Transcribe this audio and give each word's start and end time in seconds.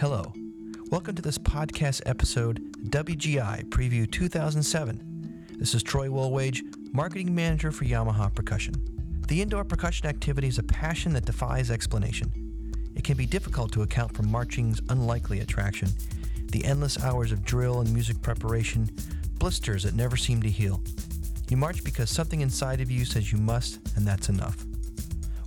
Hello. 0.00 0.32
Welcome 0.90 1.14
to 1.14 1.22
this 1.22 1.38
podcast 1.38 2.02
episode, 2.04 2.60
WGI 2.90 3.64
Preview 3.66 4.10
2007. 4.10 5.46
This 5.56 5.72
is 5.72 5.84
Troy 5.84 6.08
Wollwage, 6.08 6.62
Marketing 6.92 7.32
Manager 7.32 7.70
for 7.70 7.84
Yamaha 7.84 8.34
Percussion. 8.34 8.74
The 9.28 9.40
indoor 9.40 9.62
percussion 9.62 10.06
activity 10.06 10.48
is 10.48 10.58
a 10.58 10.64
passion 10.64 11.12
that 11.12 11.26
defies 11.26 11.70
explanation. 11.70 12.32
It 12.96 13.04
can 13.04 13.16
be 13.16 13.24
difficult 13.24 13.70
to 13.72 13.82
account 13.82 14.16
for 14.16 14.24
marching's 14.24 14.80
unlikely 14.88 15.40
attraction, 15.40 15.90
the 16.50 16.64
endless 16.64 17.02
hours 17.02 17.30
of 17.30 17.44
drill 17.44 17.80
and 17.80 17.92
music 17.94 18.20
preparation, 18.20 18.90
blisters 19.38 19.84
that 19.84 19.94
never 19.94 20.16
seem 20.16 20.42
to 20.42 20.50
heal. 20.50 20.82
You 21.48 21.56
march 21.56 21.84
because 21.84 22.10
something 22.10 22.40
inside 22.40 22.80
of 22.80 22.90
you 22.90 23.04
says 23.04 23.30
you 23.30 23.38
must, 23.38 23.78
and 23.96 24.04
that's 24.04 24.28
enough. 24.28 24.66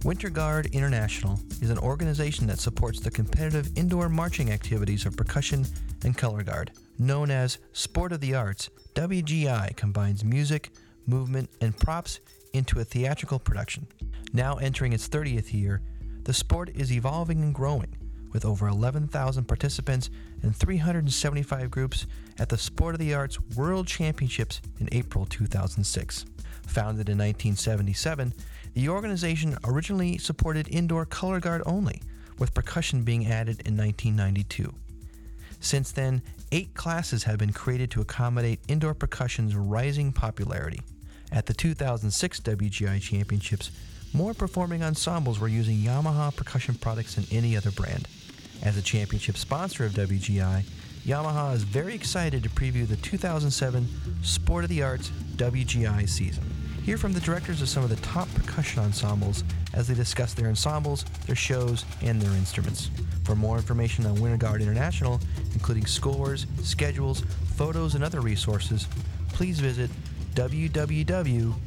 Winter 0.03 0.29
Guard 0.29 0.67
International 0.67 1.39
is 1.61 1.69
an 1.69 1.79
organization 1.79 2.47
that 2.47 2.59
supports 2.59 2.99
the 2.99 3.11
competitive 3.11 3.75
indoor 3.75 4.07
marching 4.09 4.51
activities 4.51 5.05
of 5.05 5.17
percussion 5.17 5.65
and 6.05 6.15
color 6.15 6.43
guard. 6.43 6.71
Known 6.99 7.31
as 7.31 7.57
Sport 7.73 8.11
of 8.11 8.21
the 8.21 8.35
Arts, 8.35 8.69
WGI 8.93 9.75
combines 9.75 10.23
music, 10.23 10.71
movement, 11.07 11.49
and 11.61 11.75
props 11.75 12.19
into 12.53 12.79
a 12.79 12.83
theatrical 12.83 13.39
production. 13.39 13.87
Now 14.33 14.57
entering 14.57 14.93
its 14.93 15.09
30th 15.09 15.53
year, 15.53 15.81
the 16.23 16.33
sport 16.33 16.69
is 16.75 16.91
evolving 16.91 17.41
and 17.41 17.53
growing, 17.53 17.95
with 18.33 18.45
over 18.45 18.67
11,000 18.67 19.45
participants 19.45 20.09
and 20.43 20.55
375 20.55 21.71
groups 21.71 22.05
at 22.39 22.49
the 22.49 22.57
Sport 22.57 22.95
of 22.95 22.99
the 22.99 23.13
Arts 23.13 23.39
World 23.55 23.87
Championships 23.87 24.61
in 24.79 24.89
April 24.91 25.25
2006. 25.25 26.25
Founded 26.67 27.09
in 27.09 27.17
1977, 27.17 28.33
the 28.77 28.89
organization 28.89 29.57
originally 29.63 30.19
supported 30.19 30.67
indoor 30.67 31.03
color 31.03 31.39
guard 31.39 31.63
only, 31.65 31.99
with 32.37 32.53
percussion 32.53 33.01
being 33.01 33.25
added 33.25 33.59
in 33.65 33.75
1992. 33.75 34.71
Since 35.59 35.91
then, 35.93 36.21
eight 36.51 36.75
classes 36.75 37.23
have 37.23 37.39
been 37.39 37.53
created 37.53 37.89
to 37.89 38.01
accommodate 38.01 38.59
indoor 38.67 38.93
percussion's 38.93 39.55
rising 39.55 40.13
popularity. 40.13 40.79
At 41.31 41.47
the 41.47 41.55
2006 41.55 42.39
WGI 42.41 43.01
Championships, 43.01 43.71
more 44.13 44.35
performing 44.35 44.83
ensembles 44.83 45.39
were 45.39 45.47
using 45.47 45.77
Yamaha 45.77 46.35
percussion 46.35 46.75
products 46.75 47.15
than 47.15 47.25
any 47.31 47.57
other 47.57 47.71
brand. 47.71 48.07
As 48.61 48.77
a 48.77 48.83
championship 48.83 49.37
sponsor 49.37 49.85
of 49.85 49.93
WGI, 49.93 50.63
Yamaha 51.03 51.55
is 51.55 51.63
very 51.63 51.95
excited 51.95 52.43
to 52.43 52.49
preview 52.49 52.87
the 52.87 52.97
2007 52.97 53.87
Sport 54.21 54.65
of 54.65 54.69
the 54.69 54.83
Arts 54.83 55.09
WGI 55.37 56.07
season. 56.07 56.43
Hear 56.87 56.97
from 56.97 57.11
the 57.11 57.19
directors 57.19 57.61
of 57.61 57.67
some 57.67 57.83
of 57.83 57.89
the 57.89 57.97
top 57.97 58.33
percussion 58.33 58.81
ensembles 58.81 59.43
as 59.73 59.89
they 59.89 59.93
discuss 59.93 60.33
their 60.33 60.47
ensembles, 60.47 61.03
their 61.25 61.35
shows, 61.35 61.83
and 62.01 62.21
their 62.21 62.31
instruments. 62.31 62.89
For 63.25 63.35
more 63.35 63.57
information 63.57 64.05
on 64.05 64.15
Winter 64.21 64.37
Guard 64.37 64.61
International, 64.61 65.19
including 65.51 65.85
scores, 65.85 66.47
schedules, 66.63 67.25
photos, 67.57 67.95
and 67.95 68.05
other 68.05 68.21
resources, 68.21 68.87
please 69.33 69.59
visit 69.59 69.91
www.wgi.org. 70.33 71.57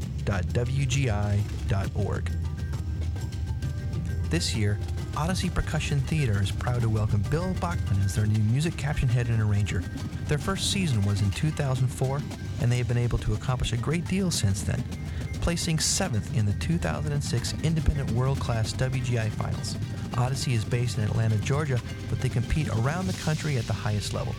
This 4.30 4.56
year, 4.56 4.78
Odyssey 5.18 5.50
Percussion 5.50 6.00
Theater 6.00 6.40
is 6.42 6.50
proud 6.50 6.80
to 6.80 6.88
welcome 6.88 7.20
Bill 7.28 7.52
Bachman 7.60 8.00
as 8.06 8.14
their 8.14 8.24
new 8.24 8.42
music 8.44 8.78
caption 8.78 9.10
head 9.10 9.28
and 9.28 9.42
arranger. 9.42 9.84
Their 10.28 10.38
first 10.38 10.72
season 10.72 11.04
was 11.04 11.20
in 11.20 11.30
2004, 11.32 12.22
and 12.60 12.70
they 12.70 12.78
have 12.78 12.88
been 12.88 12.98
able 12.98 13.18
to 13.18 13.34
accomplish 13.34 13.72
a 13.72 13.76
great 13.76 14.06
deal 14.06 14.30
since 14.30 14.62
then, 14.62 14.82
placing 15.40 15.78
seventh 15.78 16.36
in 16.36 16.46
the 16.46 16.52
2006 16.54 17.54
Independent 17.62 18.10
World 18.12 18.38
Class 18.40 18.72
WGI 18.72 19.30
Finals. 19.30 19.76
Odyssey 20.16 20.54
is 20.54 20.64
based 20.64 20.98
in 20.98 21.04
Atlanta, 21.04 21.36
Georgia, 21.38 21.80
but 22.08 22.20
they 22.20 22.28
compete 22.28 22.68
around 22.68 23.06
the 23.06 23.18
country 23.24 23.56
at 23.56 23.66
the 23.66 23.72
highest 23.72 24.12
level. 24.12 24.34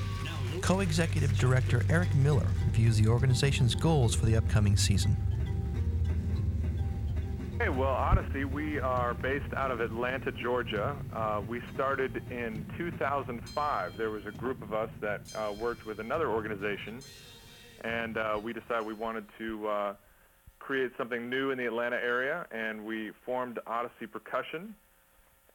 Co 0.61 0.81
executive 0.81 1.35
director 1.37 1.83
Eric 1.89 2.13
Miller 2.15 2.47
reviews 2.65 2.97
the 2.97 3.07
organization's 3.07 3.73
goals 3.73 4.13
for 4.13 4.25
the 4.25 4.35
upcoming 4.35 4.77
season. 4.77 5.17
Hey, 7.59 7.69
well, 7.69 7.89
Odyssey, 7.89 8.43
we 8.43 8.79
are 8.79 9.13
based 9.13 9.53
out 9.55 9.69
of 9.69 9.81
Atlanta, 9.81 10.31
Georgia. 10.31 10.95
Uh, 11.13 11.41
we 11.47 11.61
started 11.73 12.23
in 12.31 12.65
2005. 12.75 13.97
There 13.97 14.09
was 14.09 14.25
a 14.25 14.31
group 14.31 14.63
of 14.63 14.73
us 14.73 14.89
that 14.99 15.21
uh, 15.35 15.53
worked 15.59 15.85
with 15.85 15.99
another 15.99 16.29
organization, 16.29 17.01
and 17.83 18.17
uh, 18.17 18.39
we 18.41 18.53
decided 18.53 18.85
we 18.85 18.93
wanted 18.93 19.25
to 19.37 19.67
uh, 19.67 19.93
create 20.59 20.91
something 20.97 21.29
new 21.29 21.51
in 21.51 21.57
the 21.57 21.65
Atlanta 21.65 21.97
area, 21.97 22.45
and 22.51 22.85
we 22.85 23.11
formed 23.25 23.59
Odyssey 23.67 24.07
Percussion. 24.07 24.75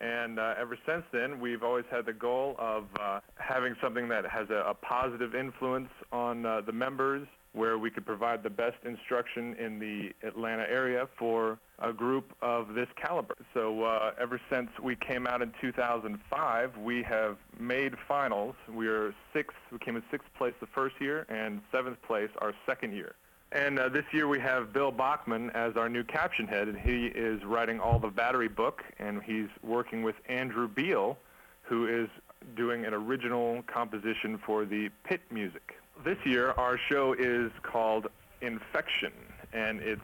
And 0.01 0.39
uh, 0.39 0.55
ever 0.59 0.77
since 0.87 1.05
then, 1.13 1.41
we've 1.41 1.63
always 1.63 1.87
had 1.91 2.05
the 2.05 2.13
goal 2.13 2.55
of 2.59 2.85
uh, 3.01 3.21
having 3.37 3.75
something 3.81 4.09
that 4.09 4.27
has 4.27 4.51
a, 4.51 4.65
a 4.69 4.75
positive 4.75 5.35
influence 5.35 5.89
on 6.13 6.45
uh, 6.45 6.61
the 6.61 6.73
members, 6.73 7.27
where 7.57 7.79
we 7.79 7.91
could 7.91 8.05
provide 8.05 8.43
the 8.43 8.51
best 8.51 8.77
instruction 8.85 9.55
in 9.55 9.79
the 9.79 10.13
Atlanta 10.27 10.65
area 10.69 11.09
for 11.19 11.59
a 11.79 11.91
group 11.91 12.35
of 12.43 12.75
this 12.75 12.89
caliber. 12.97 13.35
So 13.55 13.83
uh, 13.83 14.13
ever 14.21 14.39
since 14.51 14.69
we 14.83 14.95
came 14.95 15.27
out 15.27 15.41
in 15.41 15.53
2005, 15.61 16.77
we 16.77 17.03
have 17.05 17.39
made 17.59 17.95
finals. 18.07 18.55
We 18.71 18.89
are 18.89 19.15
sixth. 19.33 19.57
We 19.73 19.79
came 19.79 19.97
in 19.97 20.03
sixth 20.11 20.29
place 20.37 20.53
the 20.61 20.67
first 20.67 20.97
year, 21.01 21.25
and 21.31 21.63
seventh 21.73 22.01
place 22.03 22.29
our 22.43 22.53
second 22.67 22.93
year. 22.93 23.15
And 23.53 23.79
uh, 23.79 23.89
this 23.89 24.05
year 24.13 24.29
we 24.29 24.39
have 24.41 24.75
Bill 24.75 24.93
Bachman 24.93 25.49
as 25.51 25.77
our 25.77 25.89
new 25.89 26.05
caption 26.05 26.47
head, 26.47 26.69
and 26.69 26.79
he 26.79 27.07
is 27.07 27.43
writing 27.43 27.81
all 27.81 27.99
the 27.99 28.09
battery 28.09 28.49
book, 28.49 28.83
and 28.99 29.23
he's 29.23 29.49
working 29.63 30.03
with 30.03 30.17
Andrew 30.29 30.69
Beal, 30.69 31.17
who 31.63 31.87
is 31.87 32.11
doing 32.55 32.85
an 32.85 32.93
original 32.93 33.63
composition 33.67 34.39
for 34.45 34.67
the 34.67 34.91
pit 35.05 35.23
music. 35.31 35.75
This 36.05 36.19
year 36.25 36.53
our 36.53 36.79
show 36.89 37.15
is 37.15 37.51
called 37.63 38.09
Infection, 38.41 39.13
and 39.53 39.81
it's 39.81 40.03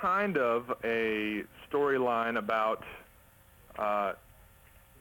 kind 0.00 0.36
of 0.36 0.70
a 0.84 1.44
storyline 1.70 2.36
about 2.36 2.84
uh, 3.78 4.12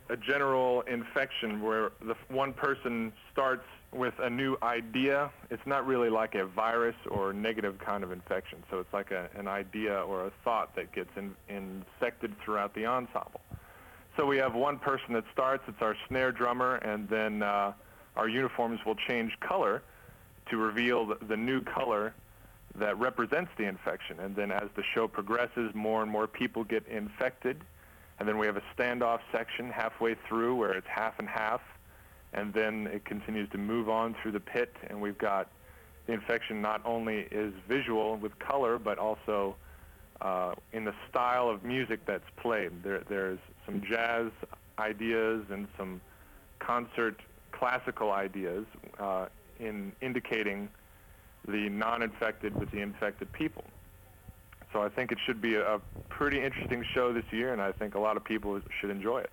a 0.09 0.17
general 0.17 0.81
infection 0.81 1.61
where 1.61 1.91
the 2.01 2.15
one 2.29 2.53
person 2.53 3.11
starts 3.31 3.65
with 3.91 4.13
a 4.19 4.29
new 4.29 4.57
idea. 4.63 5.29
It's 5.49 5.65
not 5.65 5.85
really 5.85 6.09
like 6.09 6.33
a 6.35 6.45
virus 6.45 6.95
or 7.09 7.33
negative 7.33 7.77
kind 7.79 8.03
of 8.03 8.11
infection. 8.11 8.63
So 8.71 8.79
it's 8.79 8.93
like 8.93 9.11
a, 9.11 9.29
an 9.35 9.47
idea 9.47 10.01
or 10.01 10.27
a 10.27 10.31
thought 10.43 10.75
that 10.75 10.93
gets 10.93 11.09
in, 11.17 11.35
infected 11.49 12.33
throughout 12.43 12.73
the 12.73 12.85
ensemble. 12.85 13.41
So 14.17 14.25
we 14.25 14.37
have 14.37 14.55
one 14.55 14.79
person 14.79 15.13
that 15.13 15.25
starts. 15.33 15.63
It's 15.67 15.81
our 15.81 15.95
snare 16.07 16.31
drummer, 16.31 16.75
and 16.75 17.07
then 17.09 17.43
uh, 17.43 17.73
our 18.15 18.29
uniforms 18.29 18.79
will 18.85 18.97
change 19.07 19.37
color 19.41 19.83
to 20.51 20.57
reveal 20.57 21.15
the, 21.27 21.37
new 21.37 21.61
color 21.61 22.13
that 22.75 22.97
represents 22.97 23.51
the 23.57 23.65
infection. 23.65 24.19
And 24.19 24.35
then 24.35 24.51
as 24.51 24.69
the 24.75 24.83
show 24.93 25.07
progresses, 25.07 25.73
more 25.73 26.01
and 26.03 26.11
more 26.11 26.27
people 26.27 26.63
get 26.63 26.87
infected. 26.87 27.61
And 28.19 28.27
then 28.27 28.37
we 28.37 28.45
have 28.45 28.57
a 28.57 28.63
standoff 28.77 29.19
section 29.31 29.69
halfway 29.69 30.15
through 30.27 30.55
where 30.55 30.73
it's 30.73 30.87
half 30.87 31.17
and 31.17 31.27
half 31.27 31.61
and 32.33 32.53
then 32.53 32.87
it 32.87 33.05
continues 33.05 33.49
to 33.49 33.57
move 33.57 33.89
on 33.89 34.15
through 34.21 34.31
the 34.31 34.39
pit, 34.39 34.75
and 34.89 35.01
we've 35.01 35.17
got 35.17 35.49
the 36.07 36.13
infection 36.13 36.61
not 36.61 36.81
only 36.85 37.27
is 37.31 37.53
visual 37.67 38.15
with 38.17 38.37
color, 38.39 38.79
but 38.79 38.97
also 38.97 39.55
uh, 40.21 40.53
in 40.71 40.85
the 40.85 40.93
style 41.09 41.49
of 41.49 41.63
music 41.63 41.99
that's 42.05 42.29
played. 42.37 42.71
There, 42.83 43.03
there's 43.09 43.39
some 43.65 43.81
jazz 43.81 44.31
ideas 44.79 45.45
and 45.49 45.67
some 45.77 46.01
concert 46.59 47.19
classical 47.51 48.11
ideas 48.11 48.65
uh, 48.99 49.25
in 49.61 49.91
indicating 50.01 50.69
the 51.47 51.69
non-infected 51.69 52.57
with 52.59 52.71
the 52.71 52.79
infected 52.79 53.31
people. 53.31 53.63
So 54.73 54.81
I 54.81 54.89
think 54.89 55.11
it 55.11 55.17
should 55.25 55.41
be 55.41 55.55
a, 55.55 55.81
pretty 56.09 56.43
interesting 56.43 56.85
show 56.93 57.13
this 57.13 57.23
year, 57.31 57.53
and 57.53 57.61
I 57.61 57.71
think 57.71 57.95
a 57.95 57.99
lot 57.99 58.17
of 58.17 58.23
people 58.23 58.61
should 58.79 58.89
enjoy 58.91 59.19
it. 59.21 59.31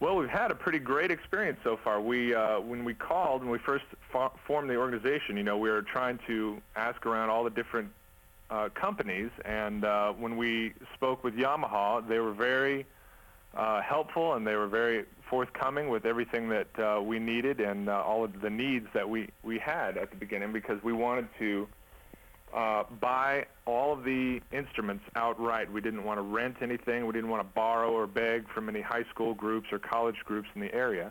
Well, 0.00 0.16
we've 0.16 0.28
had 0.28 0.50
a 0.50 0.54
pretty 0.54 0.78
great 0.78 1.10
experience 1.10 1.58
so 1.62 1.78
far. 1.84 2.00
We, 2.00 2.34
uh, 2.34 2.58
when 2.58 2.84
we 2.84 2.94
called, 2.94 3.42
when 3.42 3.50
we 3.50 3.58
first 3.58 3.84
fo- 4.10 4.32
formed 4.46 4.68
the 4.70 4.76
organization, 4.76 5.36
you 5.36 5.44
know, 5.44 5.58
we 5.58 5.70
were 5.70 5.82
trying 5.82 6.18
to 6.26 6.60
ask 6.74 7.04
around 7.06 7.30
all 7.30 7.44
the 7.44 7.50
different 7.50 7.90
uh, 8.50 8.70
companies, 8.74 9.30
and 9.44 9.84
uh, 9.84 10.12
when 10.12 10.36
we 10.36 10.72
spoke 10.94 11.22
with 11.22 11.34
Yamaha, 11.34 12.06
they 12.08 12.18
were 12.18 12.32
very 12.32 12.86
uh, 13.56 13.80
helpful 13.82 14.34
and 14.34 14.46
they 14.46 14.56
were 14.56 14.66
very 14.66 15.04
forthcoming 15.30 15.88
with 15.88 16.04
everything 16.04 16.48
that 16.48 16.78
uh, 16.78 17.00
we 17.00 17.18
needed 17.18 17.60
and 17.60 17.88
uh, 17.88 18.02
all 18.02 18.24
of 18.24 18.40
the 18.40 18.50
needs 18.50 18.86
that 18.94 19.08
we, 19.08 19.28
we 19.42 19.58
had 19.58 19.96
at 19.96 20.10
the 20.10 20.16
beginning 20.16 20.52
because 20.52 20.82
we 20.82 20.92
wanted 20.92 21.28
to 21.38 21.66
uh, 22.54 22.84
buy 23.00 23.44
all 23.66 23.92
of 23.92 24.04
the 24.04 24.40
instruments 24.52 25.04
outright. 25.16 25.70
We 25.72 25.80
didn't 25.80 26.04
want 26.04 26.18
to 26.18 26.22
rent 26.22 26.56
anything. 26.60 27.06
We 27.06 27.12
didn't 27.12 27.30
want 27.30 27.42
to 27.42 27.54
borrow 27.54 27.90
or 27.90 28.06
beg 28.06 28.48
from 28.48 28.68
any 28.68 28.80
high 28.80 29.04
school 29.10 29.34
groups 29.34 29.68
or 29.72 29.78
college 29.78 30.18
groups 30.24 30.48
in 30.54 30.60
the 30.60 30.72
area. 30.72 31.10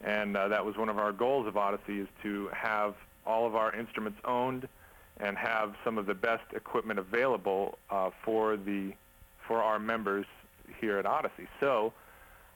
And 0.00 0.36
uh, 0.36 0.48
that 0.48 0.64
was 0.64 0.76
one 0.76 0.88
of 0.88 0.98
our 0.98 1.12
goals 1.12 1.46
of 1.46 1.56
Odyssey 1.56 2.00
is 2.00 2.08
to 2.22 2.50
have 2.52 2.94
all 3.24 3.46
of 3.46 3.54
our 3.54 3.74
instruments 3.74 4.18
owned 4.24 4.68
and 5.18 5.36
have 5.36 5.74
some 5.84 5.96
of 5.96 6.06
the 6.06 6.14
best 6.14 6.42
equipment 6.54 6.98
available 6.98 7.78
uh, 7.90 8.10
for 8.24 8.56
the 8.56 8.92
for 9.46 9.62
our 9.62 9.78
members 9.78 10.26
here 10.80 10.98
at 10.98 11.06
Odyssey. 11.06 11.48
So 11.60 11.92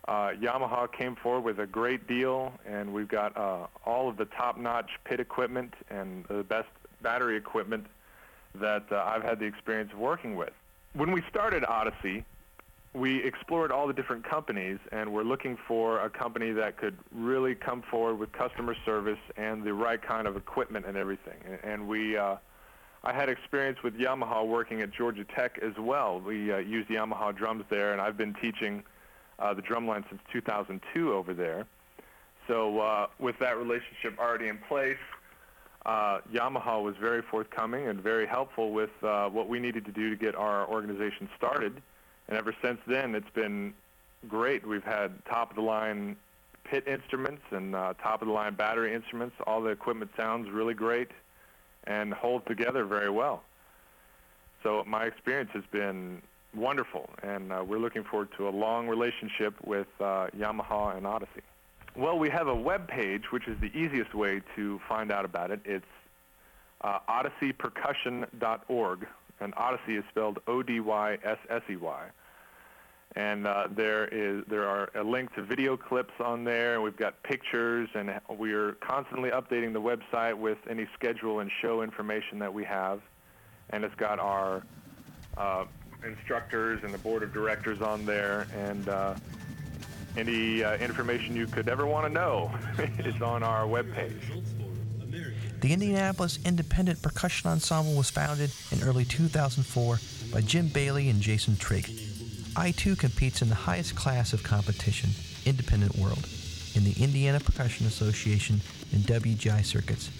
uh, 0.06 0.31
Yamaha 0.40 0.90
came 0.90 1.16
forward 1.16 1.44
with 1.44 1.58
a 1.58 1.66
great 1.66 2.06
deal, 2.06 2.52
and 2.66 2.93
we've 2.93 3.08
got 3.08 3.37
uh, 3.37 3.66
all 3.84 4.08
of 4.08 4.16
the 4.16 4.25
top-notch 4.25 4.90
pit 5.05 5.20
equipment 5.20 5.75
and 5.90 6.25
the 6.28 6.43
best 6.43 6.69
battery 7.02 7.37
equipment 7.37 7.87
that 8.55 8.84
uh, 8.90 9.05
I've 9.06 9.22
had 9.22 9.38
the 9.38 9.44
experience 9.44 9.93
of 9.93 9.99
working 9.99 10.34
with. 10.34 10.52
When 10.94 11.12
we 11.12 11.22
started 11.28 11.64
Odyssey, 11.64 12.25
we 12.94 13.22
explored 13.22 13.70
all 13.70 13.87
the 13.87 13.93
different 13.93 14.25
companies, 14.25 14.78
and 14.93 15.12
we're 15.12 15.22
looking 15.22 15.58
for 15.69 16.00
a 16.00 16.08
company 16.08 16.52
that 16.52 16.78
could 16.78 16.96
really 17.14 17.54
come 17.54 17.82
forward 17.82 18.19
with 18.19 18.32
customer 18.32 18.75
service 18.84 19.19
and 19.37 19.62
the 19.62 19.75
right 19.75 20.00
kind 20.00 20.26
of 20.26 20.37
equipment 20.37 20.87
and 20.87 20.96
everything. 20.96 21.37
And 21.62 21.87
we, 21.87 22.16
uh, 22.16 22.37
I 23.08 23.12
had 23.14 23.31
experience 23.31 23.78
with 23.82 23.94
Yamaha 23.94 24.46
working 24.46 24.82
at 24.82 24.90
Georgia 24.90 25.25
Tech 25.25 25.58
as 25.62 25.72
well. 25.78 26.20
We 26.20 26.52
uh, 26.52 26.58
used 26.58 26.90
Yamaha 26.90 27.34
drums 27.34 27.64
there, 27.70 27.93
and 27.93 28.02
I've 28.02 28.19
been 28.19 28.34
teaching 28.34 28.82
uh, 29.38 29.55
the 29.55 29.62
drumline 29.62 30.06
since 30.10 30.20
2002 30.31 31.14
over 31.14 31.32
there. 31.32 31.64
So 32.49 32.81
uh, 32.81 33.06
with 33.19 33.38
that 33.38 33.56
relationship 33.56 34.19
already 34.19 34.49
in 34.49 34.58
place, 34.58 34.99
uh, 35.87 36.19
Yamaha 36.31 36.82
was 36.82 36.96
very 37.00 37.22
forthcoming 37.22 37.88
and 37.88 37.99
very 37.99 38.26
helpful 38.26 38.72
with 38.72 38.90
uh, 39.02 39.31
what 39.31 39.49
we 39.49 39.58
needed 39.58 39.87
to 39.87 39.93
do 39.93 40.11
to 40.11 40.16
get 40.16 40.34
our 40.34 40.69
organization 40.69 41.31
started. 41.34 41.81
And 42.28 42.37
ever 42.37 42.54
since 42.62 42.78
then, 42.87 43.14
it's 43.14 43.31
been 43.31 43.72
great. 44.28 44.69
We've 44.69 44.84
had 44.84 45.25
top-of-the-line 45.25 46.14
pit 46.64 46.87
instruments 46.87 47.40
and 47.52 47.75
uh, 47.75 47.94
top-of-the-line 48.02 48.56
battery 48.56 48.93
instruments. 48.93 49.34
All 49.46 49.62
the 49.62 49.70
equipment 49.70 50.11
sounds 50.14 50.50
really 50.50 50.75
great 50.75 51.08
and 51.88 52.12
hold 52.12 52.46
together 52.46 52.85
very 52.85 53.11
well. 53.11 53.43
So 54.62 54.85
my 54.87 55.05
experience 55.05 55.50
has 55.55 55.64
been 55.73 56.23
wonderful, 56.55 57.08
and 57.23 57.52
uh, 57.52 57.64
we're 57.67 57.79
looking 57.79 58.05
forward 58.05 58.29
to 58.37 58.49
a 58.49 58.50
long 58.50 58.87
relationship 58.87 59.55
with 59.64 59.88
uh, 60.00 60.29
Yamaha 60.37 60.96
and 60.96 61.06
Odyssey. 61.06 61.43
Well, 61.96 62.19
we 62.19 62.29
have 62.31 62.46
a 62.46 62.55
web 62.55 62.87
page, 62.87 63.32
which 63.32 63.49
is 63.49 63.58
the 63.61 63.76
easiest 63.76 64.14
way 64.14 64.43
to 64.56 64.81
find 64.88 65.11
out 65.11 65.25
about 65.25 65.50
it. 65.50 65.61
It's 65.64 65.85
uh, 66.82 66.99
odysseypercussion.org, 67.08 69.06
and 69.40 69.55
Odyssey 69.56 69.96
is 69.96 70.05
spelled 70.11 70.38
O-D-Y-S-S-E-Y. 70.46 72.08
And 73.16 73.46
uh, 73.46 73.69
there 73.70 74.06
is 74.06 74.44
there 74.49 74.69
are 74.69 74.90
a 74.94 75.02
link 75.02 75.34
to 75.34 75.43
video 75.43 75.76
clips 75.76 76.12
on 76.20 76.44
there, 76.44 76.75
and 76.75 76.82
we've 76.82 76.96
got 76.96 77.22
pictures, 77.22 77.88
and 77.94 78.20
we 78.37 78.52
are 78.52 78.72
constantly 78.75 79.31
updating 79.31 79.72
the 79.72 79.81
website 79.81 80.34
with 80.34 80.58
any 80.69 80.87
schedule 80.94 81.40
and 81.40 81.50
show 81.62 81.82
information 81.82 82.38
that 82.40 82.52
we 82.52 82.64
have. 82.64 83.00
And 83.70 83.82
it's 83.82 83.94
got 83.94 84.19
our 84.19 84.62
uh, 85.37 85.64
instructors 86.06 86.82
and 86.84 86.93
the 86.93 86.99
board 86.99 87.22
of 87.22 87.32
directors 87.32 87.81
on 87.81 88.05
there, 88.05 88.46
and 88.55 88.88
uh, 88.88 89.14
any 90.16 90.62
uh, 90.62 90.76
information 90.76 91.34
you 91.34 91.46
could 91.46 91.69
ever 91.69 91.87
want 91.87 92.06
to 92.06 92.12
know 92.12 92.52
is 92.99 93.20
on 93.22 93.43
our 93.43 93.64
webpage. 93.64 94.20
The 95.61 95.72
Indianapolis 95.72 96.38
Independent 96.44 97.02
Percussion 97.02 97.50
Ensemble 97.50 97.94
was 97.94 98.11
founded 98.11 98.52
in 98.70 98.82
early 98.82 99.04
2004 99.04 99.99
by 100.32 100.40
Jim 100.40 100.69
Bailey 100.69 101.08
and 101.08 101.20
Jason 101.20 101.56
Trigg. 101.56 102.07
I2 102.58 102.99
competes 102.99 103.40
in 103.40 103.49
the 103.49 103.55
highest 103.55 103.94
class 103.94 104.32
of 104.32 104.43
competition, 104.43 105.10
Independent 105.46 105.96
World, 105.96 106.28
in 106.75 106.82
the 106.82 106.93
Indiana 107.00 107.38
Percussion 107.38 107.87
Association 107.87 108.60
and 108.93 109.05
WGI 109.05 109.64
circuits. 109.64 110.10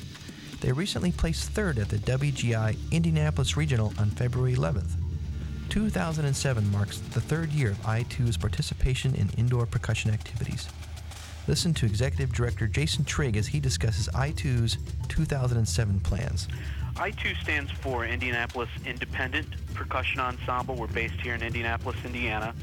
They 0.61 0.71
recently 0.71 1.11
placed 1.11 1.51
third 1.51 1.81
at 1.81 1.89
the 1.89 1.97
WGI 1.97 2.77
Indianapolis 2.93 3.57
Regional 3.57 3.93
on 3.99 4.11
February 4.11 4.55
11th. 4.55 4.93
2007 5.69 6.71
marks 6.71 6.99
the 6.99 7.21
third 7.21 7.51
year 7.51 7.73
of 7.73 7.83
I2's 7.83 8.37
participation 8.37 9.17
in 9.17 9.31
indoor 9.31 9.67
percussion 9.67 10.13
activities. 10.13 10.69
Listen 11.49 11.75
to 11.75 11.87
Executive 11.87 12.33
Director 12.33 12.69
Jason 12.69 13.05
Trigg 13.05 13.37
as 13.37 13.49
he 13.49 13.59
discusses 13.59 14.09
I2's 14.11 14.79
2007 15.09 15.99
plans. 16.01 16.47
I2 16.95 17.41
stands 17.41 17.71
for 17.71 18.05
Indianapolis 18.05 18.69
Independent 18.85 19.47
Percussion 19.75 20.21
Ensemble. 20.21 20.75
We're 20.75 20.89
based 20.89 21.21
here 21.21 21.35
in 21.35 21.43
Indianapolis, 21.43 21.97
Indiana. 22.05 22.55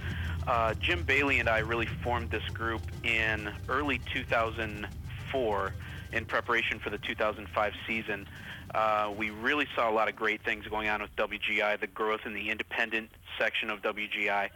Uh, 0.48 0.74
Jim 0.76 1.04
Bailey 1.04 1.40
and 1.40 1.50
I 1.50 1.60
really 1.60 1.86
formed 1.86 2.30
this 2.30 2.48
group 2.50 2.82
in 3.04 3.52
early 3.68 4.00
2004 4.14 5.74
in 6.14 6.26
preparation 6.26 6.80
for 6.80 6.90
the 6.90 6.98
2005 6.98 7.74
season. 7.88 8.28
Uh, 8.74 9.14
we 9.18 9.30
really 9.30 9.68
saw 9.76 9.90
a 9.90 9.94
lot 9.94 10.10
of 10.10 10.16
great 10.16 10.44
things 10.44 10.68
going 10.68 10.90
on 10.90 11.02
with 11.02 11.16
WGI, 11.16 11.80
the 11.80 11.88
growth 11.88 12.22
in 12.26 12.34
the 12.34 12.50
independent 12.50 13.10
section 13.40 13.70
of 13.70 13.82
WGI, 13.82 14.50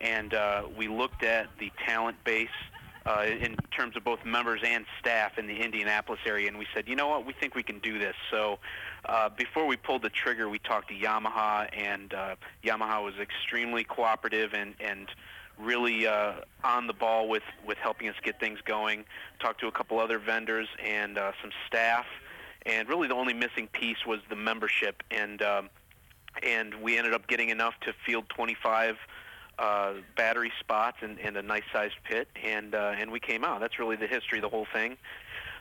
and 0.00 0.34
uh, 0.34 0.64
we 0.76 0.88
looked 0.88 1.22
at 1.22 1.48
the 1.58 1.72
talent 1.86 2.22
base 2.24 2.48
uh, 3.06 3.24
in 3.26 3.56
terms 3.76 3.96
of 3.96 4.04
both 4.04 4.24
members 4.24 4.60
and 4.64 4.84
staff 5.00 5.38
in 5.38 5.46
the 5.46 5.56
Indianapolis 5.56 6.20
area, 6.26 6.48
and 6.48 6.58
we 6.58 6.66
said, 6.74 6.88
you 6.88 6.96
know 6.96 7.08
what, 7.08 7.26
we 7.26 7.32
think 7.32 7.54
we 7.54 7.62
can 7.62 7.78
do 7.80 7.98
this. 7.98 8.14
So 8.30 8.58
uh, 9.06 9.28
before 9.30 9.66
we 9.66 9.76
pulled 9.76 10.02
the 10.02 10.10
trigger, 10.10 10.48
we 10.48 10.58
talked 10.58 10.88
to 10.88 10.94
Yamaha, 10.94 11.68
and 11.72 12.14
uh, 12.14 12.36
Yamaha 12.64 13.04
was 13.04 13.14
extremely 13.20 13.84
cooperative 13.84 14.52
and 14.54 14.74
and 14.80 15.08
really 15.58 16.06
uh, 16.06 16.32
on 16.64 16.86
the 16.86 16.92
ball 16.92 17.28
with 17.28 17.42
with 17.66 17.78
helping 17.78 18.08
us 18.08 18.14
get 18.22 18.38
things 18.40 18.60
going. 18.64 19.04
Talked 19.40 19.60
to 19.60 19.66
a 19.66 19.72
couple 19.72 19.98
other 19.98 20.18
vendors 20.18 20.68
and 20.84 21.18
uh, 21.18 21.32
some 21.40 21.50
staff, 21.66 22.06
and 22.66 22.88
really 22.88 23.08
the 23.08 23.14
only 23.14 23.34
missing 23.34 23.68
piece 23.72 24.06
was 24.06 24.20
the 24.28 24.36
membership, 24.36 25.02
and 25.10 25.42
um, 25.42 25.70
and 26.42 26.74
we 26.76 26.98
ended 26.98 27.14
up 27.14 27.26
getting 27.26 27.50
enough 27.50 27.74
to 27.80 27.92
field 28.06 28.28
25 28.28 28.96
uh, 29.62 29.92
battery 30.16 30.52
spots 30.58 30.98
and, 31.02 31.18
and 31.20 31.36
a 31.36 31.42
nice 31.42 31.62
sized 31.72 31.94
pit, 32.02 32.28
and 32.44 32.74
uh, 32.74 32.94
and 32.98 33.12
we 33.12 33.20
came 33.20 33.44
out. 33.44 33.60
That's 33.60 33.78
really 33.78 33.96
the 33.96 34.08
history 34.08 34.38
of 34.38 34.42
the 34.42 34.48
whole 34.48 34.66
thing. 34.72 34.96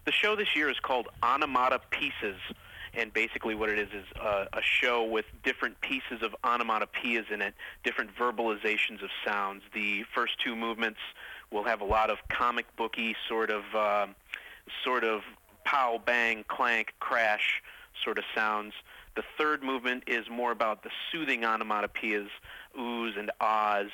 The 0.05 0.11
show 0.11 0.35
this 0.35 0.55
year 0.55 0.69
is 0.69 0.79
called 0.79 1.07
Onomata 1.21 1.79
Pieces, 1.91 2.39
and 2.95 3.13
basically 3.13 3.53
what 3.53 3.69
it 3.69 3.77
is 3.77 3.89
is 3.89 4.05
uh, 4.19 4.45
a 4.53 4.61
show 4.63 5.03
with 5.03 5.25
different 5.43 5.79
pieces 5.81 6.23
of 6.23 6.35
onomatopoeias 6.43 7.31
in 7.31 7.43
it, 7.43 7.53
different 7.83 8.09
verbalizations 8.15 9.03
of 9.03 9.11
sounds. 9.23 9.61
The 9.75 10.03
first 10.15 10.33
two 10.43 10.55
movements 10.55 10.99
will 11.51 11.65
have 11.65 11.81
a 11.81 11.85
lot 11.85 12.09
of 12.09 12.17
comic 12.27 12.65
booky 12.75 13.15
sort 13.29 13.51
of 13.51 13.63
uh, 13.75 14.07
sort 14.83 15.03
of 15.03 15.21
pow, 15.63 16.01
bang, 16.03 16.43
clank, 16.47 16.93
crash 16.99 17.61
sort 18.03 18.17
of 18.17 18.23
sounds. 18.33 18.73
The 19.15 19.23
third 19.37 19.61
movement 19.61 20.05
is 20.07 20.29
more 20.29 20.51
about 20.51 20.83
the 20.83 20.89
soothing 21.11 21.41
onomatopoeias, 21.41 22.29
oohs 22.77 23.17
and 23.17 23.31
ahs, 23.39 23.91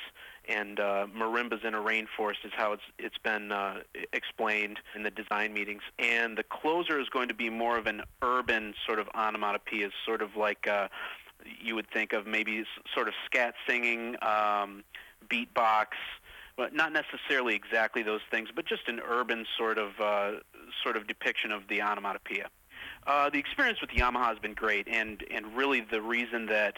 and 0.48 0.80
uh, 0.80 1.06
marimbas 1.14 1.64
in 1.64 1.74
a 1.74 1.78
rainforest 1.78 2.44
is 2.44 2.52
how 2.56 2.72
it's 2.72 2.82
it's 2.98 3.18
been 3.18 3.52
uh, 3.52 3.80
explained 4.12 4.78
in 4.94 5.02
the 5.02 5.10
design 5.10 5.52
meetings. 5.52 5.82
And 5.98 6.36
the 6.38 6.42
closer 6.42 6.98
is 6.98 7.08
going 7.08 7.28
to 7.28 7.34
be 7.34 7.50
more 7.50 7.76
of 7.78 7.86
an 7.86 8.02
urban 8.22 8.74
sort 8.86 8.98
of 8.98 9.08
onomatopoeia, 9.14 9.90
sort 10.06 10.22
of 10.22 10.36
like 10.36 10.66
uh, 10.66 10.88
you 11.60 11.74
would 11.74 11.90
think 11.90 12.12
of 12.12 12.26
maybe 12.26 12.64
sort 12.94 13.08
of 13.08 13.14
scat 13.26 13.54
singing, 13.68 14.16
um, 14.22 14.84
beatbox, 15.28 15.88
but 16.56 16.74
not 16.74 16.92
necessarily 16.92 17.54
exactly 17.54 18.02
those 18.02 18.20
things, 18.30 18.48
but 18.54 18.66
just 18.66 18.88
an 18.88 19.00
urban 19.06 19.46
sort 19.56 19.78
of 19.78 20.00
uh, 20.00 20.32
sort 20.82 20.96
of 20.96 21.06
depiction 21.06 21.52
of 21.52 21.68
the 21.68 21.80
onomatopoeia. 21.82 22.48
Uh, 23.06 23.30
the 23.30 23.38
experience 23.38 23.80
with 23.80 23.90
Yamaha 23.90 24.28
has 24.28 24.38
been 24.38 24.54
great, 24.54 24.86
and 24.88 25.24
and 25.30 25.56
really 25.56 25.80
the 25.80 26.02
reason 26.02 26.46
that 26.46 26.74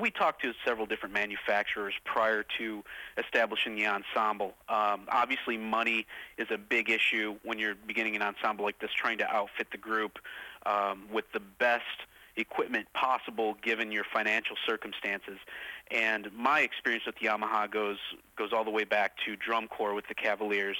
we 0.00 0.10
talked 0.10 0.42
to 0.42 0.52
several 0.64 0.86
different 0.86 1.14
manufacturers 1.14 1.94
prior 2.04 2.44
to 2.58 2.84
establishing 3.18 3.74
the 3.74 3.86
ensemble. 3.86 4.54
Um, 4.68 5.08
obviously, 5.08 5.56
money 5.56 6.06
is 6.38 6.46
a 6.50 6.58
big 6.58 6.90
issue 6.90 7.36
when 7.42 7.58
you're 7.58 7.74
beginning 7.74 8.16
an 8.16 8.22
ensemble 8.22 8.64
like 8.64 8.78
this, 8.78 8.90
trying 8.92 9.18
to 9.18 9.28
outfit 9.28 9.68
the 9.72 9.78
group 9.78 10.18
um, 10.66 11.04
with 11.12 11.24
the 11.32 11.40
best 11.40 11.82
equipment 12.36 12.86
possible 12.94 13.56
given 13.62 13.92
your 13.92 14.04
financial 14.12 14.56
circumstances. 14.66 15.38
And 15.90 16.30
my 16.34 16.60
experience 16.60 17.04
with 17.06 17.16
Yamaha 17.16 17.70
goes 17.70 17.98
goes 18.36 18.52
all 18.52 18.64
the 18.64 18.70
way 18.70 18.84
back 18.84 19.12
to 19.26 19.36
drum 19.36 19.68
corps 19.68 19.94
with 19.94 20.06
the 20.08 20.14
Cavaliers, 20.14 20.78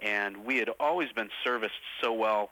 and 0.00 0.44
we 0.44 0.58
had 0.58 0.70
always 0.80 1.12
been 1.12 1.30
serviced 1.44 1.74
so 2.00 2.12
well 2.12 2.50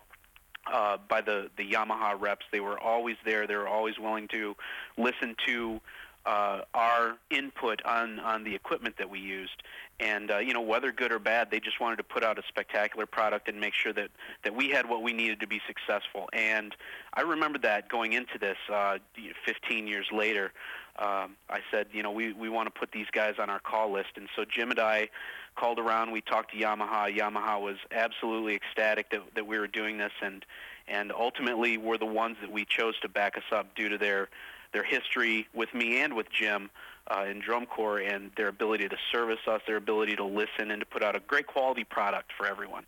uh, 0.72 0.98
by 1.08 1.20
the 1.20 1.50
the 1.56 1.70
Yamaha 1.70 2.20
reps. 2.20 2.46
They 2.52 2.60
were 2.60 2.78
always 2.78 3.16
there. 3.24 3.46
They 3.46 3.56
were 3.56 3.68
always 3.68 3.98
willing 3.98 4.28
to 4.28 4.56
listen 4.96 5.36
to 5.46 5.80
uh, 6.26 6.62
our 6.72 7.16
input 7.30 7.84
on 7.84 8.18
on 8.20 8.44
the 8.44 8.54
equipment 8.54 8.96
that 8.98 9.10
we 9.10 9.18
used. 9.18 9.62
And 10.00 10.30
uh, 10.30 10.38
you 10.38 10.52
know, 10.54 10.60
whether 10.60 10.90
good 10.90 11.12
or 11.12 11.18
bad, 11.18 11.50
they 11.50 11.60
just 11.60 11.80
wanted 11.80 11.96
to 11.96 12.02
put 12.02 12.24
out 12.24 12.38
a 12.38 12.42
spectacular 12.48 13.06
product 13.06 13.48
and 13.48 13.60
make 13.60 13.74
sure 13.74 13.92
that 13.92 14.10
that 14.42 14.54
we 14.54 14.70
had 14.70 14.88
what 14.88 15.02
we 15.02 15.12
needed 15.12 15.40
to 15.40 15.46
be 15.46 15.60
successful. 15.66 16.28
And 16.32 16.74
I 17.12 17.22
remember 17.22 17.58
that 17.60 17.88
going 17.88 18.12
into 18.12 18.38
this 18.38 18.56
uh, 18.72 18.98
15 19.44 19.86
years 19.86 20.06
later. 20.12 20.52
Um, 20.96 21.34
I 21.50 21.58
said, 21.70 21.88
you 21.92 22.02
know, 22.02 22.12
we 22.12 22.32
we 22.32 22.48
want 22.48 22.72
to 22.72 22.78
put 22.78 22.92
these 22.92 23.08
guys 23.12 23.34
on 23.38 23.50
our 23.50 23.60
call 23.60 23.92
list. 23.92 24.10
And 24.16 24.28
so 24.34 24.44
Jim 24.44 24.70
and 24.70 24.80
I 24.80 25.08
called 25.54 25.78
around. 25.78 26.12
We 26.12 26.20
talked 26.20 26.52
to 26.52 26.58
Yamaha. 26.58 27.16
Yamaha 27.16 27.60
was 27.60 27.76
absolutely 27.90 28.54
ecstatic 28.54 29.10
that 29.10 29.22
that 29.34 29.46
we 29.46 29.58
were 29.58 29.66
doing 29.66 29.98
this, 29.98 30.12
and 30.22 30.44
and 30.86 31.12
ultimately 31.12 31.78
were 31.78 31.98
the 31.98 32.06
ones 32.06 32.36
that 32.40 32.50
we 32.50 32.64
chose 32.64 32.98
to 33.00 33.08
back 33.08 33.36
us 33.36 33.44
up 33.52 33.74
due 33.74 33.88
to 33.88 33.98
their 33.98 34.28
their 34.72 34.84
history 34.84 35.46
with 35.54 35.72
me 35.72 36.00
and 36.00 36.14
with 36.14 36.26
Jim 36.30 36.70
uh, 37.08 37.24
in 37.28 37.40
drum 37.40 37.66
corps 37.66 37.98
and 38.00 38.30
their 38.36 38.48
ability 38.48 38.88
to 38.88 38.96
service 39.12 39.38
us, 39.46 39.60
their 39.66 39.76
ability 39.76 40.16
to 40.16 40.24
listen, 40.24 40.70
and 40.70 40.80
to 40.80 40.86
put 40.86 41.02
out 41.02 41.14
a 41.16 41.20
great 41.20 41.46
quality 41.46 41.84
product 41.84 42.32
for 42.36 42.46
everyone. 42.46 42.84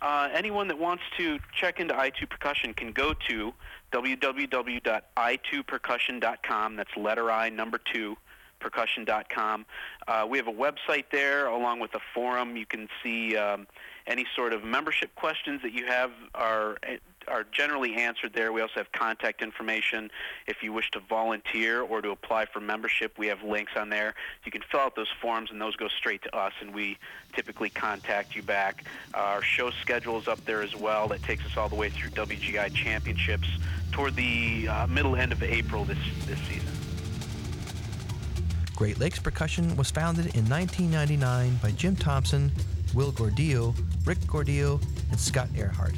Uh, 0.00 0.30
anyone 0.32 0.68
that 0.68 0.78
wants 0.78 1.02
to 1.16 1.38
check 1.54 1.78
into 1.78 1.92
i2 1.94 2.28
Percussion 2.28 2.74
can 2.74 2.90
go 2.92 3.14
to 3.28 3.54
www.i2percussion.com. 3.92 6.76
That's 6.76 6.96
letter 6.96 7.30
I, 7.30 7.50
number 7.50 7.78
two, 7.92 8.16
percussion.com. 8.62 9.66
Uh, 10.06 10.26
we 10.28 10.38
have 10.38 10.48
a 10.48 10.52
website 10.52 11.04
there 11.10 11.46
along 11.46 11.80
with 11.80 11.94
a 11.94 12.00
forum. 12.14 12.56
You 12.56 12.66
can 12.66 12.88
see 13.02 13.36
um, 13.36 13.66
any 14.06 14.26
sort 14.34 14.52
of 14.52 14.64
membership 14.64 15.14
questions 15.14 15.60
that 15.62 15.72
you 15.72 15.86
have 15.86 16.10
are 16.34 16.78
are 17.28 17.44
generally 17.52 17.94
answered 17.94 18.32
there. 18.34 18.52
We 18.52 18.60
also 18.60 18.74
have 18.76 18.90
contact 18.92 19.42
information 19.42 20.10
if 20.46 20.62
you 20.62 20.72
wish 20.72 20.90
to 20.92 21.00
volunteer 21.00 21.82
or 21.82 22.02
to 22.02 22.10
apply 22.10 22.46
for 22.46 22.60
membership. 22.60 23.16
We 23.16 23.28
have 23.28 23.42
links 23.42 23.72
on 23.76 23.90
there. 23.90 24.14
You 24.44 24.52
can 24.52 24.62
fill 24.62 24.80
out 24.80 24.96
those 24.96 25.10
forms, 25.20 25.50
and 25.50 25.60
those 25.60 25.76
go 25.76 25.88
straight 25.88 26.22
to 26.22 26.36
us, 26.36 26.52
and 26.60 26.74
we 26.74 26.98
typically 27.34 27.70
contact 27.70 28.34
you 28.34 28.42
back. 28.42 28.84
Our 29.14 29.42
show 29.42 29.70
schedule 29.70 30.18
is 30.18 30.28
up 30.28 30.44
there 30.44 30.62
as 30.62 30.74
well. 30.74 31.08
That 31.08 31.22
takes 31.22 31.44
us 31.44 31.56
all 31.56 31.68
the 31.68 31.76
way 31.76 31.90
through 31.90 32.10
WGI 32.10 32.74
Championships 32.74 33.48
toward 33.92 34.16
the 34.16 34.68
uh, 34.68 34.86
middle 34.86 35.16
end 35.16 35.32
of 35.32 35.42
April 35.42 35.84
this 35.84 35.98
this 36.26 36.40
season. 36.40 36.71
Great 38.76 38.98
Lakes 38.98 39.18
Percussion 39.18 39.76
was 39.76 39.90
founded 39.90 40.34
in 40.34 40.48
1999 40.48 41.56
by 41.62 41.70
Jim 41.72 41.94
Thompson, 41.94 42.50
Will 42.94 43.12
Gordillo, 43.12 43.74
Rick 44.04 44.18
Gordillo, 44.20 44.82
and 45.10 45.20
Scott 45.20 45.48
Earhart. 45.56 45.94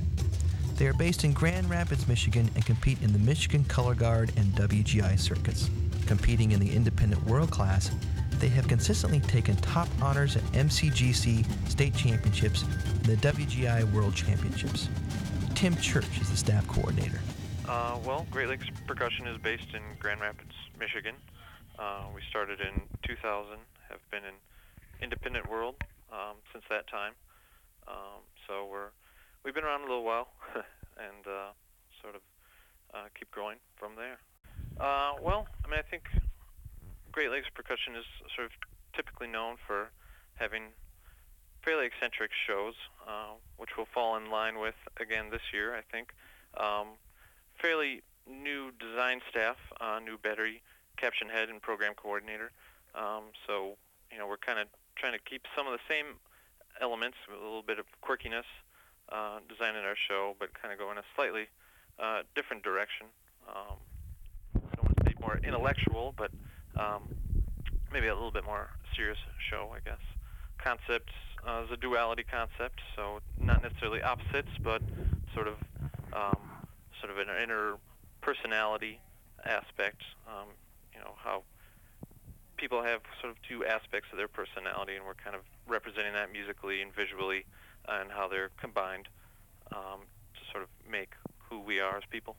They 0.77 0.89
are 0.89 0.93
based 0.93 1.23
in 1.23 1.33
Grand 1.33 1.71
Rapids, 1.71 2.09
Michigan, 2.09 2.51
and 2.57 2.67
compete 2.67 3.01
in 3.01 3.13
the 3.13 3.19
Michigan 3.21 3.65
Color 3.65 3.95
Guard 3.95 4.33
and 4.37 4.53
WGI 4.55 5.19
circuits. 5.19 5.71
Competing 6.07 6.51
in 6.53 6.59
the 6.59 6.71
independent 6.75 7.25
world 7.27 7.51
class, 7.51 7.91
they 8.41 8.49
have 8.49 8.67
consistently 8.67 9.21
taken 9.21 9.57
top 9.57 9.89
honors 10.03 10.37
at 10.37 10.43
MCGC 10.53 11.47
state 11.71 11.95
championships 11.95 12.63
and 12.63 13.05
the 13.05 13.17
WGI 13.17 13.91
World 13.93 14.15
Championships. 14.15 14.89
Tim 15.55 15.77
Church 15.77 16.21
is 16.21 16.29
the 16.29 16.37
staff 16.37 16.67
coordinator. 16.67 17.21
Uh, 17.69 17.99
well, 18.05 18.27
Great 18.31 18.49
Lakes 18.49 18.67
Percussion 18.87 19.27
is 19.29 19.39
based 19.41 19.73
in 19.75 19.83
Grand 20.01 20.21
Rapids, 20.21 20.53
Michigan. 20.79 21.15
Uh, 21.79 22.07
we 22.15 22.21
started 22.31 22.61
in 22.61 22.87
2000, 23.03 23.59
have 23.91 23.99
been 24.11 24.25
in 24.25 24.39
independent 25.03 25.51
world 25.51 25.75
um, 26.13 26.39
since 26.53 26.65
that 26.71 26.87
time. 26.87 27.13
Um, 27.89 28.23
so 28.47 28.67
we're 28.71 28.95
we've 29.45 29.55
been 29.55 29.65
around 29.65 29.81
a 29.83 29.89
little 29.89 30.05
while, 30.05 30.29
and 30.55 31.27
uh, 31.27 31.51
sort 32.01 32.15
of 32.15 32.23
uh, 32.95 33.09
keep 33.19 33.31
growing 33.31 33.59
from 33.77 33.97
there. 33.97 34.19
Uh, 34.81 35.13
well, 35.23 35.47
I 35.65 35.69
mean, 35.69 35.79
I 35.79 35.83
think 35.83 36.05
Great 37.13 37.31
Lakes 37.31 37.49
percussion 37.55 37.97
is 37.97 38.07
sort 38.35 38.47
of 38.47 38.53
typically 38.95 39.29
known 39.29 39.57
for 39.67 39.91
having 40.37 40.71
fairly 41.65 41.87
eccentric 41.87 42.31
shows, 42.47 42.75
uh, 43.07 43.35
which 43.57 43.71
will 43.77 43.89
fall 43.93 44.17
in 44.17 44.31
line 44.31 44.59
with 44.59 44.75
again 45.01 45.31
this 45.31 45.53
year. 45.53 45.75
I 45.75 45.83
think 45.91 46.13
um, 46.57 46.99
fairly 47.61 48.03
new 48.31 48.71
design 48.79 49.21
staff, 49.29 49.57
uh, 49.81 49.99
new 49.99 50.19
battery 50.19 50.63
caption 50.97 51.29
head 51.29 51.49
and 51.49 51.61
program 51.61 51.95
coordinator. 51.95 52.51
Um, 52.95 53.35
so 53.47 53.77
you 54.13 54.19
know 54.19 54.27
we're 54.27 54.37
kind 54.37 54.59
of 54.59 54.69
trying 54.97 55.13
to 55.13 55.19
keep 55.19 55.43
some 55.57 55.67
of 55.67 55.73
the 55.73 55.85
same 55.89 56.19
elements, 56.81 57.17
with 57.29 57.39
a 57.39 57.43
little 57.43 57.63
bit 57.63 57.79
of 57.79 57.87
quirkiness, 58.03 58.49
uh, 59.11 59.39
designing 59.49 59.85
our 59.85 59.97
show, 59.97 60.35
but 60.39 60.55
kind 60.61 60.73
of 60.73 60.79
go 60.79 60.91
in 60.91 60.99
a 60.99 61.03
slightly 61.15 61.47
uh, 61.99 62.23
different 62.35 62.63
direction. 62.63 63.07
Um, 63.49 63.77
I 64.57 64.75
don't 64.77 64.85
want 64.85 64.97
to 64.99 65.05
say 65.07 65.15
more 65.21 65.41
intellectual, 65.45 66.15
but 66.17 66.31
um, 66.77 67.03
maybe 67.93 68.09
a 68.09 68.15
little 68.15 68.33
bit 68.33 68.45
more 68.45 68.71
serious 68.97 69.19
show, 69.51 69.73
I 69.75 69.81
guess. 69.89 70.01
Concept 70.59 71.11
uh, 71.47 71.63
is 71.65 71.71
a 71.71 71.77
duality 71.77 72.25
concept, 72.25 72.81
so 72.97 73.21
not 73.39 73.63
necessarily 73.63 74.03
opposites, 74.03 74.51
but 74.63 74.83
sort 75.35 75.49
of 75.49 75.55
um, 76.13 76.39
sort 77.01 77.11
of 77.11 77.19
an 77.19 77.29
inner 77.43 77.77
personality 78.21 79.01
aspect. 79.45 80.03
Um, 80.27 80.49
you 80.95 81.01
know 81.01 81.15
how 81.23 81.43
people 82.57 82.83
have 82.83 83.01
sort 83.21 83.31
of 83.31 83.37
two 83.43 83.65
aspects 83.65 84.09
of 84.13 84.19
their 84.19 84.29
personality, 84.29 84.95
and 84.95 85.05
we're 85.05 85.19
kind 85.19 85.37
of 85.37 85.43
representing 85.67 86.13
that 86.13 86.33
musically 86.33 86.81
and 86.83 86.95
visually, 86.95 87.45
and 87.89 88.11
how 88.11 88.29
they're 88.29 88.51
combined 88.61 89.09
um, 89.73 90.07
to 90.35 90.41
sort 90.53 90.63
of 90.63 90.71
make 90.89 91.13
who 91.51 91.61
we 91.61 91.81
are 91.81 91.97
as 91.97 92.05
people. 92.11 92.37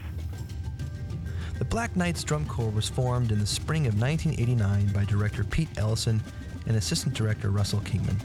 The 1.57 1.65
Black 1.65 1.95
Knights 1.95 2.23
Drum 2.23 2.45
Corps 2.45 2.69
was 2.69 2.87
formed 2.87 3.31
in 3.31 3.39
the 3.39 3.47
spring 3.47 3.87
of 3.87 3.99
1989 3.99 4.93
by 4.93 5.05
director 5.05 5.43
Pete 5.43 5.69
Ellison 5.77 6.21
and 6.67 6.77
assistant 6.77 7.15
director 7.15 7.49
Russell 7.49 7.79
Kingman. 7.79 8.17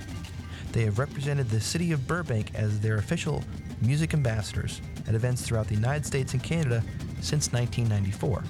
They 0.72 0.84
have 0.84 0.98
represented 0.98 1.48
the 1.48 1.60
city 1.60 1.92
of 1.92 2.06
Burbank 2.06 2.54
as 2.54 2.80
their 2.80 2.96
official 2.96 3.42
music 3.80 4.14
ambassadors 4.14 4.80
at 5.06 5.14
events 5.14 5.42
throughout 5.42 5.68
the 5.68 5.74
United 5.74 6.04
States 6.06 6.34
and 6.34 6.42
Canada 6.42 6.82
since 7.20 7.52
1994. 7.52 8.44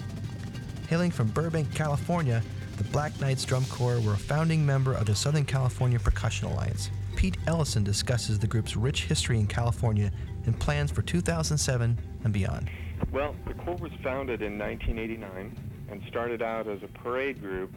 Hailing 0.93 1.11
from 1.11 1.29
Burbank, 1.29 1.75
California, 1.75 2.43
the 2.77 2.85
Black 2.85 3.19
Knights 3.19 3.47
Drum 3.47 3.65
Corps 3.71 3.99
were 3.99 4.13
a 4.13 4.19
founding 4.19 4.67
member 4.67 4.93
of 4.93 5.07
the 5.07 5.15
Southern 5.15 5.47
California 5.47 5.99
Percussion 5.99 6.49
Alliance. 6.49 6.91
Pete 7.17 7.39
Ellison 7.47 7.83
discusses 7.83 8.39
the 8.39 8.47
group's 8.47 8.77
rich 8.77 9.05
history 9.05 9.41
in 9.41 9.47
California 9.47 10.13
and 10.45 10.61
plans 10.61 10.91
for 10.91 11.01
2007 11.01 11.99
and 12.25 12.33
beyond. 12.35 12.69
Well, 13.11 13.35
the 13.47 13.55
Corps 13.55 13.79
was 13.79 13.91
founded 14.03 14.43
in 14.43 14.59
1989 14.59 15.57
and 15.91 16.03
started 16.09 16.43
out 16.43 16.69
as 16.69 16.83
a 16.83 16.89
parade 16.89 17.41
group 17.41 17.73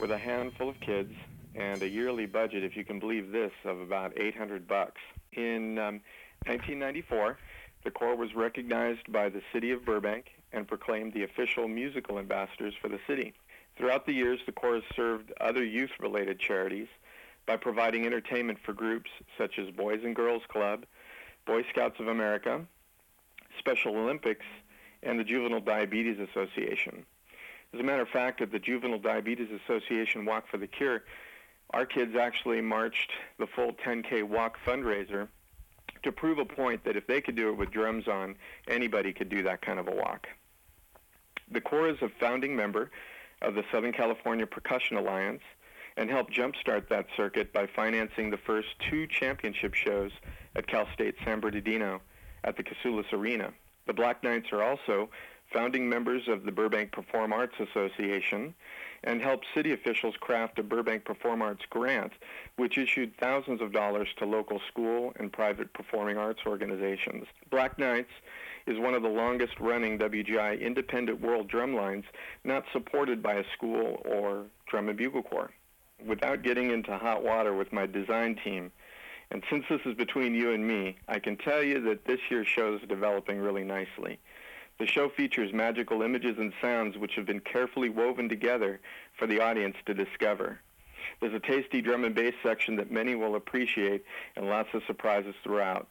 with 0.00 0.10
a 0.10 0.18
handful 0.18 0.68
of 0.68 0.80
kids 0.80 1.12
and 1.54 1.80
a 1.82 1.88
yearly 1.88 2.26
budget, 2.26 2.64
if 2.64 2.76
you 2.76 2.84
can 2.84 2.98
believe 2.98 3.30
this, 3.30 3.52
of 3.64 3.80
about 3.80 4.18
800 4.18 4.66
bucks. 4.66 5.00
In 5.34 5.78
um, 5.78 6.00
1994, 6.46 7.38
the 7.84 7.92
Corps 7.92 8.16
was 8.16 8.34
recognized 8.34 9.12
by 9.12 9.28
the 9.28 9.42
city 9.52 9.70
of 9.70 9.84
Burbank 9.84 10.24
and 10.52 10.66
proclaimed 10.66 11.12
the 11.12 11.24
official 11.24 11.68
musical 11.68 12.18
ambassadors 12.18 12.74
for 12.80 12.88
the 12.88 13.00
city. 13.06 13.34
Throughout 13.76 14.06
the 14.06 14.12
years, 14.12 14.40
the 14.44 14.52
Corps 14.52 14.74
has 14.74 14.82
served 14.96 15.32
other 15.40 15.64
youth-related 15.64 16.40
charities 16.40 16.88
by 17.46 17.56
providing 17.56 18.04
entertainment 18.04 18.58
for 18.64 18.72
groups 18.72 19.10
such 19.36 19.58
as 19.58 19.70
Boys 19.70 20.00
and 20.04 20.16
Girls 20.16 20.42
Club, 20.48 20.84
Boy 21.46 21.64
Scouts 21.70 22.00
of 22.00 22.08
America, 22.08 22.66
Special 23.58 23.96
Olympics, 23.96 24.44
and 25.02 25.18
the 25.18 25.24
Juvenile 25.24 25.60
Diabetes 25.60 26.18
Association. 26.18 27.06
As 27.72 27.80
a 27.80 27.82
matter 27.82 28.02
of 28.02 28.08
fact, 28.08 28.40
at 28.40 28.50
the 28.50 28.58
Juvenile 28.58 28.98
Diabetes 28.98 29.48
Association 29.64 30.24
Walk 30.24 30.48
for 30.50 30.58
the 30.58 30.66
Cure, 30.66 31.04
our 31.70 31.86
kids 31.86 32.16
actually 32.16 32.60
marched 32.60 33.12
the 33.38 33.46
full 33.46 33.72
10K 33.72 34.22
walk 34.22 34.58
fundraiser 34.66 35.28
to 36.02 36.12
prove 36.12 36.38
a 36.38 36.44
point 36.44 36.84
that 36.84 36.96
if 36.96 37.06
they 37.06 37.20
could 37.20 37.34
do 37.34 37.48
it 37.48 37.56
with 37.56 37.70
drums 37.70 38.08
on, 38.08 38.36
anybody 38.68 39.12
could 39.12 39.28
do 39.28 39.42
that 39.42 39.62
kind 39.62 39.78
of 39.78 39.88
a 39.88 39.94
walk. 39.94 40.28
The 41.50 41.60
Corps 41.60 41.88
is 41.88 42.02
a 42.02 42.10
founding 42.20 42.54
member 42.54 42.90
of 43.40 43.54
the 43.54 43.64
Southern 43.72 43.92
California 43.92 44.46
Percussion 44.46 44.96
Alliance 44.96 45.42
and 45.96 46.10
helped 46.10 46.32
jumpstart 46.32 46.88
that 46.88 47.06
circuit 47.16 47.52
by 47.52 47.66
financing 47.66 48.30
the 48.30 48.36
first 48.36 48.68
two 48.90 49.06
championship 49.06 49.74
shows 49.74 50.12
at 50.54 50.66
Cal 50.66 50.86
State 50.92 51.14
San 51.24 51.40
Bernardino 51.40 52.00
at 52.44 52.56
the 52.56 52.62
Coussoulis 52.62 53.12
Arena. 53.12 53.52
The 53.86 53.94
Black 53.94 54.22
Knights 54.22 54.52
are 54.52 54.62
also 54.62 55.08
founding 55.52 55.88
members 55.88 56.28
of 56.28 56.44
the 56.44 56.52
Burbank 56.52 56.92
Perform 56.92 57.32
Arts 57.32 57.54
Association 57.58 58.54
and 59.04 59.22
helped 59.22 59.46
city 59.54 59.72
officials 59.72 60.14
craft 60.20 60.58
a 60.58 60.62
Burbank 60.62 61.04
Perform 61.04 61.40
Arts 61.40 61.64
grant, 61.70 62.12
which 62.56 62.76
issued 62.76 63.16
thousands 63.16 63.62
of 63.62 63.72
dollars 63.72 64.08
to 64.18 64.26
local 64.26 64.60
school 64.68 65.12
and 65.16 65.32
private 65.32 65.72
performing 65.72 66.18
arts 66.18 66.40
organizations. 66.46 67.24
Black 67.50 67.78
Knights 67.78 68.10
is 68.68 68.78
one 68.78 68.94
of 68.94 69.02
the 69.02 69.08
longest 69.08 69.58
running 69.58 69.98
WGI 69.98 70.60
independent 70.60 71.20
world 71.22 71.48
drum 71.48 71.74
lines 71.74 72.04
not 72.44 72.64
supported 72.72 73.22
by 73.22 73.34
a 73.34 73.44
school 73.56 74.02
or 74.04 74.44
drum 74.66 74.90
and 74.90 74.98
bugle 74.98 75.22
corps. 75.22 75.50
Without 76.06 76.42
getting 76.42 76.70
into 76.70 76.96
hot 76.96 77.24
water 77.24 77.54
with 77.54 77.72
my 77.72 77.86
design 77.86 78.36
team, 78.44 78.70
and 79.30 79.42
since 79.50 79.64
this 79.70 79.80
is 79.86 79.94
between 79.94 80.34
you 80.34 80.52
and 80.52 80.66
me, 80.66 80.96
I 81.08 81.18
can 81.18 81.36
tell 81.36 81.62
you 81.62 81.80
that 81.82 82.04
this 82.04 82.20
year's 82.30 82.46
show 82.46 82.74
is 82.74 82.88
developing 82.88 83.38
really 83.38 83.64
nicely. 83.64 84.18
The 84.78 84.86
show 84.86 85.08
features 85.08 85.52
magical 85.52 86.02
images 86.02 86.36
and 86.38 86.52
sounds 86.60 86.98
which 86.98 87.14
have 87.16 87.26
been 87.26 87.40
carefully 87.40 87.88
woven 87.88 88.28
together 88.28 88.80
for 89.18 89.26
the 89.26 89.40
audience 89.40 89.76
to 89.86 89.94
discover. 89.94 90.60
There's 91.20 91.34
a 91.34 91.40
tasty 91.40 91.80
drum 91.80 92.04
and 92.04 92.14
bass 92.14 92.34
section 92.42 92.76
that 92.76 92.90
many 92.90 93.14
will 93.14 93.34
appreciate 93.34 94.04
and 94.36 94.46
lots 94.46 94.68
of 94.74 94.82
surprises 94.86 95.34
throughout. 95.42 95.88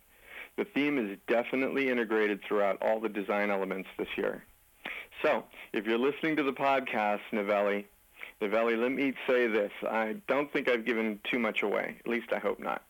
The 0.57 0.65
theme 0.65 0.97
is 0.97 1.17
definitely 1.27 1.89
integrated 1.89 2.41
throughout 2.47 2.81
all 2.81 2.99
the 2.99 3.09
design 3.09 3.51
elements 3.51 3.89
this 3.97 4.07
year. 4.17 4.43
So, 5.23 5.43
if 5.73 5.85
you're 5.85 5.97
listening 5.97 6.35
to 6.37 6.43
the 6.43 6.53
podcast, 6.53 7.21
Novelli, 7.31 7.87
Novelli, 8.41 8.75
let 8.75 8.91
me 8.91 9.13
say 9.27 9.47
this. 9.47 9.71
I 9.83 10.15
don't 10.27 10.51
think 10.51 10.69
I've 10.69 10.85
given 10.85 11.19
too 11.29 11.39
much 11.39 11.63
away. 11.63 11.97
At 11.99 12.07
least 12.07 12.27
I 12.33 12.39
hope 12.39 12.59
not. 12.59 12.83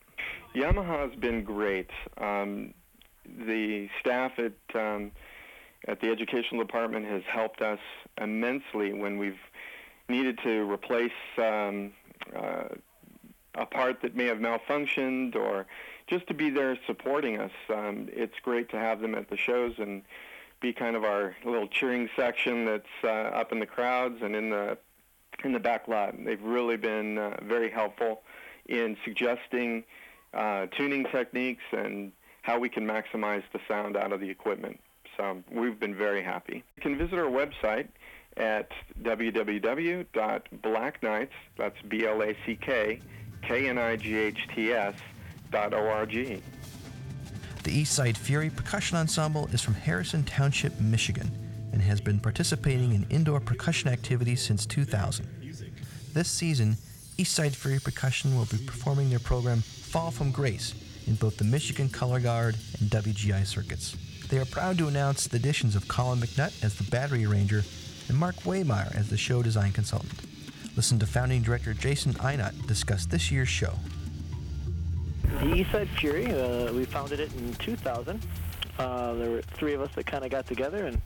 Yamaha 0.54 1.08
has 1.10 1.18
been 1.18 1.44
great. 1.44 1.90
Um, 2.18 2.74
the 3.46 3.88
staff 4.00 4.32
at 4.38 4.52
um, 4.74 5.12
at 5.86 6.00
the 6.00 6.08
educational 6.08 6.62
department 6.62 7.06
has 7.06 7.22
helped 7.30 7.62
us 7.62 7.78
immensely 8.20 8.92
when 8.92 9.18
we've 9.18 9.38
needed 10.08 10.38
to 10.42 10.70
replace 10.70 11.12
um, 11.38 11.92
uh, 12.34 12.64
a 13.54 13.66
part 13.66 14.02
that 14.02 14.16
may 14.16 14.24
have 14.24 14.38
malfunctioned 14.38 15.36
or 15.36 15.66
just 16.08 16.26
to 16.28 16.34
be 16.34 16.50
there 16.50 16.78
supporting 16.86 17.38
us. 17.38 17.50
Um, 17.68 18.08
it's 18.12 18.38
great 18.42 18.70
to 18.70 18.78
have 18.78 19.00
them 19.00 19.14
at 19.14 19.30
the 19.30 19.36
shows 19.36 19.74
and 19.78 20.02
be 20.60 20.72
kind 20.72 20.96
of 20.96 21.04
our 21.04 21.36
little 21.44 21.68
cheering 21.68 22.08
section 22.16 22.64
that's 22.64 22.88
uh, 23.04 23.08
up 23.08 23.52
in 23.52 23.60
the 23.60 23.66
crowds 23.66 24.16
and 24.22 24.34
in 24.34 24.50
the 24.50 24.76
in 25.44 25.52
the 25.52 25.60
back 25.60 25.86
lot. 25.86 26.14
They've 26.24 26.42
really 26.42 26.76
been 26.76 27.18
uh, 27.18 27.36
very 27.44 27.70
helpful 27.70 28.22
in 28.66 28.96
suggesting 29.04 29.84
uh, 30.34 30.66
tuning 30.76 31.04
techniques 31.04 31.62
and 31.72 32.10
how 32.42 32.58
we 32.58 32.68
can 32.68 32.84
maximize 32.84 33.44
the 33.52 33.60
sound 33.68 33.96
out 33.96 34.12
of 34.12 34.18
the 34.20 34.28
equipment. 34.28 34.80
So 35.16 35.44
we've 35.50 35.78
been 35.78 35.94
very 35.94 36.22
happy. 36.22 36.64
You 36.76 36.82
can 36.82 36.98
visit 36.98 37.18
our 37.18 37.26
website 37.26 37.86
at 38.36 38.70
www.blackknights, 39.02 41.30
that's 41.56 41.80
B-L-A-C-K, 41.88 43.00
K-N-I-G-H-T-S. 43.42 44.94
The 47.62 47.82
Eastside 47.82 48.16
Fury 48.16 48.50
Percussion 48.50 48.96
Ensemble 48.96 49.46
is 49.48 49.62
from 49.62 49.74
Harrison 49.74 50.24
Township, 50.24 50.78
Michigan, 50.80 51.30
and 51.72 51.82
has 51.82 52.00
been 52.00 52.20
participating 52.20 52.92
in 52.92 53.06
indoor 53.10 53.40
percussion 53.40 53.90
activities 53.90 54.42
since 54.42 54.64
2000. 54.66 55.26
This 56.14 56.28
season, 56.28 56.76
Eastside 57.18 57.54
Fury 57.54 57.80
Percussion 57.80 58.36
will 58.36 58.46
be 58.46 58.58
performing 58.58 59.10
their 59.10 59.18
program 59.18 59.60
Fall 59.60 60.10
from 60.10 60.30
Grace 60.30 60.74
in 61.06 61.14
both 61.14 61.36
the 61.36 61.44
Michigan 61.44 61.88
Color 61.88 62.20
Guard 62.20 62.56
and 62.80 62.90
WGI 62.90 63.46
circuits. 63.46 63.96
They 64.28 64.38
are 64.38 64.44
proud 64.44 64.76
to 64.78 64.88
announce 64.88 65.26
the 65.26 65.36
additions 65.38 65.74
of 65.74 65.88
Colin 65.88 66.18
McNutt 66.18 66.62
as 66.62 66.74
the 66.74 66.90
battery 66.90 67.24
arranger 67.24 67.64
and 68.08 68.16
Mark 68.16 68.36
Waymeyer 68.36 68.94
as 68.94 69.08
the 69.08 69.16
show 69.16 69.42
design 69.42 69.72
consultant. 69.72 70.20
Listen 70.76 70.98
to 70.98 71.06
founding 71.06 71.42
director 71.42 71.74
Jason 71.74 72.12
Einut 72.14 72.66
discuss 72.66 73.06
this 73.06 73.30
year's 73.32 73.48
show. 73.48 73.72
The 75.28 75.44
Eastside 75.44 75.88
Fury, 75.98 76.32
uh, 76.32 76.72
we 76.72 76.84
founded 76.84 77.20
it 77.20 77.32
in 77.34 77.54
2000. 77.54 78.20
Uh, 78.78 79.12
there 79.14 79.30
were 79.30 79.42
three 79.42 79.72
of 79.72 79.80
us 79.80 79.90
that 79.94 80.04
kind 80.04 80.24
of 80.24 80.30
got 80.30 80.46
together 80.46 80.86
and 80.86 81.00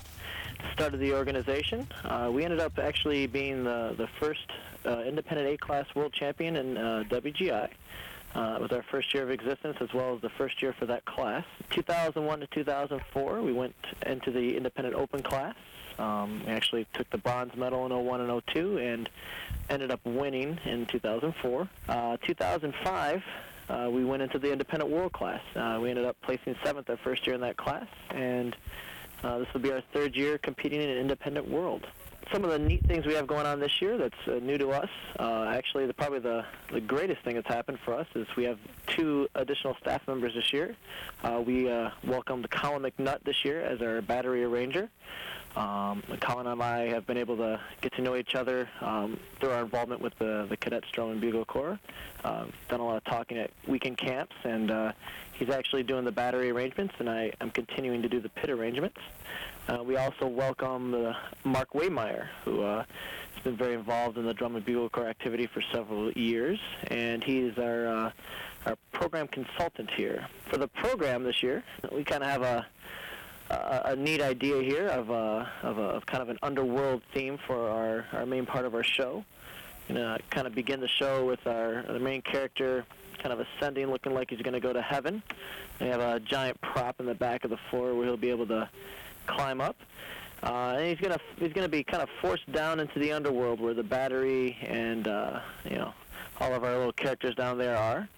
started 0.73 1.01
the 1.01 1.13
organization. 1.13 1.87
Uh, 2.05 2.31
we 2.33 2.45
ended 2.45 2.61
up 2.61 2.79
actually 2.79 3.27
being 3.27 3.65
the, 3.65 3.95
the 3.97 4.07
first 4.19 4.51
uh, 4.87 5.01
independent 5.01 5.49
A-class 5.49 5.87
world 5.95 6.13
champion 6.13 6.57
in 6.57 6.77
uh, 6.79 7.05
WGI. 7.09 7.69
Uh, 8.35 8.55
it 8.57 8.63
was 8.63 8.73
our 8.73 8.83
first 8.83 9.13
year 9.13 9.23
of 9.23 9.31
existence 9.31 9.77
as 9.81 9.93
well 9.93 10.15
as 10.15 10.23
the 10.23 10.31
first 10.31 10.63
year 10.63 10.73
for 10.73 10.87
that 10.87 11.05
class. 11.05 11.45
2001 11.71 12.41
to 12.41 12.47
2004, 12.47 13.43
we 13.43 13.53
went 13.53 13.75
into 14.07 14.31
the 14.31 14.57
independent 14.57 14.97
open 14.97 15.23
class. 15.23 15.55
Um, 15.99 16.43
we 16.47 16.53
actually 16.53 16.87
took 16.95 17.11
the 17.11 17.19
bronze 17.19 17.55
medal 17.55 17.85
in 17.85 17.93
01 17.93 18.23
and 18.23 18.43
02 18.47 18.79
and 18.79 19.11
ended 19.69 19.91
up 19.91 20.01
winning 20.07 20.59
in 20.65 20.87
2004. 20.87 21.69
Uh, 21.89 22.17
2005, 22.27 23.23
uh, 23.73 23.91
we 23.91 24.05
went 24.05 24.23
into 24.23 24.39
the 24.39 24.53
independent 24.53 24.91
world 24.91 25.13
class. 25.13 25.41
Uh, 25.57 25.79
we 25.81 25.91
ended 25.91 26.05
up 26.05 26.17
placing 26.23 26.55
seventh 26.65 26.89
our 26.91 26.97
first 26.99 27.27
year 27.27 27.35
in 27.35 27.41
that 27.41 27.57
class, 27.57 27.87
and 28.11 28.55
uh, 29.25 29.39
this 29.39 29.49
will 29.53 29.61
be 29.61 29.73
our 29.73 29.83
third 29.93 30.15
year 30.15 30.39
competing 30.39 30.81
in 30.81 30.91
an 30.91 30.99
independent 30.99 31.49
world 31.49 31.87
some 32.33 32.45
of 32.45 32.51
the 32.51 32.59
neat 32.59 32.85
things 32.87 33.05
we 33.05 33.15
have 33.15 33.27
going 33.27 33.47
on 33.47 33.61
this 33.61 33.81
year 33.81 33.99
that's 33.99 34.15
uh, 34.27 34.39
new 34.43 34.57
to 34.59 34.71
us. 34.71 34.89
Uh, 35.19 35.45
actually, 35.55 35.87
the, 35.87 35.95
probably 35.95 36.19
the, 36.19 36.45
the 36.73 36.81
greatest 36.81 37.23
thing 37.23 37.35
that's 37.35 37.49
happened 37.49 37.79
for 37.85 37.95
us 37.95 38.07
is 38.15 38.27
we 38.37 38.45
have 38.45 38.59
two 38.87 39.29
additional 39.35 39.77
staff 39.81 40.07
members 40.07 40.35
this 40.35 40.53
year. 40.53 40.75
Uh, 41.23 41.43
we 41.45 41.71
uh, 41.71 41.91
welcomed 42.05 42.49
Colin 42.51 42.83
McNutt 42.83 43.23
this 43.25 43.45
year 43.45 43.63
as 43.63 43.83
our 43.83 44.01
battery 44.01 44.45
arranger. 44.45 44.89
Um, 45.57 46.03
Colin 46.21 46.47
and 46.47 46.63
I 46.63 46.89
have 46.89 47.07
been 47.07 47.19
able 47.19 47.37
to 47.37 47.61
get 47.81 47.95
to 47.97 48.03
know 48.03 48.17
each 48.17 48.35
other 48.35 48.69
um, 48.81 49.19
through 49.39 49.51
our 49.51 49.63
involvement 49.63 50.01
with 50.01 50.19
the, 50.19 50.47
the 50.49 50.57
Cadets 50.57 50.91
Drum 50.93 51.11
and 51.11 51.21
Bugle 51.21 51.45
Corps. 51.45 51.79
Uh, 52.25 52.47
done 52.69 52.81
a 52.81 52.85
lot 52.85 52.97
of 52.97 53.05
talking 53.05 53.37
at 53.37 53.51
weekend 53.67 53.99
camps, 53.99 54.35
and 54.45 54.71
uh, 54.71 54.93
he's 55.35 55.51
actually 55.51 55.83
doing 55.83 56.05
the 56.05 56.13
battery 56.13 56.51
arrangements, 56.51 56.95
and 56.99 57.11
I 57.11 57.33
am 57.41 57.51
continuing 57.51 58.01
to 58.03 58.09
do 58.09 58.21
the 58.21 58.31
pit 58.31 58.49
arrangements. 58.49 58.99
Uh, 59.69 59.83
we 59.85 59.97
also 59.97 60.27
welcome 60.27 61.15
Mark 61.45 61.73
Waymeyer, 61.73 62.29
who 62.45 62.63
uh, 62.63 62.85
has 63.35 63.45
been 63.45 63.57
very 63.57 63.75
involved 63.75 64.19
in 64.19 64.25
the 64.25 64.35
drum 64.35 64.57
and 64.57 64.65
bugle 64.65 64.89
corps 64.89 65.09
activity 65.09 65.47
for 65.47 65.63
several 65.73 66.11
years, 66.13 66.59
and 66.89 67.23
he 67.23 67.41
is 67.41 67.59
our 67.59 67.87
uh, 67.87 68.11
our 68.67 68.77
program 68.93 69.27
consultant 69.29 69.91
here. 69.91 70.27
For 70.47 70.57
the 70.57 70.69
program 70.69 71.25
this 71.25 71.43
year, 71.43 71.65
we 71.91 72.05
kind 72.05 72.23
of 72.23 72.31
have 72.31 72.43
a 72.43 72.67
a, 73.53 73.97
neat 73.97 74.21
idea 74.21 74.63
here 74.63 74.89
of, 74.89 75.11
a, 75.11 75.51
of, 75.63 75.79
a, 75.79 75.83
of 75.83 76.07
kind 76.07 76.23
of 76.23 76.29
an 76.29 76.39
underworld 76.43 77.03
theme 77.13 77.39
for 77.47 77.69
our, 77.69 78.07
our 78.13 78.27
main 78.27 78.47
part 78.47 78.65
of 78.65 78.75
our 78.75 78.85
show. 78.85 79.25
You 79.89 79.97
know, 79.97 80.17
kind 80.31 80.47
of 80.47 80.55
begin 80.55 80.81
the 80.81 80.89
show 80.89 81.27
with 81.27 81.47
our 81.47 81.83
the 81.83 81.99
main 81.99 82.23
character 82.23 82.87
kind 83.19 83.33
of 83.33 83.41
ascending, 83.41 83.89
looking 83.91 84.15
like 84.15 84.31
he's 84.31 84.41
going 84.41 84.55
to 84.55 84.61
go 84.61 84.73
to 84.73 84.83
heaven. 84.83 85.23
We 85.81 85.87
have 85.89 86.01
a 86.01 86.21
giant 86.21 86.61
prop 86.61 87.01
in 87.01 87.07
the 87.07 87.15
back 87.15 87.45
of 87.45 87.51
the 87.51 87.59
floor 87.71 87.95
where 87.95 88.07
he'll 88.07 88.17
be 88.17 88.31
able 88.31 88.47
to 88.47 88.69
climb 89.27 89.61
up. 89.61 89.77
Uh, 90.43 90.75
and 90.77 90.89
he's 90.89 90.99
gonna 90.99 91.21
he's 91.37 91.53
gonna 91.53 91.69
be 91.69 91.85
kind 91.85 92.03
of 92.03 92.09
forced 92.21 92.51
down 92.51 92.81
into 92.81 92.99
the 92.99 93.13
underworld 93.13 93.61
where 93.61 93.75
the 93.75 93.83
battery 93.83 94.57
and 94.63 95.07
uh, 95.07 95.39
you 95.65 95.77
know 95.77 95.95
all 96.41 96.53
of 96.53 96.65
our 96.65 96.77
little 96.77 96.93
characters 96.93 97.35
down 97.37 97.59
there 97.59 97.77
are. 97.77 98.09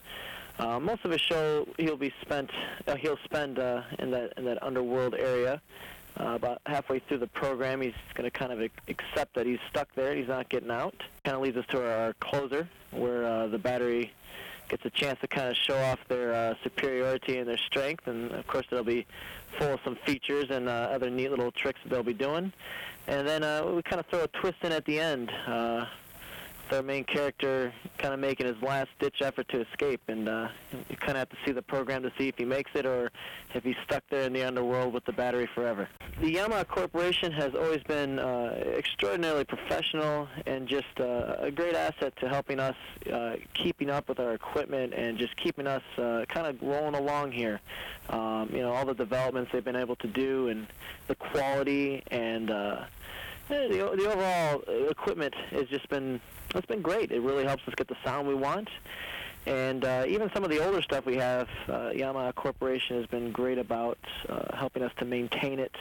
Uh, 0.58 0.78
most 0.78 1.04
of 1.04 1.10
his 1.10 1.20
show 1.20 1.66
he'll 1.78 1.96
be 1.96 2.12
spent 2.20 2.50
uh, 2.86 2.94
he'll 2.96 3.18
spend 3.24 3.58
uh, 3.58 3.82
in 3.98 4.10
that 4.10 4.32
in 4.36 4.44
that 4.44 4.62
underworld 4.62 5.14
area. 5.14 5.60
Uh, 6.20 6.36
about 6.36 6.60
halfway 6.66 7.00
through 7.00 7.18
the 7.18 7.26
program, 7.26 7.80
he's 7.80 7.92
going 8.14 8.22
to 8.22 8.30
kind 8.30 8.52
of 8.52 8.60
accept 8.86 9.34
that 9.34 9.46
he's 9.46 9.58
stuck 9.68 9.92
there. 9.96 10.14
He's 10.14 10.28
not 10.28 10.48
getting 10.48 10.70
out. 10.70 10.94
Kind 11.24 11.36
of 11.36 11.42
leads 11.42 11.56
us 11.56 11.66
to 11.70 11.92
our, 11.92 12.12
closer, 12.20 12.68
where 12.92 13.24
uh, 13.26 13.48
the 13.48 13.58
battery 13.58 14.12
gets 14.68 14.84
a 14.84 14.90
chance 14.90 15.18
to 15.20 15.26
kind 15.26 15.48
of 15.48 15.56
show 15.56 15.76
off 15.76 15.98
their 16.08 16.32
uh, 16.32 16.54
superiority 16.62 17.38
and 17.38 17.48
their 17.48 17.58
strength. 17.58 18.06
And 18.06 18.30
of 18.30 18.46
course, 18.46 18.64
they'll 18.70 18.84
be 18.84 19.06
full 19.58 19.74
of 19.74 19.80
some 19.84 19.96
features 20.06 20.50
and 20.50 20.68
uh, 20.68 20.90
other 20.92 21.10
neat 21.10 21.30
little 21.30 21.50
tricks 21.50 21.80
that 21.82 21.90
they'll 21.90 22.04
be 22.04 22.14
doing. 22.14 22.52
And 23.06 23.26
then 23.26 23.42
uh, 23.42 23.66
we 23.66 23.82
kind 23.82 23.98
of 23.98 24.06
throw 24.06 24.22
a 24.22 24.28
twist 24.28 24.58
in 24.62 24.70
at 24.70 24.84
the 24.84 25.00
end. 25.00 25.32
Uh, 25.46 25.86
our 26.72 26.82
main 26.82 27.04
character 27.04 27.72
kind 27.98 28.14
of 28.14 28.20
making 28.20 28.46
his 28.46 28.60
last 28.62 28.88
ditch 28.98 29.22
effort 29.22 29.48
to 29.48 29.60
escape, 29.60 30.00
and 30.08 30.28
uh, 30.28 30.48
you 30.88 30.96
kind 30.96 31.12
of 31.12 31.16
have 31.18 31.28
to 31.30 31.36
see 31.44 31.52
the 31.52 31.62
program 31.62 32.02
to 32.02 32.12
see 32.18 32.28
if 32.28 32.36
he 32.36 32.44
makes 32.44 32.70
it 32.74 32.86
or 32.86 33.10
if 33.54 33.64
he's 33.64 33.76
stuck 33.84 34.02
there 34.10 34.22
in 34.22 34.32
the 34.32 34.42
underworld 34.42 34.92
with 34.92 35.04
the 35.04 35.12
battery 35.12 35.48
forever. 35.54 35.88
The 36.20 36.34
Yamaha 36.34 36.66
Corporation 36.66 37.32
has 37.32 37.54
always 37.54 37.82
been 37.84 38.18
uh, 38.18 38.62
extraordinarily 38.76 39.44
professional 39.44 40.28
and 40.46 40.68
just 40.68 41.00
uh, 41.00 41.36
a 41.38 41.50
great 41.50 41.74
asset 41.74 42.14
to 42.16 42.28
helping 42.28 42.60
us 42.60 42.76
uh, 43.12 43.36
keeping 43.54 43.90
up 43.90 44.08
with 44.08 44.20
our 44.20 44.34
equipment 44.34 44.94
and 44.94 45.18
just 45.18 45.36
keeping 45.36 45.66
us 45.66 45.82
uh, 45.98 46.24
kind 46.28 46.46
of 46.46 46.60
rolling 46.62 46.94
along 46.94 47.32
here. 47.32 47.60
Um, 48.10 48.50
you 48.52 48.60
know, 48.60 48.72
all 48.72 48.84
the 48.84 48.94
developments 48.94 49.50
they've 49.52 49.64
been 49.64 49.76
able 49.76 49.96
to 49.96 50.08
do 50.08 50.48
and 50.48 50.66
the 51.06 51.14
quality 51.14 52.02
and 52.10 52.50
uh, 52.50 52.84
the, 53.48 53.68
the 53.96 54.10
overall 54.10 54.62
equipment 54.88 55.34
has 55.50 55.68
just 55.68 55.88
been 55.88 56.20
it's 56.58 56.66
been 56.66 56.82
great. 56.82 57.12
It 57.12 57.20
really 57.20 57.44
helps 57.44 57.66
us 57.68 57.74
get 57.76 57.88
the 57.88 57.96
sound 58.04 58.28
we 58.28 58.34
want. 58.34 58.68
And 59.46 59.84
uh, 59.84 60.04
even 60.06 60.30
some 60.32 60.42
of 60.42 60.50
the 60.50 60.64
older 60.64 60.80
stuff 60.80 61.04
we 61.04 61.16
have, 61.16 61.48
uh, 61.68 61.90
Yamaha 61.90 62.34
Corporation 62.34 62.96
has 62.96 63.06
been 63.06 63.30
great 63.30 63.58
about 63.58 63.98
uh, 64.28 64.56
helping 64.56 64.82
us 64.82 64.92
to 64.98 65.04
maintain 65.04 65.58
it 65.58 65.74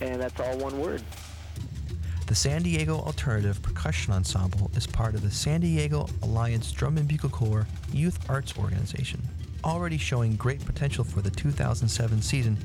and 0.00 0.20
that's 0.20 0.40
all 0.40 0.58
one 0.58 0.80
word. 0.80 1.02
The 2.26 2.34
San 2.34 2.62
Diego 2.62 2.96
Alternative 2.96 3.62
Percussion 3.62 4.12
Ensemble 4.12 4.70
is 4.74 4.86
part 4.86 5.14
of 5.14 5.22
the 5.22 5.30
San 5.30 5.60
Diego 5.60 6.08
Alliance 6.22 6.72
Drum 6.72 6.96
and 6.96 7.08
Bugle 7.08 7.30
Corps 7.30 7.66
Youth 7.92 8.18
Arts 8.30 8.58
Organization. 8.58 9.20
Already 9.64 9.96
showing 9.96 10.34
great 10.34 10.64
potential 10.64 11.04
for 11.04 11.20
the 11.20 11.30
2007 11.30 12.20
season, 12.20 12.58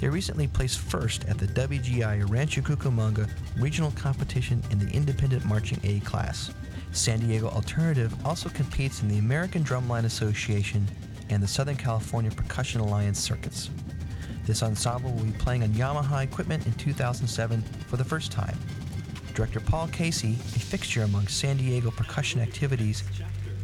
they 0.00 0.08
recently 0.08 0.48
placed 0.48 0.80
first 0.80 1.24
at 1.26 1.38
the 1.38 1.46
WGI 1.46 2.28
Rancho 2.28 2.62
Cucamonga 2.62 3.30
regional 3.56 3.92
competition 3.92 4.60
in 4.70 4.80
the 4.80 4.90
independent 4.92 5.44
marching 5.44 5.78
A 5.84 6.00
class. 6.00 6.50
San 6.90 7.20
Diego 7.20 7.48
Alternative 7.48 8.12
also 8.26 8.48
competes 8.48 9.02
in 9.02 9.08
the 9.08 9.18
American 9.18 9.62
Drumline 9.62 10.04
Association 10.04 10.84
and 11.30 11.40
the 11.40 11.46
Southern 11.46 11.76
California 11.76 12.30
Percussion 12.32 12.80
Alliance 12.80 13.20
circuits. 13.20 13.70
This 14.44 14.64
ensemble 14.64 15.12
will 15.12 15.24
be 15.24 15.30
playing 15.32 15.62
on 15.62 15.70
Yamaha 15.70 16.24
equipment 16.24 16.66
in 16.66 16.72
2007 16.74 17.62
for 17.86 17.96
the 17.96 18.04
first 18.04 18.32
time. 18.32 18.58
Director 19.34 19.60
Paul 19.60 19.86
Casey, 19.88 20.32
a 20.32 20.58
fixture 20.58 21.04
among 21.04 21.28
San 21.28 21.56
Diego 21.56 21.92
percussion 21.92 22.40
activities, 22.40 23.04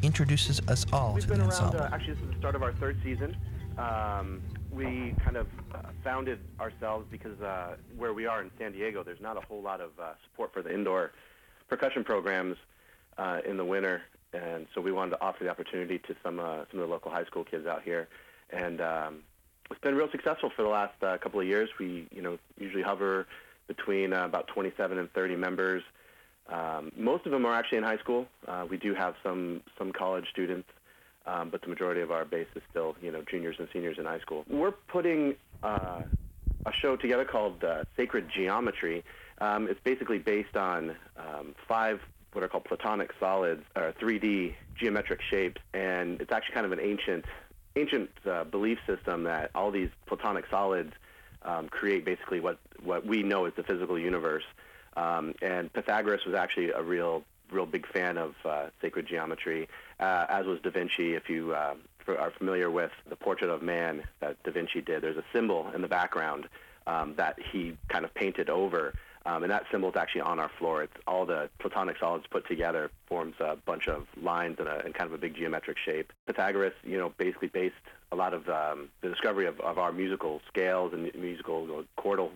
introduces 0.02 0.60
us 0.68 0.86
all 0.92 1.14
We've 1.14 1.22
to 1.24 1.28
been 1.28 1.38
the 1.38 1.44
around, 1.44 1.52
ensemble. 1.52 1.80
uh, 1.82 1.90
actually, 1.92 2.14
this 2.14 2.22
is 2.24 2.30
the 2.30 2.38
start 2.38 2.54
of 2.54 2.62
our 2.62 2.72
third 2.74 2.98
season. 3.02 3.36
Um, 3.78 4.40
we 4.72 5.14
kind 5.24 5.36
of 5.36 5.46
uh, 5.74 5.78
founded 6.02 6.40
ourselves 6.60 7.06
because 7.10 7.40
uh, 7.40 7.76
where 7.96 8.12
we 8.12 8.26
are 8.26 8.42
in 8.42 8.50
San 8.58 8.72
Diego, 8.72 9.02
there's 9.02 9.20
not 9.20 9.36
a 9.36 9.40
whole 9.46 9.62
lot 9.62 9.80
of 9.80 9.90
uh, 10.00 10.12
support 10.24 10.52
for 10.52 10.62
the 10.62 10.72
indoor 10.72 11.12
percussion 11.68 12.02
programs 12.04 12.56
uh, 13.18 13.40
in 13.48 13.56
the 13.56 13.64
winter, 13.64 14.02
and 14.32 14.66
so 14.74 14.80
we 14.80 14.92
wanted 14.92 15.10
to 15.10 15.20
offer 15.22 15.44
the 15.44 15.50
opportunity 15.50 15.98
to 15.98 16.14
some 16.22 16.38
uh, 16.40 16.64
some 16.70 16.80
of 16.80 16.88
the 16.88 16.92
local 16.92 17.10
high 17.10 17.24
school 17.24 17.44
kids 17.44 17.66
out 17.66 17.82
here, 17.82 18.08
and 18.50 18.80
um, 18.80 19.18
it's 19.70 19.80
been 19.80 19.94
real 19.94 20.10
successful 20.10 20.50
for 20.54 20.62
the 20.62 20.68
last 20.68 20.94
uh, 21.02 21.16
couple 21.18 21.38
of 21.40 21.46
years. 21.46 21.68
We, 21.78 22.08
you 22.10 22.22
know, 22.22 22.38
usually 22.58 22.82
hover 22.82 23.26
between 23.66 24.12
uh, 24.12 24.24
about 24.24 24.48
27 24.48 24.98
and 24.98 25.12
30 25.12 25.36
members. 25.36 25.82
Um, 26.48 26.92
most 26.96 27.26
of 27.26 27.32
them 27.32 27.44
are 27.44 27.54
actually 27.54 27.78
in 27.78 27.84
high 27.84 27.98
school. 27.98 28.26
Uh, 28.46 28.66
we 28.68 28.76
do 28.76 28.94
have 28.94 29.14
some 29.22 29.62
some 29.76 29.92
college 29.92 30.24
students, 30.30 30.68
um, 31.26 31.50
but 31.50 31.60
the 31.62 31.68
majority 31.68 32.00
of 32.00 32.10
our 32.10 32.24
base 32.24 32.46
is 32.54 32.62
still, 32.70 32.96
you 33.02 33.12
know, 33.12 33.22
juniors 33.30 33.56
and 33.58 33.68
seniors 33.72 33.98
in 33.98 34.06
high 34.06 34.20
school. 34.20 34.44
We're 34.48 34.72
putting 34.72 35.34
uh, 35.62 36.02
a 36.64 36.72
show 36.72 36.96
together 36.96 37.24
called 37.24 37.62
uh, 37.62 37.84
Sacred 37.96 38.30
Geometry. 38.34 39.04
Um, 39.40 39.68
it's 39.68 39.80
basically 39.84 40.18
based 40.18 40.56
on 40.56 40.96
um, 41.16 41.54
five 41.66 42.00
what 42.32 42.44
are 42.44 42.48
called 42.48 42.64
platonic 42.64 43.10
solids, 43.18 43.64
or 43.74 43.92
3D 44.00 44.54
geometric 44.78 45.20
shapes, 45.22 45.60
and 45.72 46.20
it's 46.20 46.30
actually 46.30 46.54
kind 46.54 46.66
of 46.66 46.72
an 46.72 46.80
ancient 46.80 47.24
ancient 47.76 48.10
uh, 48.28 48.44
belief 48.44 48.78
system 48.86 49.24
that 49.24 49.50
all 49.54 49.70
these 49.70 49.90
platonic 50.06 50.44
solids 50.50 50.92
um, 51.42 51.68
create 51.68 52.04
basically 52.04 52.40
what 52.40 52.58
what 52.82 53.06
we 53.06 53.22
know 53.22 53.44
as 53.44 53.52
the 53.56 53.62
physical 53.62 53.98
universe. 53.98 54.44
Um, 54.98 55.34
and 55.40 55.72
Pythagoras 55.72 56.24
was 56.26 56.34
actually 56.34 56.70
a 56.70 56.82
real 56.82 57.22
real 57.50 57.66
big 57.66 57.86
fan 57.86 58.18
of 58.18 58.34
uh, 58.44 58.66
sacred 58.82 59.06
geometry, 59.06 59.68
uh, 60.00 60.26
as 60.28 60.44
was 60.44 60.60
Da 60.60 60.70
Vinci. 60.70 61.14
If 61.14 61.30
you 61.30 61.54
uh, 61.54 61.74
are 62.06 62.30
familiar 62.32 62.70
with 62.70 62.90
the 63.08 63.16
portrait 63.16 63.50
of 63.50 63.62
man 63.62 64.02
that 64.20 64.42
Da 64.42 64.50
Vinci 64.50 64.82
did, 64.82 65.02
there's 65.02 65.16
a 65.16 65.24
symbol 65.32 65.70
in 65.74 65.80
the 65.80 65.88
background 65.88 66.46
um, 66.86 67.14
that 67.16 67.38
he 67.52 67.74
kind 67.88 68.04
of 68.04 68.12
painted 68.12 68.50
over. 68.50 68.92
Um, 69.24 69.42
and 69.42 69.52
that 69.52 69.64
symbol 69.70 69.90
is 69.90 69.96
actually 69.96 70.22
on 70.22 70.38
our 70.38 70.50
floor. 70.58 70.82
It's 70.82 70.92
all 71.06 71.26
the 71.26 71.48
platonic 71.58 71.96
solids 71.98 72.26
put 72.30 72.46
together 72.46 72.90
forms 73.06 73.34
a 73.40 73.56
bunch 73.56 73.88
of 73.88 74.06
lines 74.20 74.56
and, 74.58 74.68
a, 74.68 74.82
and 74.84 74.94
kind 74.94 75.08
of 75.08 75.14
a 75.14 75.18
big 75.18 75.34
geometric 75.34 75.76
shape. 75.78 76.12
Pythagoras, 76.26 76.72
you 76.82 76.98
know, 76.98 77.12
basically 77.18 77.48
based 77.48 77.74
a 78.12 78.16
lot 78.16 78.32
of 78.32 78.48
um, 78.48 78.88
the 79.00 79.08
discovery 79.08 79.46
of, 79.46 79.58
of 79.60 79.78
our 79.78 79.92
musical 79.92 80.40
scales 80.48 80.92
and 80.92 81.10
musical 81.14 81.62
you 81.62 81.68
know, 81.68 81.84
chordal 81.98 82.30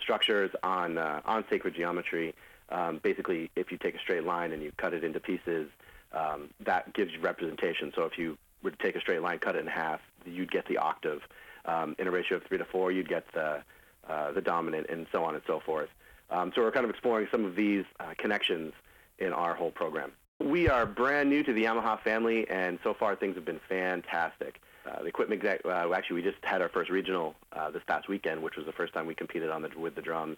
structures 0.00 0.50
on 0.62 0.98
uh, 0.98 1.20
on 1.24 1.44
sacred 1.50 1.74
geometry. 1.74 2.34
Um, 2.70 3.00
basically, 3.02 3.50
if 3.56 3.72
you 3.72 3.78
take 3.78 3.94
a 3.94 3.98
straight 3.98 4.24
line 4.24 4.52
and 4.52 4.62
you 4.62 4.72
cut 4.76 4.92
it 4.92 5.02
into 5.02 5.20
pieces, 5.20 5.70
um, 6.12 6.50
that 6.60 6.92
gives 6.92 7.12
you 7.12 7.20
representation. 7.20 7.92
So 7.94 8.02
if 8.04 8.18
you 8.18 8.36
were 8.62 8.70
to 8.70 8.76
take 8.76 8.96
a 8.96 9.00
straight 9.00 9.22
line, 9.22 9.38
cut 9.38 9.56
it 9.56 9.60
in 9.60 9.66
half, 9.66 10.00
you'd 10.26 10.50
get 10.50 10.66
the 10.66 10.78
octave. 10.78 11.22
Um, 11.64 11.96
in 11.98 12.06
a 12.06 12.10
ratio 12.10 12.38
of 12.38 12.44
three 12.44 12.58
to 12.58 12.64
four, 12.64 12.92
you'd 12.92 13.08
get 13.08 13.24
the 13.32 13.62
uh, 14.08 14.32
the 14.32 14.40
dominant, 14.40 14.86
and 14.88 15.06
so 15.12 15.24
on 15.24 15.34
and 15.34 15.42
so 15.46 15.60
forth. 15.60 15.88
Um, 16.30 16.52
so 16.54 16.62
we're 16.62 16.70
kind 16.70 16.84
of 16.84 16.90
exploring 16.90 17.28
some 17.30 17.44
of 17.44 17.56
these 17.56 17.84
uh, 18.00 18.14
connections 18.18 18.72
in 19.18 19.32
our 19.32 19.54
whole 19.54 19.70
program. 19.70 20.12
We 20.40 20.68
are 20.68 20.86
brand 20.86 21.30
new 21.30 21.42
to 21.42 21.52
the 21.52 21.64
Yamaha 21.64 22.00
family, 22.00 22.48
and 22.48 22.78
so 22.84 22.94
far 22.94 23.16
things 23.16 23.34
have 23.34 23.44
been 23.44 23.60
fantastic. 23.68 24.60
Uh, 24.88 25.02
the 25.02 25.08
equipment, 25.08 25.42
exec- 25.42 25.64
uh, 25.64 25.92
actually, 25.92 26.16
we 26.16 26.22
just 26.22 26.42
had 26.42 26.62
our 26.62 26.68
first 26.68 26.90
regional 26.90 27.34
uh, 27.52 27.70
this 27.70 27.82
past 27.86 28.08
weekend, 28.08 28.42
which 28.42 28.56
was 28.56 28.66
the 28.66 28.72
first 28.72 28.94
time 28.94 29.06
we 29.06 29.14
competed 29.14 29.50
on 29.50 29.62
the 29.62 29.70
with 29.76 29.94
the 29.94 30.02
drums. 30.02 30.36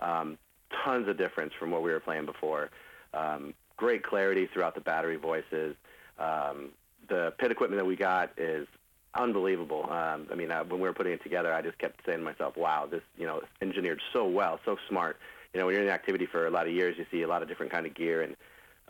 Um, 0.00 0.38
tons 0.84 1.08
of 1.08 1.18
difference 1.18 1.52
from 1.58 1.70
what 1.70 1.82
we 1.82 1.90
were 1.90 2.00
playing 2.00 2.26
before. 2.26 2.70
Um, 3.12 3.54
great 3.76 4.02
clarity 4.02 4.48
throughout 4.52 4.74
the 4.74 4.80
battery 4.80 5.16
voices. 5.16 5.74
Um, 6.18 6.70
the 7.08 7.32
pit 7.38 7.50
equipment 7.50 7.80
that 7.80 7.86
we 7.86 7.96
got 7.96 8.30
is 8.38 8.68
unbelievable. 9.14 9.84
Um, 9.90 10.28
I 10.30 10.34
mean, 10.34 10.50
uh, 10.50 10.64
when 10.64 10.80
we 10.80 10.88
were 10.88 10.94
putting 10.94 11.12
it 11.12 11.22
together, 11.22 11.52
I 11.52 11.60
just 11.60 11.78
kept 11.78 12.04
saying 12.06 12.18
to 12.18 12.24
myself, 12.24 12.56
"Wow, 12.56 12.86
this 12.86 13.02
you 13.18 13.26
know 13.26 13.42
engineered 13.60 14.00
so 14.12 14.26
well, 14.26 14.60
so 14.64 14.76
smart." 14.88 15.18
You 15.52 15.60
know, 15.60 15.66
when 15.66 15.74
you're 15.74 15.82
in 15.82 15.88
the 15.88 15.94
activity 15.94 16.26
for 16.26 16.46
a 16.46 16.50
lot 16.50 16.66
of 16.66 16.72
years, 16.72 16.96
you 16.96 17.06
see 17.10 17.22
a 17.22 17.28
lot 17.28 17.42
of 17.42 17.48
different 17.48 17.72
kind 17.72 17.86
of 17.86 17.94
gear, 17.94 18.22
and 18.22 18.36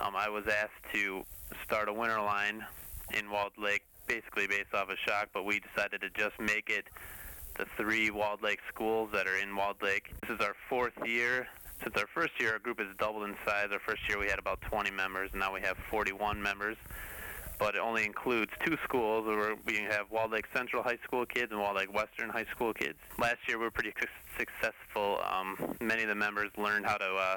um, 0.00 0.14
I 0.16 0.28
was 0.28 0.44
asked 0.46 0.94
to 0.94 1.24
start 1.64 1.88
a 1.88 1.92
winter 1.92 2.20
line 2.20 2.64
in 3.14 3.30
Walled 3.30 3.52
Lake, 3.58 3.82
basically 4.06 4.46
based 4.46 4.74
off 4.74 4.90
of 4.90 4.96
Shock, 5.06 5.28
but 5.32 5.44
we 5.44 5.60
decided 5.60 6.00
to 6.00 6.10
just 6.10 6.38
make 6.38 6.70
it 6.70 6.86
the 7.58 7.66
three 7.76 8.10
Walled 8.10 8.42
Lake 8.42 8.60
schools 8.68 9.10
that 9.12 9.26
are 9.26 9.36
in 9.36 9.56
Walled 9.56 9.82
Lake. 9.82 10.12
This 10.22 10.38
is 10.38 10.40
our 10.40 10.54
fourth 10.68 10.94
year. 11.04 11.48
Since 11.82 11.96
our 11.96 12.06
first 12.06 12.32
year, 12.40 12.52
our 12.52 12.58
group 12.58 12.78
has 12.80 12.88
doubled 12.98 13.24
in 13.24 13.36
size. 13.44 13.68
Our 13.70 13.78
first 13.78 14.08
year, 14.08 14.18
we 14.18 14.28
had 14.28 14.38
about 14.38 14.60
20 14.62 14.90
members, 14.90 15.30
and 15.32 15.40
now 15.40 15.52
we 15.52 15.60
have 15.60 15.76
41 15.90 16.40
members 16.40 16.76
but 17.58 17.74
it 17.74 17.80
only 17.80 18.04
includes 18.04 18.50
two 18.64 18.76
schools 18.84 19.26
where 19.26 19.56
we 19.64 19.78
have 19.78 20.10
Walled 20.10 20.32
Lake 20.32 20.46
Central 20.54 20.82
High 20.82 20.98
School 21.04 21.24
kids 21.24 21.52
and 21.52 21.60
Walled 21.60 21.76
Lake 21.76 21.92
Western 21.92 22.28
High 22.28 22.46
School 22.54 22.74
kids. 22.74 22.98
Last 23.18 23.38
year 23.48 23.58
we 23.58 23.64
were 23.64 23.70
pretty 23.70 23.92
su- 24.00 24.06
successful. 24.38 25.20
Um, 25.30 25.76
many 25.80 26.02
of 26.02 26.08
the 26.08 26.14
members 26.14 26.50
learned 26.56 26.86
how 26.86 26.96
to 26.96 27.14
uh, 27.14 27.36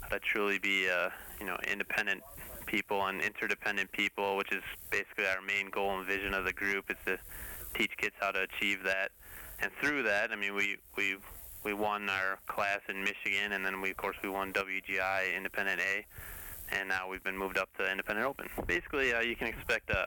how 0.00 0.08
to 0.08 0.18
truly 0.18 0.58
be, 0.58 0.88
uh, 0.88 1.10
you 1.38 1.46
know, 1.46 1.56
independent 1.70 2.22
people 2.66 3.04
and 3.06 3.20
interdependent 3.20 3.90
people, 3.92 4.36
which 4.36 4.52
is 4.52 4.62
basically 4.90 5.26
our 5.26 5.42
main 5.42 5.70
goal 5.70 5.98
and 5.98 6.06
vision 6.06 6.34
of 6.34 6.44
the 6.44 6.52
group 6.52 6.90
is 6.90 6.96
to 7.04 7.18
teach 7.74 7.90
kids 7.96 8.14
how 8.20 8.30
to 8.30 8.42
achieve 8.42 8.82
that. 8.84 9.10
And 9.60 9.70
through 9.80 10.04
that, 10.04 10.30
I 10.30 10.36
mean, 10.36 10.54
we 10.54 10.76
we 10.96 11.16
we 11.64 11.74
won 11.74 12.08
our 12.08 12.38
class 12.46 12.80
in 12.88 13.02
Michigan, 13.04 13.52
and 13.52 13.64
then 13.64 13.80
we 13.80 13.90
of 13.90 13.96
course 13.96 14.16
we 14.22 14.30
won 14.30 14.52
WGI 14.52 15.36
Independent 15.36 15.80
A, 15.80 16.06
and 16.72 16.88
now 16.88 17.08
we've 17.08 17.22
been 17.24 17.36
moved 17.36 17.58
up 17.58 17.68
to 17.78 17.90
Independent 17.90 18.26
Open. 18.26 18.48
Basically, 18.66 19.12
uh, 19.12 19.20
you 19.20 19.36
can 19.36 19.46
expect 19.46 19.90
uh, 19.90 20.04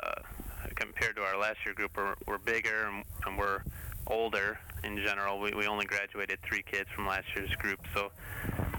compared 0.75 1.15
to 1.15 1.21
our 1.21 1.37
last 1.37 1.57
year 1.65 1.73
group, 1.73 1.91
we're, 1.95 2.15
we're 2.27 2.37
bigger 2.37 2.87
and, 2.87 3.03
and 3.25 3.37
we're 3.37 3.61
older 4.07 4.59
in 4.83 4.97
general. 4.97 5.39
We, 5.39 5.51
we 5.53 5.67
only 5.67 5.85
graduated 5.85 6.39
three 6.47 6.63
kids 6.63 6.89
from 6.95 7.07
last 7.07 7.25
year's 7.35 7.53
group, 7.55 7.79
so 7.93 8.11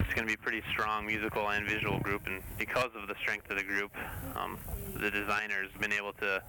it's 0.00 0.14
going 0.14 0.26
to 0.26 0.26
be 0.26 0.34
a 0.34 0.38
pretty 0.38 0.62
strong 0.70 1.06
musical 1.06 1.48
and 1.50 1.66
visual 1.66 1.98
group. 2.00 2.26
And 2.26 2.42
because 2.58 2.90
of 3.00 3.08
the 3.08 3.14
strength 3.20 3.50
of 3.50 3.56
the 3.56 3.64
group, 3.64 3.92
um, 4.36 4.58
the 4.94 5.10
designers 5.10 5.70
have 5.72 5.80
been 5.80 5.92
able 5.92 6.12
to 6.14 6.42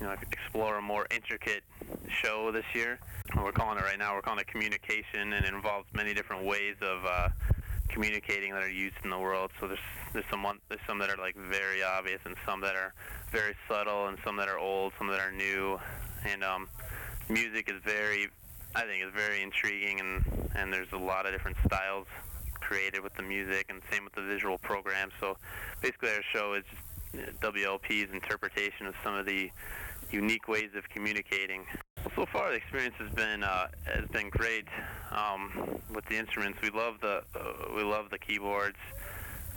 you 0.00 0.06
know, 0.06 0.14
explore 0.32 0.78
a 0.78 0.82
more 0.82 1.06
intricate 1.10 1.62
show 2.08 2.50
this 2.50 2.64
year. 2.74 2.98
We're 3.36 3.52
calling 3.52 3.78
it 3.78 3.84
right 3.84 3.98
now, 3.98 4.14
we're 4.14 4.22
calling 4.22 4.40
it 4.40 4.48
communication, 4.48 5.32
and 5.32 5.44
it 5.44 5.54
involves 5.54 5.86
many 5.94 6.12
different 6.12 6.44
ways 6.44 6.76
of 6.82 7.04
uh, 7.04 7.28
communicating 7.92 8.52
that 8.52 8.62
are 8.62 8.70
used 8.70 8.96
in 9.04 9.10
the 9.10 9.18
world. 9.18 9.50
So 9.60 9.68
there's 9.68 9.78
there's 10.12 10.24
some 10.30 10.42
one, 10.42 10.58
there's 10.68 10.80
some 10.86 10.98
that 10.98 11.10
are 11.10 11.16
like 11.16 11.36
very 11.36 11.82
obvious, 11.82 12.20
and 12.24 12.36
some 12.44 12.60
that 12.62 12.74
are 12.74 12.94
very 13.30 13.54
subtle, 13.68 14.08
and 14.08 14.18
some 14.24 14.36
that 14.36 14.48
are 14.48 14.58
old, 14.58 14.92
some 14.98 15.06
that 15.08 15.20
are 15.20 15.32
new. 15.32 15.78
And 16.24 16.44
um, 16.44 16.68
music 17.28 17.70
is 17.70 17.80
very, 17.84 18.28
I 18.74 18.82
think, 18.82 19.04
is 19.04 19.12
very 19.14 19.42
intriguing, 19.42 20.00
and 20.00 20.50
and 20.54 20.72
there's 20.72 20.92
a 20.92 20.98
lot 20.98 21.26
of 21.26 21.32
different 21.32 21.56
styles 21.66 22.06
created 22.54 23.02
with 23.02 23.14
the 23.14 23.22
music, 23.22 23.66
and 23.68 23.82
same 23.90 24.04
with 24.04 24.14
the 24.14 24.22
visual 24.22 24.58
program. 24.58 25.10
So 25.20 25.36
basically, 25.80 26.10
our 26.10 26.22
show 26.32 26.54
is 26.54 26.64
just 26.70 27.40
WLP's 27.40 28.12
interpretation 28.12 28.86
of 28.86 28.94
some 29.04 29.14
of 29.14 29.26
the 29.26 29.50
unique 30.12 30.48
ways 30.48 30.70
of 30.76 30.88
communicating. 30.88 31.64
So 32.14 32.26
far, 32.26 32.50
the 32.50 32.56
experience 32.56 32.94
has 32.98 33.10
been 33.10 33.42
uh, 33.42 33.68
has 33.84 34.06
been 34.08 34.28
great 34.28 34.66
um, 35.10 35.80
with 35.94 36.04
the 36.06 36.16
instruments. 36.16 36.58
We 36.62 36.70
love 36.70 36.96
the 37.00 37.22
uh, 37.34 37.74
we 37.74 37.82
love 37.82 38.10
the 38.10 38.18
keyboards, 38.18 38.76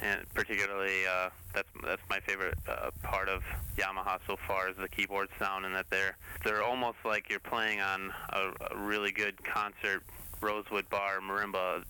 and 0.01 0.21
particularly 0.33 1.05
uh, 1.07 1.29
that's 1.53 1.67
that's 1.83 2.01
my 2.09 2.19
favorite 2.19 2.57
uh, 2.67 2.91
part 3.03 3.29
of 3.29 3.43
Yamaha 3.77 4.19
so 4.27 4.37
far 4.47 4.69
is 4.69 4.77
the 4.77 4.87
keyboard 4.87 5.29
sound, 5.39 5.65
and 5.65 5.75
that 5.75 5.89
they're 5.89 6.17
they're 6.43 6.63
almost 6.63 6.97
like 7.03 7.29
you're 7.29 7.39
playing 7.39 7.81
on 7.81 8.13
a, 8.29 8.51
a 8.71 8.77
really 8.77 9.11
good 9.11 9.43
concert 9.43 10.03
rosewood 10.41 10.89
bar 10.89 11.19
marimba. 11.19 11.83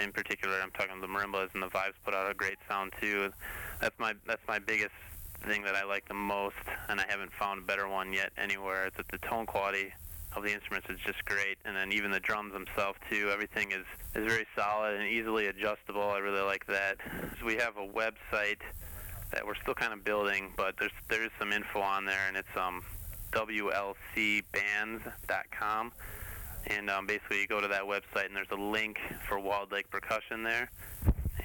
In 0.00 0.12
particular, 0.12 0.60
I'm 0.62 0.70
talking 0.70 1.00
the 1.00 1.06
marimbas 1.08 1.48
and 1.54 1.62
the 1.62 1.68
vibes 1.68 1.94
put 2.04 2.14
out 2.14 2.30
a 2.30 2.34
great 2.34 2.58
sound 2.68 2.92
too. 3.00 3.32
That's 3.80 3.98
my 3.98 4.14
that's 4.26 4.42
my 4.46 4.58
biggest 4.58 4.92
thing 5.46 5.62
that 5.62 5.74
I 5.74 5.84
like 5.84 6.06
the 6.08 6.14
most, 6.14 6.56
and 6.88 7.00
I 7.00 7.04
haven't 7.08 7.32
found 7.32 7.62
a 7.62 7.64
better 7.64 7.88
one 7.88 8.12
yet 8.12 8.32
anywhere. 8.36 8.86
Is 8.86 8.92
that 8.96 9.08
the 9.08 9.18
tone 9.18 9.46
quality 9.46 9.92
of 10.36 10.42
the 10.42 10.52
instruments 10.52 10.88
is 10.90 10.98
just 11.04 11.24
great, 11.24 11.58
and 11.64 11.76
then 11.76 11.92
even 11.92 12.10
the 12.10 12.20
drums 12.20 12.52
themselves 12.52 12.98
too. 13.10 13.30
Everything 13.32 13.72
is 13.72 13.86
is 14.14 14.26
very 14.26 14.46
solid 14.56 14.94
and 14.94 15.08
easily 15.08 15.46
adjustable. 15.46 16.02
I 16.02 16.18
really 16.18 16.42
like 16.42 16.66
that. 16.66 16.96
So 17.38 17.46
we 17.46 17.56
have 17.56 17.76
a 17.76 17.86
website 17.86 18.60
that 19.32 19.46
we're 19.46 19.56
still 19.56 19.74
kind 19.74 19.92
of 19.92 20.04
building, 20.04 20.52
but 20.56 20.76
there's 20.78 20.92
there's 21.08 21.30
some 21.38 21.52
info 21.52 21.80
on 21.80 22.04
there, 22.04 22.26
and 22.28 22.36
it's 22.36 22.56
um 22.56 22.82
WLCbands.com. 23.32 25.92
And 26.66 26.90
um, 26.90 27.06
basically, 27.06 27.40
you 27.40 27.46
go 27.46 27.60
to 27.60 27.68
that 27.68 27.84
website, 27.84 28.26
and 28.26 28.36
there's 28.36 28.50
a 28.50 28.56
link 28.56 28.98
for 29.28 29.38
Walled 29.38 29.70
Lake 29.72 29.88
Percussion 29.90 30.42
there. 30.42 30.70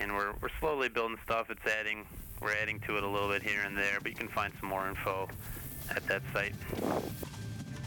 And 0.04 0.14
we're 0.14 0.34
we're 0.42 0.50
slowly 0.60 0.90
building 0.90 1.18
stuff. 1.24 1.50
It's 1.50 1.66
adding 1.66 2.06
we're 2.42 2.54
adding 2.62 2.82
to 2.82 2.98
it 2.98 3.04
a 3.04 3.08
little 3.08 3.30
bit 3.30 3.42
here 3.42 3.62
and 3.66 3.78
there, 3.78 4.00
but 4.02 4.12
you 4.12 4.18
can 4.18 4.28
find 4.28 4.52
some 4.60 4.68
more 4.68 4.88
info 4.90 5.30
at 5.90 6.06
that 6.08 6.22
site. 6.34 6.54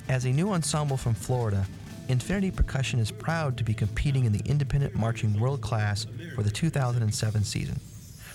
As 0.09 0.25
a 0.25 0.31
new 0.31 0.53
ensemble 0.53 0.97
from 0.97 1.13
Florida, 1.13 1.67
Infinity 2.09 2.51
Percussion 2.51 3.01
is 3.01 3.11
proud 3.11 3.59
to 3.59 3.65
be 3.65 3.75
competing 3.75 4.25
in 4.25 4.33
the 4.33 4.43
Independent 4.47 4.95
Marching 4.95 5.39
World 5.39 5.61
Class 5.61 6.07
for 6.35 6.43
the 6.43 6.51
2007 6.51 7.45
season. 7.45 7.79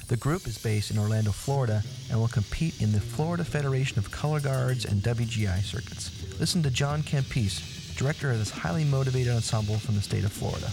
The 0.10 0.18
group 0.18 0.46
is 0.46 0.58
based 0.60 0.92
in 0.92 1.00
Orlando, 1.00 1.32
Florida, 1.32 1.82
and 2.12 2.20
will 2.20 2.28
compete 2.28 2.82
in 2.82 2.92
the 2.92 3.00
Florida 3.00 3.44
Federation 3.44 3.98
of 3.98 4.12
Color 4.12 4.42
Guards 4.42 4.86
and 4.86 5.02
WGI 5.02 5.64
circuits. 5.64 6.12
Listen 6.40 6.62
to 6.64 6.70
John 6.70 7.02
Campese, 7.02 7.96
director 7.98 8.30
of 8.30 8.38
this 8.38 8.52
highly 8.52 8.84
motivated 8.84 9.34
ensemble 9.34 9.78
from 9.78 9.96
the 9.96 10.02
state 10.02 10.26
of 10.26 10.32
Florida. 10.32 10.70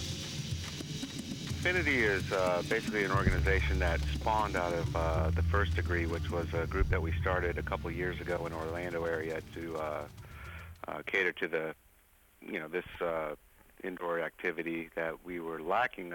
Infinity 1.59 2.05
is 2.05 2.31
uh, 2.31 2.63
basically 2.69 3.03
an 3.03 3.11
organization 3.11 3.81
that 3.81 4.01
spawned 4.15 4.55
out 4.55 4.73
of 4.73 4.95
uh, 4.95 5.31
the 5.31 5.43
First 5.43 5.75
Degree, 5.75 6.07
which 6.07 6.31
was 6.31 6.47
a 6.55 6.69
group 6.69 6.89
that 6.91 7.03
we 7.03 7.11
started 7.21 7.59
a 7.59 7.63
couple 7.65 7.91
years 7.91 8.21
ago 8.21 8.47
in 8.47 8.53
Orlando 8.53 9.05
area 9.05 9.41
to 9.55 9.77
uh, 9.77 10.03
uh 10.87 11.03
cater 11.05 11.33
to 11.33 11.49
the, 11.49 11.75
you 12.41 12.61
know, 12.61 12.69
this 12.69 12.85
uh, 13.01 13.35
indoor 13.83 14.21
activity 14.21 14.89
that 14.95 15.25
we 15.25 15.41
were 15.41 15.61
lacking 15.61 16.13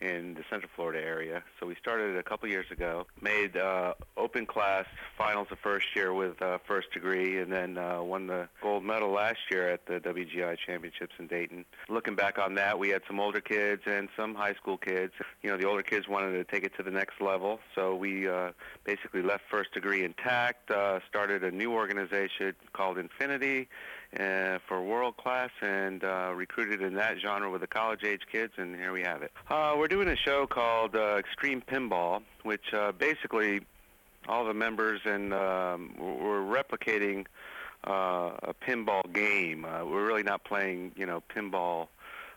in 0.00 0.34
the 0.34 0.44
Central 0.48 0.70
Florida 0.76 1.04
area. 1.04 1.42
So 1.58 1.66
we 1.66 1.74
started 1.74 2.16
a 2.16 2.22
couple 2.22 2.48
years 2.48 2.66
ago, 2.70 3.06
made 3.20 3.56
uh, 3.56 3.94
open 4.16 4.46
class 4.46 4.86
finals 5.16 5.48
the 5.50 5.56
first 5.56 5.86
year 5.94 6.14
with 6.14 6.40
uh, 6.40 6.58
first 6.66 6.92
degree, 6.92 7.38
and 7.38 7.52
then 7.52 7.76
uh, 7.78 8.02
won 8.02 8.26
the 8.26 8.48
gold 8.62 8.84
medal 8.84 9.10
last 9.10 9.38
year 9.50 9.68
at 9.70 9.86
the 9.86 10.00
WGI 10.00 10.56
Championships 10.64 11.14
in 11.18 11.26
Dayton. 11.26 11.64
Looking 11.88 12.14
back 12.14 12.38
on 12.38 12.54
that, 12.54 12.78
we 12.78 12.90
had 12.90 13.02
some 13.06 13.18
older 13.18 13.40
kids 13.40 13.82
and 13.86 14.08
some 14.16 14.34
high 14.34 14.54
school 14.54 14.76
kids. 14.76 15.12
You 15.42 15.50
know, 15.50 15.56
the 15.56 15.66
older 15.66 15.82
kids 15.82 16.06
wanted 16.08 16.32
to 16.32 16.44
take 16.44 16.64
it 16.64 16.72
to 16.76 16.82
the 16.82 16.90
next 16.90 17.20
level, 17.20 17.58
so 17.74 17.96
we 17.96 18.28
uh, 18.28 18.52
basically 18.84 19.22
left 19.22 19.44
first 19.50 19.72
degree 19.72 20.04
intact, 20.04 20.70
uh, 20.70 21.00
started 21.08 21.42
a 21.42 21.50
new 21.50 21.72
organization 21.72 22.54
called 22.72 22.98
Infinity 22.98 23.68
uh, 24.18 24.58
for 24.66 24.82
world 24.82 25.16
class 25.16 25.50
and 25.60 26.02
uh, 26.02 26.32
recruited 26.34 26.82
in 26.82 26.94
that 26.94 27.18
genre 27.20 27.50
with 27.50 27.60
the 27.60 27.66
college 27.66 28.04
age 28.04 28.22
kids, 28.30 28.52
and 28.56 28.74
here 28.74 28.92
we 28.92 29.02
have 29.02 29.22
it. 29.22 29.32
Uh, 29.50 29.74
we're 29.76 29.88
doing 29.88 30.08
a 30.08 30.16
show 30.16 30.46
called 30.46 30.96
uh, 30.96 31.16
Extreme 31.16 31.62
Pinball, 31.62 32.22
which 32.42 32.72
uh, 32.72 32.92
basically 32.92 33.60
all 34.28 34.44
the 34.44 34.54
members 34.54 35.00
and 35.04 35.32
um, 35.32 35.94
we're 35.98 36.40
replicating 36.40 37.26
uh, 37.84 38.30
a 38.42 38.54
pinball 38.54 39.02
game. 39.12 39.64
Uh, 39.64 39.84
we're 39.84 40.06
really 40.06 40.22
not 40.22 40.44
playing, 40.44 40.92
you 40.96 41.06
know, 41.06 41.22
pinball 41.34 41.88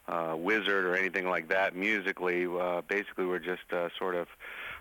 uh, 0.07 0.36
wizard 0.38 0.86
or 0.86 0.95
anything 0.95 1.27
like 1.27 1.49
that 1.49 1.75
musically. 1.75 2.45
Uh, 2.45 2.81
basically, 2.88 3.25
we're 3.25 3.39
just 3.39 3.71
uh, 3.73 3.89
sort 3.97 4.15
of 4.15 4.27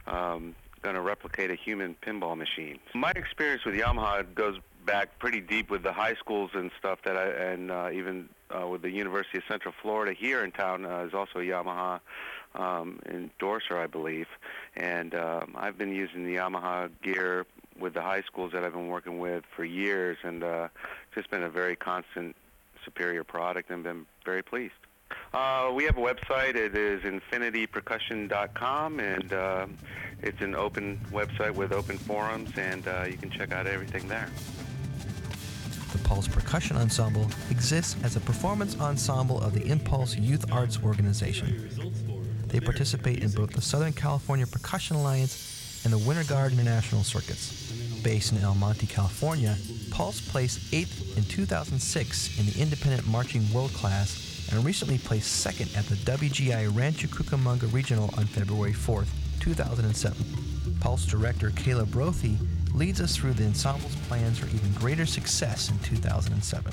um, 0.07 0.55
going 0.83 0.94
to 0.94 1.00
replicate 1.00 1.50
a 1.50 1.55
human 1.55 1.96
pinball 2.03 2.37
machine. 2.37 2.79
My 2.94 3.12
experience 3.12 3.64
with 3.64 3.74
Yamaha 3.74 4.35
goes 4.35 4.59
back 4.90 5.20
pretty 5.20 5.40
deep 5.40 5.70
with 5.70 5.85
the 5.85 5.92
high 5.92 6.14
schools 6.14 6.50
and 6.53 6.72
stuff 6.76 6.98
that 7.05 7.16
I, 7.16 7.29
and 7.29 7.70
uh, 7.70 7.90
even 7.92 8.29
uh, 8.50 8.66
with 8.66 8.83
the 8.83 8.90
University 8.90 9.38
of 9.38 9.44
Central 9.48 9.72
Florida 9.81 10.12
here 10.12 10.42
in 10.42 10.50
town 10.50 10.85
uh, 10.85 11.05
is 11.07 11.14
also 11.14 11.38
a 11.38 11.42
Yamaha 11.42 12.00
um, 12.57 12.98
endorser, 13.09 13.79
I 13.79 13.87
believe. 13.87 14.26
And 14.74 15.14
um, 15.14 15.55
I've 15.57 15.79
been 15.79 15.94
using 15.94 16.26
the 16.26 16.35
Yamaha 16.35 16.90
gear 17.03 17.46
with 17.79 17.94
the 17.94 18.03
high 18.03 18.22
schools 18.22 18.50
that 18.53 18.64
I've 18.64 18.72
been 18.72 18.88
working 18.88 19.20
with 19.20 19.44
for 19.55 19.64
years, 19.64 20.18
and 20.24 20.42
uh, 20.42 20.68
just 21.14 21.31
been 21.31 21.44
a 21.44 21.50
very 21.50 21.76
constant, 21.76 22.35
superior 22.85 23.22
product, 23.22 23.70
and 23.70 23.85
been 23.85 24.07
very 24.24 24.42
pleased. 24.42 24.74
Uh, 25.33 25.70
we 25.72 25.85
have 25.85 25.96
a 25.98 26.00
website. 26.00 26.57
It 26.57 26.76
is 26.76 27.03
infinitypercussion.com, 27.03 28.98
and 28.98 29.33
uh, 29.33 29.66
it's 30.20 30.40
an 30.40 30.57
open 30.57 31.00
website 31.12 31.55
with 31.55 31.72
open 31.72 31.96
forums, 31.96 32.50
and 32.57 32.88
uh, 32.88 33.05
you 33.09 33.16
can 33.16 33.31
check 33.31 33.53
out 33.53 33.68
everything 33.68 34.09
there. 34.09 34.29
The 35.92 35.98
Pulse 36.05 36.29
Percussion 36.29 36.76
Ensemble 36.76 37.29
exists 37.50 37.96
as 38.05 38.14
a 38.14 38.20
performance 38.20 38.79
ensemble 38.81 39.40
of 39.40 39.55
the 39.55 39.66
Impulse 39.66 40.16
Youth 40.16 40.53
Arts 40.53 40.79
Organization. 40.85 41.68
They 42.46 42.61
participate 42.61 43.22
in 43.22 43.31
both 43.31 43.53
the 43.53 43.61
Southern 43.61 43.92
California 43.92 44.46
Percussion 44.46 44.96
Alliance 44.96 45.83
and 45.85 45.92
the 45.92 45.98
Winter 45.98 46.24
Guard 46.24 46.53
International 46.53 47.03
Circuits. 47.03 47.72
Based 48.03 48.33
in 48.33 48.38
El 48.38 48.55
Monte, 48.55 48.87
California, 48.87 49.57
Pulse 49.90 50.20
placed 50.20 50.70
8th 50.70 51.16
in 51.16 51.24
2006 51.24 52.38
in 52.38 52.46
the 52.46 52.61
Independent 52.61 53.07
Marching 53.09 53.42
World 53.53 53.72
Class 53.72 54.48
and 54.53 54.64
recently 54.64 54.98
placed 54.98 55.33
second 55.33 55.70
at 55.76 55.87
the 55.87 55.96
WGI 55.96 56.74
Rancho 56.76 57.09
Cucamonga 57.09 57.72
Regional 57.72 58.14
on 58.16 58.26
February 58.26 58.72
4th, 58.72 59.09
2007. 59.40 60.16
Pulse 60.81 61.05
director 61.05 61.50
Caleb 61.50 61.88
Brothy 61.88 62.37
leads 62.74 63.00
us 63.00 63.16
through 63.16 63.35
the 63.35 63.44
ensemble's 63.44 63.96
plans 64.09 64.38
for 64.38 64.46
even 64.46 64.72
greater 64.74 65.06
success 65.06 65.70
in 65.70 65.78
2007. 65.80 66.72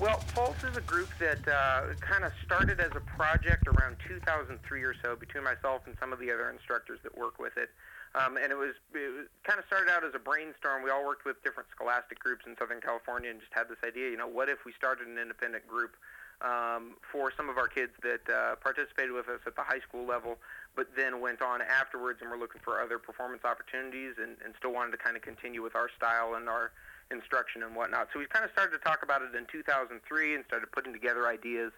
Well, 0.00 0.22
Pulse 0.32 0.62
is 0.62 0.76
a 0.76 0.80
group 0.82 1.10
that 1.18 1.42
uh, 1.48 1.94
kind 1.98 2.22
of 2.22 2.30
started 2.46 2.78
as 2.78 2.92
a 2.94 3.00
project 3.00 3.66
around 3.66 3.96
2003 4.06 4.82
or 4.82 4.94
so 5.02 5.16
between 5.16 5.42
myself 5.42 5.82
and 5.86 5.96
some 5.98 6.12
of 6.12 6.20
the 6.20 6.30
other 6.30 6.50
instructors 6.50 7.00
that 7.02 7.18
work 7.18 7.40
with 7.40 7.56
it. 7.56 7.70
Um, 8.14 8.36
and 8.38 8.52
it 8.52 8.56
was, 8.56 8.78
it 8.94 9.10
was 9.10 9.26
kind 9.42 9.58
of 9.58 9.66
started 9.66 9.90
out 9.90 10.04
as 10.04 10.14
a 10.14 10.22
brainstorm. 10.22 10.82
We 10.82 10.90
all 10.90 11.04
worked 11.04 11.26
with 11.26 11.42
different 11.42 11.68
scholastic 11.74 12.20
groups 12.20 12.46
in 12.46 12.56
Southern 12.56 12.80
California 12.80 13.30
and 13.30 13.40
just 13.40 13.52
had 13.52 13.68
this 13.68 13.82
idea, 13.84 14.08
you 14.10 14.16
know, 14.16 14.28
what 14.28 14.48
if 14.48 14.64
we 14.64 14.72
started 14.72 15.08
an 15.08 15.18
independent 15.18 15.66
group 15.66 15.98
um, 16.40 16.94
for 17.10 17.32
some 17.36 17.48
of 17.48 17.58
our 17.58 17.66
kids 17.66 17.92
that 18.02 18.22
uh, 18.30 18.56
participated 18.56 19.12
with 19.12 19.28
us 19.28 19.40
at 19.46 19.56
the 19.56 19.62
high 19.62 19.80
school 19.80 20.06
level, 20.06 20.38
but 20.76 20.86
then 20.96 21.20
went 21.20 21.42
on 21.42 21.60
afterwards 21.62 22.20
and 22.22 22.30
were 22.30 22.38
looking 22.38 22.60
for 22.62 22.80
other 22.80 22.98
performance 22.98 23.42
opportunities 23.44 24.14
and, 24.18 24.36
and 24.44 24.54
still 24.58 24.72
wanted 24.72 24.92
to 24.92 24.98
kind 24.98 25.16
of 25.16 25.22
continue 25.22 25.62
with 25.62 25.74
our 25.74 25.90
style 25.96 26.34
and 26.34 26.48
our 26.48 26.70
instruction 27.10 27.62
and 27.62 27.74
whatnot. 27.74 28.08
So 28.12 28.18
we 28.18 28.26
kind 28.26 28.44
of 28.44 28.50
started 28.52 28.76
to 28.78 28.84
talk 28.84 29.02
about 29.02 29.22
it 29.22 29.34
in 29.34 29.46
2003 29.50 30.34
and 30.34 30.44
started 30.46 30.70
putting 30.72 30.92
together 30.92 31.26
ideas. 31.26 31.72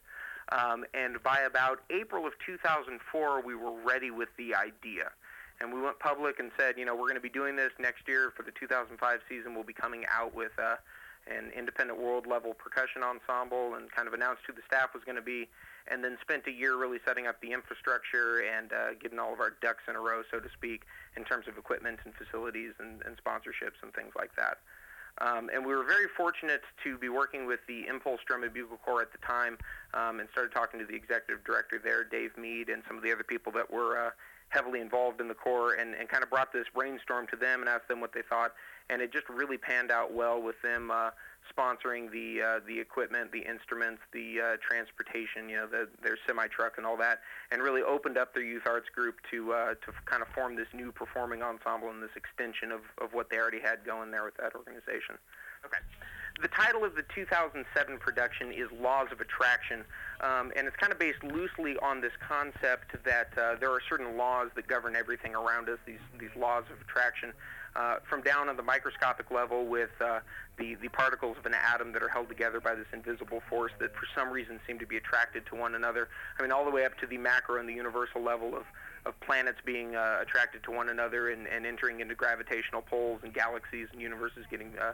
Um, 0.53 0.85
and 0.95 1.23
by 1.23 1.41
about 1.41 1.81
April 1.91 2.27
of 2.27 2.33
2004, 2.45 3.43
we 3.43 3.55
were 3.55 3.73
ready 3.81 4.11
with 4.11 4.29
the 4.37 4.55
idea. 4.55 5.11
And 5.61 5.73
we 5.73 5.81
went 5.81 5.99
public 5.99 6.41
and 6.41 6.51
said, 6.59 6.77
you 6.79 6.85
know, 6.85 6.95
we're 6.95 7.09
going 7.09 7.15
to 7.15 7.21
be 7.21 7.29
doing 7.29 7.55
this 7.55 7.71
next 7.79 8.09
year 8.09 8.33
for 8.37 8.43
the 8.43 8.51
2005 8.59 9.21
season. 9.29 9.55
We'll 9.55 9.63
be 9.63 9.75
coming 9.75 10.05
out 10.11 10.35
with 10.35 10.53
uh, 10.59 10.77
an 11.27 11.51
independent 11.57 12.01
world 12.01 12.27
level 12.27 12.55
percussion 12.55 13.03
ensemble 13.03 13.75
and 13.75 13.91
kind 13.93 14.09
of 14.09 14.15
announced 14.15 14.43
who 14.47 14.53
the 14.53 14.63
staff 14.67 14.95
was 14.95 15.05
going 15.05 15.17
to 15.17 15.23
be. 15.23 15.49
And 15.91 16.05
then 16.05 16.19
spent 16.21 16.47
a 16.47 16.53
year 16.53 16.77
really 16.77 16.99
setting 17.07 17.27
up 17.27 17.41
the 17.41 17.53
infrastructure 17.53 18.45
and 18.45 18.73
uh, 18.73 18.95
getting 19.01 19.19
all 19.19 19.33
of 19.33 19.41
our 19.41 19.57
ducks 19.63 19.83
in 19.89 19.97
a 19.97 20.01
row, 20.01 20.23
so 20.31 20.39
to 20.39 20.49
speak, 20.53 20.83
in 21.17 21.25
terms 21.25 21.49
of 21.49 21.59
equipment 21.59 21.99
and 22.05 22.15
facilities 22.15 22.73
and, 22.79 23.03
and 23.03 23.17
sponsorships 23.17 23.81
and 23.83 23.93
things 23.95 24.13
like 24.17 24.31
that. 24.37 24.59
Um, 25.19 25.51
and 25.53 25.67
we 25.67 25.75
were 25.75 25.85
very 25.85 26.07
fortunate 26.17 26.63
to 26.85 26.97
be 26.97 27.09
working 27.09 27.47
with 27.47 27.61
the 27.67 27.87
Impulse 27.89 28.21
Drum 28.27 28.43
and 28.43 28.53
Bugle 28.53 28.79
Corps 28.79 29.03
at 29.03 29.13
the 29.13 29.19
time 29.19 29.59
um, 29.93 30.21
and 30.21 30.29
started 30.33 30.53
talking 30.53 30.81
to 30.81 30.87
the 30.87 30.95
executive 30.95 31.45
director 31.45 31.81
there, 31.83 32.05
Dave 32.05 32.37
Mead, 32.39 32.69
and 32.69 32.83
some 32.87 32.97
of 32.97 33.03
the 33.03 33.13
other 33.13 33.25
people 33.25 33.53
that 33.53 33.71
were 33.71 33.99
uh, 33.99 34.11
heavily 34.49 34.81
involved 34.81 35.21
in 35.21 35.29
the 35.29 35.35
Corps 35.35 35.75
and, 35.75 35.95
and 35.95 36.09
kind 36.09 36.23
of 36.23 36.31
brought 36.31 36.53
this 36.53 36.67
brainstorm 36.75 37.27
to 37.29 37.37
them 37.37 37.61
and 37.61 37.69
asked 37.69 37.89
them 37.89 38.01
what 38.01 38.13
they 38.13 38.23
thought. 38.23 38.53
And 38.91 39.01
it 39.01 39.13
just 39.13 39.29
really 39.29 39.57
panned 39.57 39.91
out 39.91 40.13
well 40.13 40.43
with 40.43 40.61
them 40.63 40.91
uh, 40.91 41.11
sponsoring 41.57 42.11
the 42.11 42.43
uh, 42.43 42.61
the 42.67 42.79
equipment, 42.79 43.33
the 43.33 43.41
instruments, 43.41 44.03
the 44.13 44.41
uh, 44.41 44.57
transportation, 44.67 45.49
you 45.49 45.57
know, 45.57 45.67
the, 45.67 45.89
their 46.03 46.17
semi 46.27 46.47
truck 46.49 46.75
and 46.77 46.87
all 46.87 46.97
that, 46.97 47.21
and 47.51 47.63
really 47.63 47.83
opened 47.83 48.19
up 48.19 48.35
their 48.35 48.45
youth 48.45 48.63
arts 48.67 48.89
group 48.95 49.17
to 49.31 49.53
uh, 49.53 49.75
to 49.75 49.93
kind 50.07 50.23
of 50.23 50.29
form 50.29 50.57
this 50.57 50.69
new 50.73 50.93
performing 50.93 51.43
ensemble 51.43 51.91
and 51.91 52.03
this 52.03 52.15
extension 52.17 52.73
of, 52.73 52.81
of 53.01 53.13
what 53.13 53.31
they 53.31 53.39
already 53.39 53.61
had 53.61 53.85
going 53.85 54.11
there 54.11 54.25
with 54.25 54.37
that 54.37 54.55
organization. 54.55 55.17
Okay. 55.65 55.79
The 56.43 56.49
title 56.49 56.85
of 56.85 56.95
the 56.95 57.05
2007 57.15 57.99
production 57.99 58.51
is 58.51 58.69
Laws 58.81 59.09
of 59.13 59.21
Attraction, 59.21 59.85
um, 60.23 60.53
and 60.57 60.67
it's 60.67 60.77
kind 60.77 60.91
of 60.91 60.99
based 60.99 61.23
loosely 61.23 61.77
on 61.83 62.01
this 62.01 62.13
concept 62.27 62.97
that 63.05 63.29
uh, 63.37 63.57
there 63.61 63.71
are 63.71 63.81
certain 63.87 64.17
laws 64.17 64.49
that 64.55 64.67
govern 64.67 64.97
everything 64.97 65.35
around 65.35 65.69
us, 65.69 65.79
these, 65.85 66.01
these 66.19 66.31
laws 66.37 66.65
of 66.73 66.81
attraction 66.81 67.33
uh, 67.77 67.97
from 68.09 68.23
down 68.23 68.49
on 68.49 68.57
the 68.57 68.63
microscopic 68.63 69.31
level 69.31 69.67
with 69.67 69.91
uh, 70.01 70.21
the, 70.59 70.75
the 70.77 70.89
particles 70.89 71.37
of 71.39 71.47
an 71.47 71.55
atom 71.55 71.93
that 71.93 72.03
are 72.03 72.09
held 72.09 72.29
together 72.29 72.61
by 72.61 72.75
this 72.75 72.87
invisible 72.93 73.43
force 73.49 73.73
that 73.79 73.95
for 73.95 74.07
some 74.15 74.31
reason 74.31 74.61
seem 74.67 74.79
to 74.79 74.87
be 74.87 74.97
attracted 74.97 75.47
to 75.47 75.55
one 75.55 75.75
another. 75.75 76.09
I 76.39 76.43
mean, 76.43 76.53
all 76.53 76.65
the 76.65 76.71
way 76.71 76.85
up 76.85 76.99
to 76.99 77.07
the 77.07 77.19
macro 77.19 77.61
and 77.61 77.69
the 77.69 77.75
universal 77.75 78.23
level 78.23 78.57
of, 78.57 78.65
of 79.07 79.19
planets 79.21 79.59
being 79.65 79.97
uh, 79.97 80.19
attracted 80.21 80.63
to 80.65 80.71
one 80.71 80.89
another 80.89 81.31
and, 81.31 81.47
and 81.47 81.65
entering 81.65 82.01
into 82.01 82.15
gravitational 82.15 82.83
poles 82.83 83.21
and 83.23 83.33
galaxies 83.33 83.89
and 83.93 84.01
universes 84.01 84.45
getting 84.51 84.73
uh, 84.79 84.93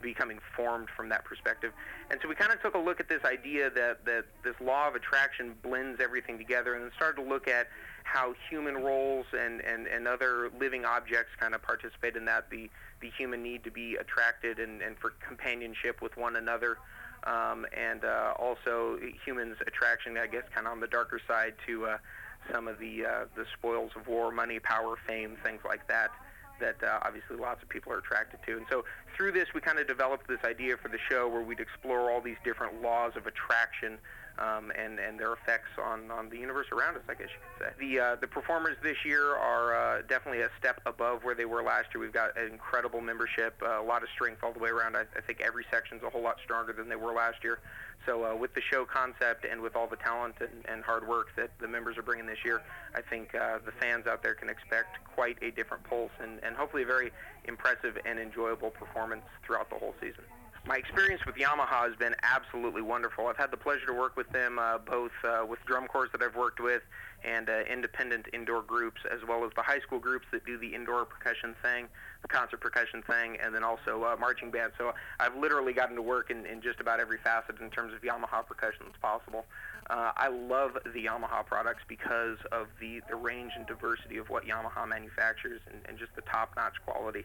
becoming 0.00 0.38
formed 0.56 0.88
from 0.96 1.08
that 1.08 1.24
perspective. 1.24 1.72
And 2.10 2.20
so 2.22 2.28
we 2.28 2.34
kind 2.34 2.52
of 2.52 2.62
took 2.62 2.74
a 2.74 2.78
look 2.78 3.00
at 3.00 3.08
this 3.08 3.24
idea 3.24 3.70
that, 3.70 4.04
that 4.04 4.26
this 4.44 4.54
law 4.60 4.88
of 4.88 4.94
attraction 4.94 5.54
blends 5.62 6.00
everything 6.00 6.38
together 6.38 6.74
and 6.74 6.90
started 6.94 7.22
to 7.22 7.28
look 7.28 7.48
at 7.48 7.68
how 8.10 8.34
human 8.48 8.76
roles 8.76 9.26
and, 9.38 9.60
and, 9.60 9.86
and 9.86 10.08
other 10.08 10.50
living 10.58 10.84
objects 10.84 11.30
kind 11.38 11.54
of 11.54 11.60
participate 11.62 12.16
in 12.16 12.24
that, 12.24 12.48
the, 12.50 12.70
the 13.00 13.10
human 13.18 13.42
need 13.42 13.62
to 13.64 13.70
be 13.70 13.96
attracted 13.96 14.58
and, 14.58 14.80
and 14.80 14.96
for 14.96 15.12
companionship 15.26 16.00
with 16.00 16.16
one 16.16 16.36
another, 16.36 16.78
um, 17.24 17.66
and 17.76 18.04
uh, 18.04 18.32
also 18.38 18.98
humans' 19.24 19.56
attraction, 19.66 20.16
I 20.16 20.26
guess, 20.26 20.44
kind 20.54 20.66
of 20.66 20.72
on 20.72 20.80
the 20.80 20.86
darker 20.86 21.20
side 21.28 21.54
to 21.66 21.86
uh, 21.86 21.98
some 22.50 22.66
of 22.66 22.78
the, 22.78 23.04
uh, 23.04 23.24
the 23.36 23.44
spoils 23.58 23.90
of 23.94 24.08
war, 24.08 24.32
money, 24.32 24.58
power, 24.58 24.94
fame, 25.06 25.36
things 25.44 25.60
like 25.64 25.86
that 25.88 26.10
that 26.60 26.82
uh, 26.82 26.98
obviously 27.02 27.36
lots 27.36 27.62
of 27.62 27.68
people 27.68 27.92
are 27.92 27.98
attracted 27.98 28.40
to. 28.44 28.56
And 28.56 28.66
so 28.68 28.84
through 29.16 29.30
this, 29.30 29.46
we 29.54 29.60
kind 29.60 29.78
of 29.78 29.86
developed 29.86 30.26
this 30.26 30.40
idea 30.44 30.76
for 30.76 30.88
the 30.88 30.98
show 31.08 31.28
where 31.28 31.42
we'd 31.42 31.60
explore 31.60 32.10
all 32.10 32.20
these 32.20 32.36
different 32.42 32.82
laws 32.82 33.12
of 33.14 33.28
attraction 33.28 33.98
um, 34.38 34.72
and 34.78 34.98
and 34.98 35.18
their 35.18 35.32
effects 35.32 35.70
on, 35.82 36.10
on 36.10 36.28
the 36.28 36.36
universe 36.36 36.66
around 36.72 36.96
us, 36.96 37.02
I 37.08 37.14
guess 37.14 37.28
you 37.28 37.40
could 37.42 37.66
say. 37.66 37.72
The 37.78 38.00
uh, 38.00 38.16
the 38.16 38.26
performers 38.26 38.76
this 38.82 38.96
year 39.04 39.34
are 39.34 39.74
uh, 39.74 40.02
definitely 40.08 40.42
a 40.42 40.50
step 40.58 40.80
above 40.86 41.24
where 41.24 41.34
they 41.34 41.44
were 41.44 41.62
last 41.62 41.88
year. 41.94 42.02
We've 42.02 42.12
got 42.12 42.36
an 42.38 42.50
incredible 42.50 43.00
membership, 43.00 43.60
uh, 43.62 43.80
a 43.80 43.84
lot 43.84 44.02
of 44.02 44.08
strength 44.14 44.42
all 44.42 44.52
the 44.52 44.58
way 44.58 44.70
around. 44.70 44.96
I, 44.96 45.02
I 45.16 45.20
think 45.26 45.40
every 45.40 45.64
section's 45.70 46.02
a 46.02 46.10
whole 46.10 46.22
lot 46.22 46.36
stronger 46.44 46.72
than 46.72 46.88
they 46.88 46.96
were 46.96 47.12
last 47.12 47.42
year. 47.42 47.58
So 48.06 48.24
uh, 48.24 48.36
with 48.36 48.54
the 48.54 48.62
show 48.62 48.84
concept 48.84 49.44
and 49.44 49.60
with 49.60 49.76
all 49.76 49.86
the 49.86 49.96
talent 49.96 50.36
and, 50.40 50.64
and 50.66 50.82
hard 50.82 51.06
work 51.06 51.28
that 51.36 51.50
the 51.58 51.68
members 51.68 51.98
are 51.98 52.02
bringing 52.02 52.26
this 52.26 52.38
year, 52.44 52.62
I 52.94 53.02
think 53.02 53.34
uh, 53.34 53.58
the 53.64 53.72
fans 53.72 54.06
out 54.06 54.22
there 54.22 54.34
can 54.34 54.48
expect 54.48 55.04
quite 55.04 55.36
a 55.42 55.50
different 55.50 55.84
pulse 55.84 56.12
and, 56.22 56.38
and 56.42 56.56
hopefully 56.56 56.84
a 56.84 56.86
very 56.86 57.10
impressive 57.44 57.98
and 58.06 58.18
enjoyable 58.18 58.70
performance 58.70 59.24
throughout 59.44 59.68
the 59.68 59.76
whole 59.76 59.94
season 60.00 60.24
my 60.68 60.76
experience 60.76 61.24
with 61.24 61.36
Yamaha 61.36 61.88
has 61.88 61.96
been 61.96 62.14
absolutely 62.22 62.82
wonderful. 62.82 63.26
I've 63.26 63.38
had 63.38 63.50
the 63.50 63.56
pleasure 63.56 63.86
to 63.86 63.94
work 63.94 64.18
with 64.18 64.28
them 64.28 64.58
uh, 64.58 64.76
both 64.76 65.12
uh, 65.24 65.46
with 65.48 65.58
drum 65.64 65.88
corps 65.88 66.10
that 66.12 66.22
I've 66.22 66.36
worked 66.36 66.60
with 66.60 66.82
and 67.24 67.48
uh, 67.48 67.60
independent 67.72 68.26
indoor 68.34 68.60
groups, 68.60 69.00
as 69.10 69.20
well 69.26 69.46
as 69.46 69.50
the 69.56 69.62
high 69.62 69.80
school 69.80 69.98
groups 69.98 70.26
that 70.30 70.44
do 70.44 70.58
the 70.58 70.74
indoor 70.74 71.06
percussion 71.06 71.54
thing, 71.62 71.88
the 72.20 72.28
concert 72.28 72.60
percussion 72.60 73.02
thing, 73.02 73.38
and 73.42 73.54
then 73.54 73.64
also 73.64 74.04
uh, 74.04 74.16
marching 74.20 74.50
band. 74.50 74.72
So 74.76 74.92
I've 75.18 75.34
literally 75.34 75.72
gotten 75.72 75.96
to 75.96 76.02
work 76.02 76.30
in, 76.30 76.44
in 76.44 76.60
just 76.60 76.80
about 76.80 77.00
every 77.00 77.18
facet 77.24 77.58
in 77.62 77.70
terms 77.70 77.94
of 77.94 78.02
Yamaha 78.02 78.46
percussion 78.46 78.82
that's 78.84 79.00
possible. 79.00 79.46
Uh, 79.88 80.12
I 80.16 80.28
love 80.28 80.72
the 80.84 81.06
Yamaha 81.06 81.46
products 81.46 81.82
because 81.88 82.36
of 82.52 82.66
the, 82.78 83.00
the 83.08 83.16
range 83.16 83.52
and 83.56 83.66
diversity 83.66 84.18
of 84.18 84.28
what 84.28 84.44
Yamaha 84.44 84.86
manufactures 84.86 85.62
and, 85.72 85.80
and 85.88 85.98
just 85.98 86.14
the 86.14 86.22
top-notch 86.30 86.74
quality. 86.84 87.20
Uh, 87.20 87.24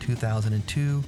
2002, 0.00 1.04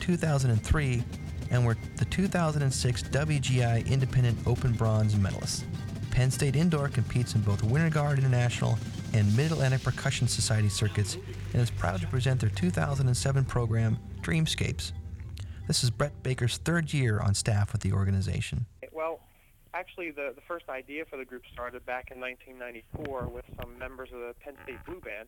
2003, 0.00 1.04
and 1.50 1.66
were 1.66 1.76
the 1.96 2.04
2006 2.06 3.02
WGI 3.02 3.86
Independent 3.86 4.38
Open 4.46 4.72
Bronze 4.72 5.14
medalists. 5.14 5.64
Penn 6.10 6.30
State 6.30 6.54
Indoor 6.54 6.88
competes 6.88 7.34
in 7.34 7.40
both 7.40 7.62
Winter 7.64 7.90
Guard 7.90 8.18
International 8.18 8.78
and 9.12 9.36
Mid 9.36 9.50
Atlantic 9.50 9.82
Percussion 9.82 10.28
Society 10.28 10.68
circuits 10.68 11.16
and 11.52 11.60
is 11.60 11.70
proud 11.70 12.00
to 12.00 12.06
present 12.06 12.40
their 12.40 12.50
2007 12.50 13.44
program, 13.44 13.98
Dreamscapes. 14.22 14.92
This 15.66 15.82
is 15.82 15.90
Brett 15.90 16.22
Baker's 16.22 16.58
third 16.58 16.92
year 16.92 17.18
on 17.20 17.34
staff 17.34 17.72
with 17.72 17.80
the 17.80 17.92
organization. 17.92 18.66
Actually, 19.74 20.12
the, 20.12 20.32
the 20.32 20.40
first 20.46 20.68
idea 20.68 21.04
for 21.04 21.16
the 21.16 21.24
group 21.24 21.42
started 21.52 21.84
back 21.84 22.12
in 22.12 22.20
1994 22.20 23.26
with 23.26 23.44
some 23.60 23.76
members 23.76 24.08
of 24.12 24.20
the 24.20 24.32
Penn 24.38 24.54
State 24.62 24.78
Blue 24.86 25.00
Band, 25.00 25.26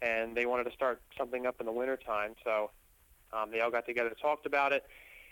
and 0.00 0.34
they 0.34 0.46
wanted 0.46 0.64
to 0.64 0.72
start 0.72 1.02
something 1.16 1.44
up 1.46 1.56
in 1.60 1.66
the 1.66 1.72
wintertime. 1.72 2.34
So 2.42 2.70
um, 3.34 3.50
they 3.50 3.60
all 3.60 3.70
got 3.70 3.84
together, 3.84 4.10
talked 4.20 4.46
about 4.46 4.72
it, 4.72 4.84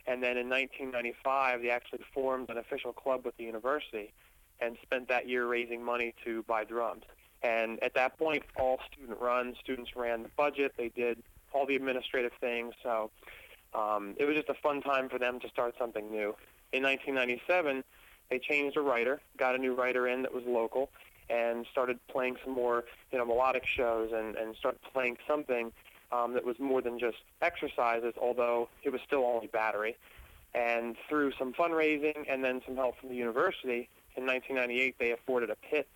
and 0.07 0.23
then 0.23 0.37
in 0.37 0.51
1995 0.51 1.63
they 1.63 1.71
actually 1.71 2.01
formed 2.13 2.51
an 2.51 2.59
official 2.59 2.93
club 2.93 3.25
with 3.25 3.35
the 3.39 3.45
university. 3.45 4.13
and 4.61 4.77
spent 4.83 5.09
that 5.09 5.27
year 5.27 5.47
raising 5.47 5.83
money 5.83 6.15
to 6.23 6.43
buy 6.43 6.65
drums. 6.65 7.05
And 7.43 7.83
at 7.83 7.95
that 7.95 8.19
point, 8.19 8.43
all 8.57 8.79
student 8.93 9.19
run. 9.19 9.57
Students 9.59 9.97
ran 9.97 10.23
the 10.23 10.29
budget. 10.37 10.75
They 10.77 10.91
did 10.91 11.23
all 11.55 11.65
the 11.65 11.77
administrative 11.77 12.33
things. 12.39 12.75
So 12.83 13.11
um, 13.73 14.15
it 14.19 14.27
was 14.27 14.37
just 14.37 14.51
a 14.51 14.55
fun 14.63 14.83
time 14.83 15.09
for 15.09 15.19
them 15.19 15.41
to 15.41 15.49
start 15.49 15.77
something 15.79 16.11
new. 16.11 16.37
In 16.75 16.83
1997, 16.83 17.83
they 18.31 18.39
changed 18.39 18.77
a 18.77 18.81
writer, 18.81 19.21
got 19.37 19.55
a 19.55 19.59
new 19.59 19.75
writer 19.75 20.07
in 20.07 20.23
that 20.23 20.33
was 20.33 20.45
local, 20.47 20.91
and 21.29 21.67
started 21.71 21.99
playing 22.09 22.37
some 22.45 22.55
more, 22.55 22.85
you 23.13 23.19
know, 23.19 23.25
melodic 23.25 23.67
shows 23.67 24.11
and, 24.15 24.37
and 24.37 24.57
started 24.57 24.81
playing 24.93 25.17
something 25.29 25.73
um, 26.13 26.35
that 26.35 26.45
was 26.45 26.59
more 26.59 26.81
than 26.81 26.99
just 26.99 27.19
exercises, 27.43 28.15
although 28.21 28.69
it 28.83 28.91
was 28.91 29.01
still 29.07 29.25
only 29.25 29.47
battery. 29.49 29.97
And 30.55 30.97
through 31.09 31.33
some 31.39 31.53
fundraising 31.53 32.25
and 32.29 32.43
then 32.43 32.61
some 32.67 32.77
help 32.77 32.99
from 32.99 33.11
the 33.11 33.15
university, 33.15 33.89
in 34.17 34.27
1998 34.27 34.97
they 34.99 35.13
afforded 35.13 35.51
a 35.51 35.57
pit, 35.57 35.89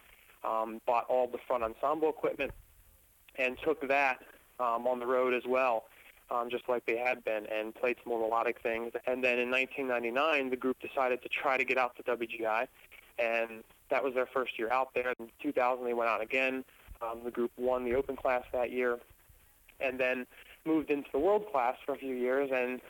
um, 0.45 0.81
bought 0.87 1.07
all 1.09 1.27
the 1.27 1.39
front 1.47 1.65
ensemble 1.65 2.11
equipment, 2.11 2.53
and 3.37 3.57
took 3.65 3.87
that 3.89 4.21
um, 4.61 4.87
on 4.87 5.01
the 5.01 5.07
road 5.07 5.35
as 5.35 5.43
well, 5.47 5.85
um, 6.31 6.49
just 6.51 6.69
like 6.69 6.87
they 6.87 6.97
had 6.97 7.25
been, 7.25 7.47
and 7.47 7.75
played 7.75 7.97
some 8.03 8.13
more 8.13 8.21
melodic 8.21 8.61
things. 8.63 8.93
And 9.07 9.23
then 9.23 9.39
in 9.39 9.51
1999, 9.51 10.51
the 10.51 10.57
group 10.57 10.79
decided 10.81 11.23
to 11.23 11.29
try 11.29 11.57
to 11.57 11.65
get 11.65 11.79
out 11.79 11.97
to 11.97 12.03
WGI, 12.03 12.67
and 13.19 13.63
that 13.91 14.03
was 14.03 14.15
their 14.15 14.27
first 14.27 14.59
year 14.59 14.71
out 14.71 14.89
there. 14.95 15.15
In 15.19 15.29
2000, 15.43 15.85
they 15.85 15.95
went 15.95 16.11
out 16.11 16.23
again. 16.23 16.65
Um, 17.03 17.21
the 17.25 17.31
group 17.31 17.51
won 17.57 17.85
the 17.85 17.95
open 17.95 18.17
class 18.17 18.45
that 18.53 18.73
year, 18.73 18.99
and 19.81 19.99
then 19.99 20.27
moved 20.65 20.91
into 20.91 21.09
the 21.13 21.19
world 21.19 21.45
class 21.53 21.77
for 21.85 21.95
a 21.95 21.99
few 21.99 22.15
years. 22.15 22.51
And 22.53 22.81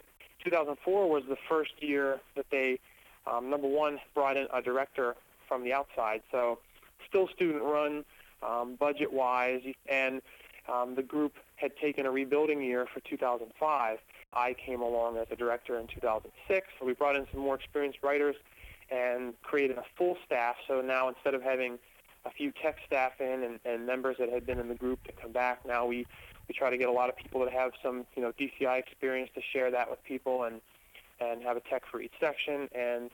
2004 0.44 1.08
was 1.08 1.24
the 1.28 1.36
first 1.48 1.72
year 1.80 2.20
that 2.36 2.46
they, 2.50 2.78
um, 3.26 3.50
number 3.50 3.66
one, 3.66 3.98
brought 4.14 4.36
in 4.36 4.46
a 4.52 4.62
director 4.62 5.16
from 5.48 5.64
the 5.64 5.72
outside. 5.72 6.22
So 6.30 6.58
still 7.08 7.28
student 7.28 7.62
run, 7.64 8.04
um, 8.42 8.76
budget 8.76 9.12
wise, 9.12 9.62
and 9.88 10.22
um, 10.72 10.94
the 10.94 11.02
group 11.02 11.34
had 11.56 11.76
taken 11.76 12.06
a 12.06 12.10
rebuilding 12.10 12.62
year 12.62 12.86
for 12.92 13.00
2005. 13.00 13.98
I 14.32 14.54
came 14.54 14.80
along 14.80 15.16
as 15.16 15.26
a 15.30 15.36
director 15.36 15.78
in 15.78 15.86
2006, 15.86 16.66
so 16.78 16.86
we 16.86 16.92
brought 16.92 17.16
in 17.16 17.26
some 17.32 17.40
more 17.40 17.54
experienced 17.54 17.98
writers 18.02 18.36
and 18.90 19.34
created 19.42 19.78
a 19.78 19.84
full 19.96 20.16
staff. 20.26 20.56
So 20.66 20.80
now 20.80 21.08
instead 21.08 21.34
of 21.34 21.42
having 21.42 21.78
a 22.24 22.30
few 22.30 22.52
tech 22.52 22.76
staff 22.86 23.12
in 23.20 23.42
and, 23.42 23.60
and 23.64 23.86
members 23.86 24.16
that 24.18 24.30
had 24.30 24.46
been 24.46 24.58
in 24.58 24.68
the 24.68 24.74
group 24.74 25.04
to 25.04 25.12
come 25.12 25.32
back, 25.32 25.64
now 25.66 25.86
we 25.86 26.06
we 26.48 26.54
try 26.54 26.68
to 26.68 26.76
get 26.76 26.88
a 26.88 26.92
lot 26.92 27.08
of 27.08 27.16
people 27.16 27.42
that 27.44 27.52
have 27.52 27.72
some 27.82 28.04
you 28.16 28.22
know 28.22 28.32
DCI 28.32 28.78
experience 28.78 29.30
to 29.34 29.40
share 29.52 29.70
that 29.70 29.88
with 29.90 30.02
people 30.04 30.44
and 30.44 30.60
and 31.20 31.42
have 31.42 31.56
a 31.56 31.60
tech 31.60 31.82
for 31.90 32.00
each 32.00 32.12
section 32.20 32.68
and 32.74 33.10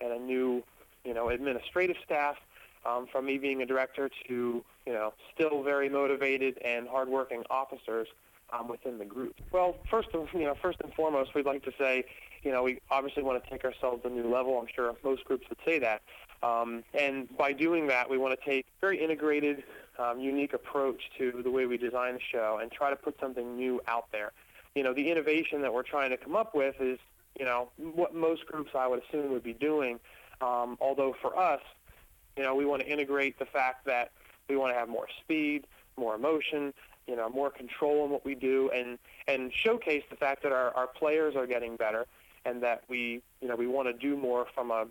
and 0.00 0.12
a 0.12 0.18
new 0.18 0.62
you 1.04 1.14
know 1.14 1.28
administrative 1.28 1.96
staff 2.04 2.36
um, 2.84 3.06
from 3.10 3.26
me 3.26 3.38
being 3.38 3.62
a 3.62 3.66
director 3.66 4.10
to 4.28 4.64
you 4.86 4.92
know 4.92 5.12
still 5.34 5.62
very 5.62 5.88
motivated 5.88 6.58
and 6.64 6.88
hardworking 6.88 7.42
officers 7.50 8.08
um, 8.52 8.68
within 8.68 8.98
the 8.98 9.04
group. 9.04 9.34
Well, 9.52 9.76
first 9.90 10.08
of 10.14 10.28
you 10.32 10.44
know 10.44 10.54
first 10.60 10.78
and 10.82 10.92
foremost, 10.94 11.34
we'd 11.34 11.46
like 11.46 11.64
to 11.64 11.72
say 11.78 12.04
you 12.42 12.52
know 12.52 12.62
we 12.62 12.80
obviously 12.90 13.22
want 13.22 13.42
to 13.42 13.50
take 13.50 13.64
ourselves 13.64 14.02
to 14.02 14.08
a 14.08 14.10
new 14.10 14.30
level. 14.30 14.58
I'm 14.58 14.68
sure 14.74 14.94
most 15.02 15.24
groups 15.24 15.48
would 15.48 15.58
say 15.64 15.78
that. 15.78 16.02
Um, 16.42 16.84
and 16.92 17.34
by 17.38 17.52
doing 17.52 17.86
that, 17.86 18.10
we 18.10 18.18
want 18.18 18.38
to 18.38 18.44
take 18.44 18.66
a 18.66 18.80
very 18.80 19.02
integrated, 19.02 19.64
um, 19.98 20.20
unique 20.20 20.52
approach 20.52 21.00
to 21.16 21.40
the 21.42 21.50
way 21.50 21.64
we 21.64 21.78
design 21.78 22.14
the 22.14 22.20
show 22.20 22.58
and 22.60 22.70
try 22.70 22.90
to 22.90 22.96
put 22.96 23.18
something 23.18 23.56
new 23.56 23.80
out 23.88 24.06
there. 24.12 24.32
You 24.74 24.82
know, 24.82 24.92
the 24.92 25.10
innovation 25.10 25.62
that 25.62 25.72
we're 25.72 25.84
trying 25.84 26.10
to 26.10 26.18
come 26.18 26.36
up 26.36 26.54
with 26.54 26.74
is, 26.80 26.98
you 27.38 27.46
know, 27.46 27.70
what 27.78 28.14
most 28.14 28.44
groups 28.46 28.72
I 28.74 28.86
would 28.86 29.02
assume 29.08 29.30
would 29.32 29.42
be 29.42 29.54
doing. 29.54 30.00
Um, 30.42 30.76
although 30.80 31.14
for 31.22 31.38
us, 31.38 31.60
you 32.36 32.42
know, 32.42 32.54
we 32.54 32.66
want 32.66 32.82
to 32.82 32.88
integrate 32.88 33.38
the 33.38 33.46
fact 33.46 33.86
that 33.86 34.12
we 34.48 34.56
want 34.56 34.72
to 34.72 34.78
have 34.78 34.88
more 34.88 35.06
speed, 35.22 35.66
more 35.96 36.14
emotion, 36.14 36.72
you 37.06 37.16
know, 37.16 37.28
more 37.28 37.50
control 37.50 38.04
in 38.04 38.10
what 38.10 38.24
we 38.24 38.34
do, 38.34 38.70
and 38.74 38.98
and 39.26 39.52
showcase 39.52 40.02
the 40.10 40.16
fact 40.16 40.42
that 40.42 40.52
our, 40.52 40.74
our 40.74 40.86
players 40.86 41.36
are 41.36 41.46
getting 41.46 41.76
better, 41.76 42.06
and 42.44 42.62
that 42.62 42.84
we, 42.88 43.22
you 43.40 43.48
know, 43.48 43.56
we 43.56 43.66
want 43.66 43.88
to 43.88 43.92
do 43.92 44.16
more 44.16 44.46
from 44.54 44.70
a 44.70 44.86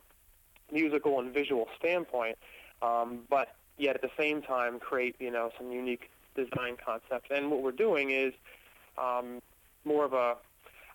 musical 0.71 1.19
and 1.19 1.33
visual 1.33 1.67
standpoint, 1.79 2.37
um, 2.81 3.19
but 3.29 3.55
yet 3.77 3.95
at 3.95 4.01
the 4.01 4.11
same 4.17 4.41
time 4.41 4.79
create 4.79 5.15
you 5.19 5.31
know 5.31 5.51
some 5.57 5.71
unique 5.71 6.09
design 6.35 6.77
concepts. 6.83 7.29
And 7.31 7.51
what 7.51 7.61
we're 7.61 7.71
doing 7.71 8.11
is 8.11 8.33
um, 8.97 9.41
more 9.85 10.05
of 10.05 10.13
a, 10.13 10.35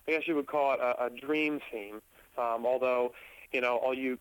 I 0.07 0.11
guess 0.11 0.27
you 0.27 0.35
would 0.35 0.47
call 0.47 0.73
it 0.73 0.79
a, 0.79 1.05
a 1.05 1.09
dream 1.09 1.59
theme. 1.71 2.01
Um, 2.37 2.65
although 2.65 3.13
you 3.51 3.61
know 3.61 3.77
all 3.77 3.93
you 3.93 4.17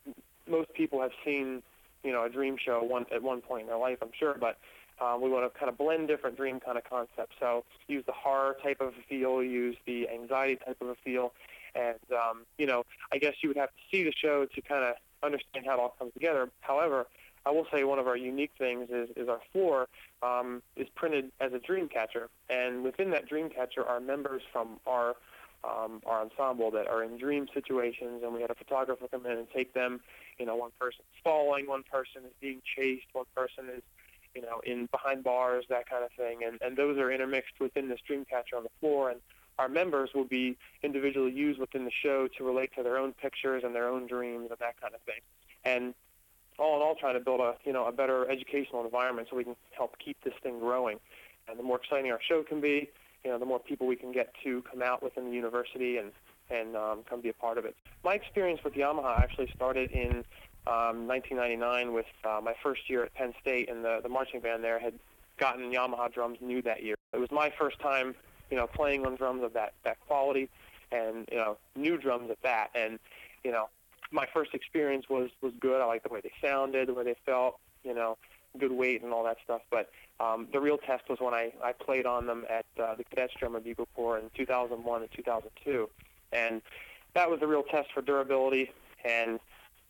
most 0.48 0.72
people 0.74 1.00
have 1.00 1.12
seen 1.24 1.62
you 2.02 2.12
know 2.12 2.24
a 2.24 2.28
dream 2.28 2.56
show 2.62 2.82
one 2.82 3.06
at 3.12 3.22
one 3.22 3.40
point 3.40 3.62
in 3.62 3.66
their 3.68 3.78
life, 3.78 3.98
I'm 4.02 4.10
sure, 4.18 4.36
but 4.38 4.58
um, 5.00 5.20
we 5.20 5.30
want 5.30 5.52
to 5.52 5.58
kind 5.58 5.68
of 5.68 5.78
blend 5.78 6.08
different 6.08 6.36
dream 6.36 6.60
kind 6.60 6.76
of 6.76 6.84
concepts. 6.84 7.36
So 7.38 7.64
use 7.86 8.04
the 8.06 8.12
horror 8.12 8.56
type 8.62 8.80
of 8.80 8.88
a 8.88 9.02
feel, 9.08 9.42
use 9.42 9.76
the 9.86 10.08
anxiety 10.08 10.56
type 10.56 10.78
of 10.80 10.88
a 10.88 10.94
feel, 11.04 11.32
and 11.74 11.98
um, 12.12 12.46
you 12.58 12.66
know 12.66 12.84
I 13.12 13.18
guess 13.18 13.34
you 13.42 13.48
would 13.48 13.58
have 13.58 13.70
to 13.70 13.82
see 13.90 14.04
the 14.04 14.12
show 14.12 14.46
to 14.46 14.60
kind 14.62 14.84
of 14.84 14.94
understand 15.22 15.66
how 15.66 15.74
it 15.74 15.80
all 15.80 15.94
comes 15.98 16.12
together. 16.14 16.50
However, 16.60 17.06
I 17.46 17.50
will 17.50 17.66
say 17.72 17.84
one 17.84 17.98
of 17.98 18.06
our 18.06 18.16
unique 18.16 18.52
things 18.58 18.90
is, 18.90 19.08
is 19.16 19.28
our 19.28 19.40
floor 19.52 19.88
um, 20.22 20.62
is 20.76 20.88
printed 20.94 21.32
as 21.40 21.52
a 21.52 21.58
dream 21.58 21.88
catcher, 21.88 22.28
and 22.50 22.82
within 22.82 23.10
that 23.10 23.26
dream 23.26 23.48
catcher 23.48 23.84
are 23.84 24.00
members 24.00 24.42
from 24.52 24.80
our 24.86 25.16
um, 25.64 26.02
our 26.06 26.20
ensemble 26.22 26.70
that 26.70 26.86
are 26.86 27.02
in 27.02 27.18
dream 27.18 27.48
situations, 27.52 28.22
and 28.22 28.32
we 28.32 28.40
had 28.40 28.50
a 28.50 28.54
photographer 28.54 29.08
come 29.10 29.26
in 29.26 29.32
and 29.32 29.48
take 29.50 29.74
them. 29.74 30.00
You 30.38 30.46
know, 30.46 30.56
one 30.56 30.70
person's 30.78 31.06
falling, 31.24 31.66
one 31.66 31.82
person 31.82 32.22
is 32.24 32.32
being 32.40 32.62
chased, 32.76 33.06
one 33.12 33.26
person 33.34 33.64
is, 33.74 33.82
you 34.34 34.42
know, 34.42 34.60
in 34.64 34.86
behind 34.86 35.24
bars, 35.24 35.64
that 35.68 35.88
kind 35.88 36.04
of 36.04 36.12
thing, 36.12 36.44
and 36.44 36.58
and 36.60 36.76
those 36.76 36.98
are 36.98 37.10
intermixed 37.10 37.60
within 37.60 37.88
this 37.88 38.00
dream 38.06 38.24
catcher 38.24 38.56
on 38.56 38.62
the 38.62 38.70
floor, 38.80 39.10
and 39.10 39.20
our 39.58 39.68
members 39.68 40.10
will 40.14 40.24
be 40.24 40.56
individually 40.82 41.32
used 41.32 41.58
within 41.58 41.84
the 41.84 41.90
show 41.90 42.28
to 42.38 42.44
relate 42.44 42.70
to 42.76 42.82
their 42.82 42.96
own 42.96 43.12
pictures 43.12 43.64
and 43.64 43.74
their 43.74 43.88
own 43.88 44.06
dreams 44.06 44.48
and 44.50 44.58
that 44.60 44.80
kind 44.80 44.94
of 44.94 45.00
thing. 45.00 45.20
And 45.64 45.94
all 46.58 46.76
in 46.76 46.82
all, 46.82 46.94
trying 46.94 47.14
to 47.14 47.20
build 47.20 47.40
a 47.40 47.56
you 47.64 47.72
know 47.72 47.86
a 47.86 47.92
better 47.92 48.30
educational 48.30 48.84
environment 48.84 49.28
so 49.30 49.36
we 49.36 49.44
can 49.44 49.56
help 49.70 49.96
keep 49.98 50.16
this 50.22 50.34
thing 50.42 50.58
growing. 50.58 50.98
And 51.48 51.58
the 51.58 51.62
more 51.62 51.78
exciting 51.78 52.12
our 52.12 52.20
show 52.20 52.42
can 52.42 52.60
be, 52.60 52.90
you 53.24 53.30
know, 53.30 53.38
the 53.38 53.46
more 53.46 53.58
people 53.58 53.86
we 53.86 53.96
can 53.96 54.12
get 54.12 54.34
to 54.44 54.62
come 54.62 54.82
out 54.82 55.02
within 55.02 55.24
the 55.24 55.32
university 55.32 55.96
and 55.96 56.12
and 56.50 56.76
um, 56.76 57.04
come 57.08 57.20
be 57.20 57.28
a 57.28 57.34
part 57.34 57.58
of 57.58 57.64
it. 57.64 57.76
My 58.04 58.14
experience 58.14 58.60
with 58.64 58.74
Yamaha 58.74 59.18
actually 59.18 59.48
started 59.54 59.90
in 59.90 60.24
um, 60.66 61.06
1999 61.06 61.92
with 61.92 62.06
uh, 62.24 62.40
my 62.42 62.54
first 62.62 62.88
year 62.88 63.04
at 63.04 63.14
Penn 63.14 63.34
State, 63.40 63.70
and 63.70 63.84
the 63.84 64.00
the 64.02 64.08
marching 64.08 64.40
band 64.40 64.62
there 64.64 64.78
had 64.78 64.94
gotten 65.38 65.72
Yamaha 65.72 66.12
drums 66.12 66.38
new 66.40 66.62
that 66.62 66.82
year. 66.82 66.96
It 67.12 67.18
was 67.18 67.30
my 67.30 67.52
first 67.58 67.78
time 67.80 68.14
you 68.50 68.56
know, 68.56 68.66
playing 68.66 69.04
on 69.04 69.16
drums 69.16 69.42
of 69.42 69.52
that 69.54 69.72
that 69.84 69.98
quality, 70.00 70.48
and 70.90 71.28
you 71.30 71.38
know, 71.38 71.58
new 71.76 71.98
drums 71.98 72.30
at 72.30 72.40
that. 72.42 72.68
And 72.74 72.98
you 73.44 73.52
know, 73.52 73.68
my 74.10 74.26
first 74.32 74.54
experience 74.54 75.06
was 75.08 75.30
was 75.40 75.52
good. 75.60 75.80
I 75.80 75.84
liked 75.84 76.04
the 76.04 76.12
way 76.12 76.20
they 76.22 76.32
sounded, 76.42 76.88
the 76.88 76.94
way 76.94 77.04
they 77.04 77.16
felt, 77.26 77.58
you 77.84 77.94
know, 77.94 78.16
good 78.58 78.72
weight 78.72 79.02
and 79.02 79.12
all 79.12 79.24
that 79.24 79.38
stuff. 79.44 79.62
But 79.70 79.90
um, 80.20 80.48
the 80.52 80.60
real 80.60 80.78
test 80.78 81.08
was 81.08 81.18
when 81.20 81.34
I 81.34 81.52
I 81.62 81.72
played 81.72 82.06
on 82.06 82.26
them 82.26 82.44
at 82.48 82.66
uh, 82.82 82.94
the 82.94 83.04
Cadets 83.04 83.34
Drum 83.38 83.54
and 83.54 83.64
Bugle 83.64 83.88
Corps 83.94 84.18
in 84.18 84.30
2001 84.36 85.02
and 85.02 85.10
2002, 85.12 85.90
and 86.32 86.62
that 87.14 87.30
was 87.30 87.40
the 87.40 87.46
real 87.46 87.62
test 87.62 87.88
for 87.92 88.02
durability 88.02 88.70
and 89.04 89.40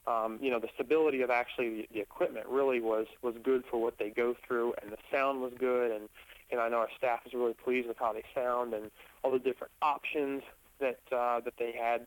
um, 0.07 0.39
you 0.41 0.51
know, 0.51 0.59
the 0.59 0.71
stability 0.75 1.21
of 1.21 1.29
actually 1.29 1.69
the, 1.69 1.89
the 1.93 2.01
equipment 2.01 2.47
really 2.49 2.81
was 2.81 3.07
was 3.21 3.35
good 3.43 3.63
for 3.71 3.79
what 3.79 3.99
they 3.99 4.09
go 4.09 4.35
through, 4.47 4.73
and 4.81 4.91
the 4.91 4.97
sound 5.11 5.43
was 5.43 5.53
good, 5.59 5.91
and 5.91 6.09
know, 6.57 6.63
I 6.63 6.69
know 6.69 6.79
our 6.79 6.89
staff 6.97 7.21
is 7.27 7.35
really 7.35 7.55
pleased 7.55 7.89
with 7.89 7.99
how 7.99 8.13
they 8.13 8.25
sound 8.35 8.75
and 8.75 8.91
all 9.23 9.31
the 9.31 9.39
different 9.39 9.73
options 9.83 10.43
that 10.81 11.01
uh, 11.13 11.41
that 11.41 11.55
they 11.59 11.73
had. 11.73 12.07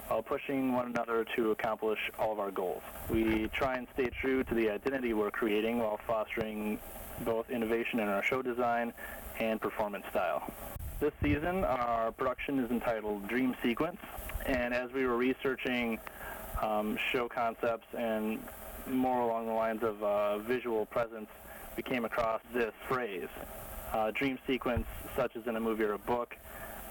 while 0.09 0.23
pushing 0.23 0.75
one 0.75 0.87
another 0.87 1.25
to 1.37 1.53
accomplish 1.53 1.99
all 2.19 2.33
of 2.33 2.39
our 2.39 2.51
goals. 2.51 2.83
We 3.09 3.49
try 3.49 3.77
and 3.77 3.87
stay 3.95 4.11
true 4.21 4.45
to 4.45 4.55
the 4.55 4.69
identity 4.69 5.15
we're 5.15 5.31
creating 5.31 5.79
while 5.79 5.99
fostering 6.07 6.79
both 7.25 7.49
innovation 7.49 7.99
in 7.99 8.09
our 8.09 8.23
show 8.23 8.43
design 8.43 8.93
and 9.41 9.59
performance 9.59 10.05
style. 10.11 10.53
This 11.03 11.13
season, 11.21 11.65
our 11.65 12.13
production 12.13 12.61
is 12.61 12.71
entitled 12.71 13.27
Dream 13.27 13.57
Sequence, 13.61 13.99
and 14.47 14.73
as 14.73 14.93
we 14.93 15.05
were 15.05 15.17
researching 15.17 15.99
um, 16.63 16.97
show 17.11 17.29
concepts 17.29 17.89
and 17.99 18.39
more 18.87 19.23
along 19.23 19.47
the 19.49 19.53
lines 19.53 19.83
of 19.83 20.01
uh, 20.01 20.39
visual 20.39 20.87
presence, 20.87 21.27
we 21.77 21.83
came 21.83 22.05
across 22.05 22.41
this 22.55 22.73
phrase. 22.87 23.27
Uh, 23.93 24.13
dream 24.13 24.39
sequence, 24.47 24.87
such 25.17 25.35
as 25.35 25.45
in 25.49 25.57
a 25.57 25.61
movie 25.61 25.83
or 25.83 25.95
a 25.95 25.99
book, 25.99 26.37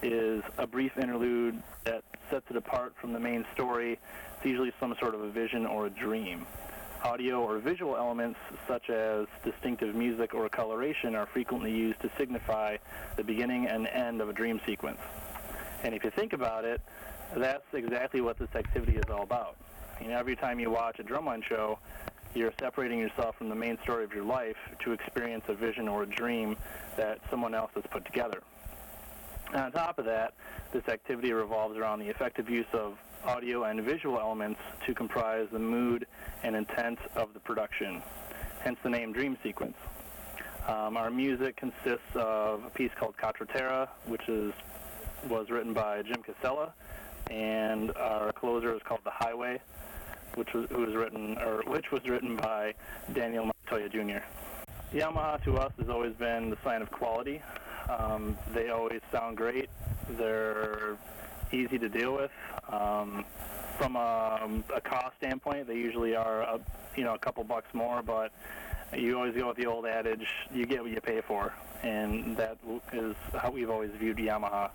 is 0.02 0.42
a 0.58 0.66
brief 0.66 0.98
interlude 0.98 1.62
that 1.84 2.04
sets 2.28 2.44
it 2.50 2.56
apart 2.56 2.92
from 3.00 3.14
the 3.14 3.18
main 3.18 3.46
story. 3.54 3.98
It's 4.36 4.44
usually 4.44 4.74
some 4.78 4.94
sort 5.00 5.14
of 5.14 5.22
a 5.22 5.30
vision 5.30 5.64
or 5.64 5.86
a 5.86 5.90
dream. 5.90 6.44
Audio 7.04 7.40
or 7.40 7.58
visual 7.58 7.96
elements 7.96 8.38
such 8.68 8.88
as 8.88 9.26
distinctive 9.44 9.94
music 9.94 10.34
or 10.34 10.48
coloration 10.48 11.16
are 11.16 11.26
frequently 11.26 11.72
used 11.72 12.00
to 12.00 12.10
signify 12.16 12.76
the 13.16 13.24
beginning 13.24 13.66
and 13.66 13.88
end 13.88 14.20
of 14.20 14.28
a 14.28 14.32
dream 14.32 14.60
sequence. 14.64 15.00
And 15.82 15.94
if 15.94 16.04
you 16.04 16.10
think 16.10 16.32
about 16.32 16.64
it, 16.64 16.80
that's 17.36 17.64
exactly 17.72 18.20
what 18.20 18.38
this 18.38 18.48
activity 18.54 18.96
is 18.96 19.04
all 19.10 19.22
about. 19.22 19.56
You 20.00 20.08
know, 20.08 20.16
every 20.16 20.36
time 20.36 20.60
you 20.60 20.70
watch 20.70 21.00
a 21.00 21.02
drumline 21.02 21.42
show, 21.42 21.78
you're 22.34 22.52
separating 22.60 23.00
yourself 23.00 23.36
from 23.36 23.48
the 23.48 23.54
main 23.54 23.78
story 23.82 24.04
of 24.04 24.12
your 24.12 24.24
life 24.24 24.56
to 24.84 24.92
experience 24.92 25.44
a 25.48 25.54
vision 25.54 25.88
or 25.88 26.04
a 26.04 26.06
dream 26.06 26.56
that 26.96 27.18
someone 27.30 27.54
else 27.54 27.72
has 27.74 27.84
put 27.90 28.04
together. 28.04 28.42
And 29.52 29.60
on 29.60 29.72
top 29.72 29.98
of 29.98 30.04
that, 30.04 30.34
this 30.72 30.86
activity 30.88 31.32
revolves 31.32 31.76
around 31.76 31.98
the 31.98 32.08
effective 32.08 32.48
use 32.48 32.66
of 32.72 32.96
audio 33.24 33.64
and 33.64 33.82
visual 33.82 34.18
elements 34.18 34.60
to 34.86 34.94
comprise 34.94 35.46
the 35.52 35.58
mood 35.58 36.06
and 36.42 36.56
intent 36.56 36.98
of 37.16 37.32
the 37.34 37.40
production, 37.40 38.02
hence 38.60 38.78
the 38.82 38.90
name 38.90 39.12
Dream 39.12 39.36
Sequence. 39.42 39.76
Um, 40.66 40.96
our 40.96 41.10
music 41.10 41.56
consists 41.56 42.14
of 42.14 42.64
a 42.64 42.70
piece 42.70 42.90
called 42.98 43.16
Quattro 43.16 43.46
Terra, 43.46 43.88
which 44.06 44.28
is 44.28 44.52
was 45.28 45.50
written 45.50 45.72
by 45.72 46.02
Jim 46.02 46.22
Casella, 46.22 46.72
and 47.30 47.92
our 47.96 48.32
closer 48.32 48.74
is 48.74 48.82
called 48.82 49.00
The 49.04 49.10
Highway, 49.10 49.60
which 50.34 50.52
was, 50.52 50.68
was 50.70 50.94
written 50.94 51.38
or 51.38 51.62
which 51.66 51.90
was 51.92 52.02
written 52.08 52.36
by 52.36 52.74
Daniel 53.12 53.46
Montoya 53.46 53.88
Jr. 53.88 54.24
Yamaha 54.92 55.42
to 55.44 55.56
us 55.56 55.72
has 55.78 55.88
always 55.88 56.12
been 56.14 56.50
the 56.50 56.58
sign 56.64 56.82
of 56.82 56.90
quality. 56.90 57.40
Um, 57.88 58.36
they 58.52 58.68
always 58.68 59.00
sound 59.10 59.36
great. 59.36 59.70
They're 60.10 60.96
easy 61.52 61.78
to 61.78 61.88
deal 61.88 62.14
with. 62.14 62.30
Um, 62.68 63.24
from 63.78 63.96
a, 63.96 64.62
a, 64.74 64.80
cost 64.80 65.16
standpoint, 65.18 65.66
they 65.66 65.76
usually 65.76 66.14
are, 66.14 66.42
a, 66.42 66.60
you 66.96 67.04
know, 67.04 67.14
a 67.14 67.18
couple 67.18 67.42
bucks 67.44 67.72
more, 67.72 68.02
but 68.02 68.32
you 68.96 69.16
always 69.16 69.34
go 69.34 69.48
with 69.48 69.56
the 69.56 69.66
old 69.66 69.86
adage, 69.86 70.26
you 70.52 70.66
get 70.66 70.82
what 70.82 70.90
you 70.90 71.00
pay 71.00 71.20
for, 71.20 71.52
and 71.82 72.36
that 72.36 72.58
is 72.92 73.16
how 73.34 73.50
we've 73.50 73.70
always 73.70 73.90
viewed 73.98 74.18
Yamaha. 74.18 74.70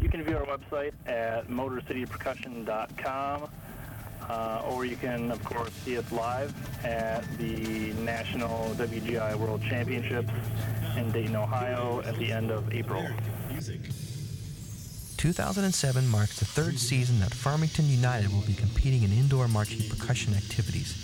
You 0.00 0.08
can 0.08 0.22
view 0.22 0.36
our 0.36 0.46
website 0.46 0.92
at 1.06 1.48
motorcitypercussion.com, 1.48 3.50
uh, 4.28 4.62
or 4.70 4.84
you 4.84 4.96
can, 4.96 5.30
of 5.30 5.42
course, 5.44 5.72
see 5.84 5.98
us 5.98 6.10
live 6.10 6.54
at 6.84 7.22
the 7.38 7.92
National 7.94 8.74
WGI 8.76 9.36
World 9.36 9.62
Championships 9.62 10.30
in 10.96 11.10
Dayton, 11.12 11.36
Ohio 11.36 12.02
at 12.04 12.16
the 12.16 12.32
end 12.32 12.50
of 12.50 12.72
April. 12.72 13.06
2007 15.18 16.06
marks 16.06 16.38
the 16.38 16.44
third 16.44 16.78
season 16.78 17.18
that 17.18 17.34
Farmington 17.34 17.88
United 17.88 18.32
will 18.32 18.46
be 18.46 18.54
competing 18.54 19.02
in 19.02 19.10
indoor 19.10 19.48
marching 19.48 19.88
percussion 19.90 20.32
activities. 20.32 20.94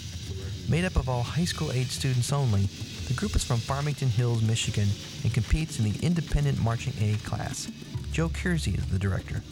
Made 0.68 0.84
up 0.84 0.94
of 0.94 1.08
all 1.08 1.24
high 1.24 1.44
school 1.44 1.72
age 1.72 1.90
students 1.90 2.32
only, 2.32 2.66
the 3.08 3.14
group 3.14 3.34
is 3.34 3.42
from 3.42 3.58
Farmington 3.58 4.08
Hills, 4.08 4.40
Michigan, 4.40 4.88
and 5.24 5.34
competes 5.34 5.80
in 5.80 5.90
the 5.90 5.98
Independent 6.06 6.62
Marching 6.62 6.92
A 7.00 7.16
class. 7.26 7.68
Joe 8.12 8.28
Kersey 8.28 8.74
is 8.74 8.86
the 8.86 9.00
director. 9.00 9.42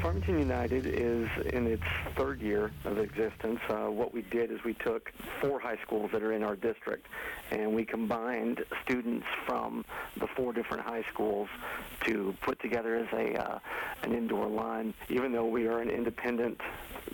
Farmington 0.00 0.38
United 0.38 0.86
is 0.86 1.28
in 1.52 1.66
its 1.66 1.82
third 2.16 2.40
year 2.40 2.70
of 2.84 2.98
existence. 2.98 3.60
Uh, 3.68 3.90
what 3.90 4.12
we 4.12 4.22
did 4.22 4.50
is 4.50 4.62
we 4.64 4.74
took 4.74 5.12
four 5.40 5.58
high 5.58 5.78
schools 5.82 6.10
that 6.12 6.22
are 6.22 6.32
in 6.32 6.42
our 6.42 6.56
district 6.56 7.06
and 7.50 7.74
we 7.74 7.84
combined 7.84 8.64
students 8.84 9.26
from 9.46 9.84
the 10.18 10.26
four 10.26 10.52
different 10.52 10.82
high 10.82 11.04
schools 11.12 11.48
to 12.04 12.34
put 12.42 12.60
together 12.60 12.96
as 12.96 13.06
a 13.12 13.34
uh, 13.34 13.58
an 14.02 14.12
indoor 14.12 14.46
line. 14.46 14.94
Even 15.08 15.32
though 15.32 15.46
we 15.46 15.66
are 15.66 15.80
an 15.80 15.90
independent 15.90 16.60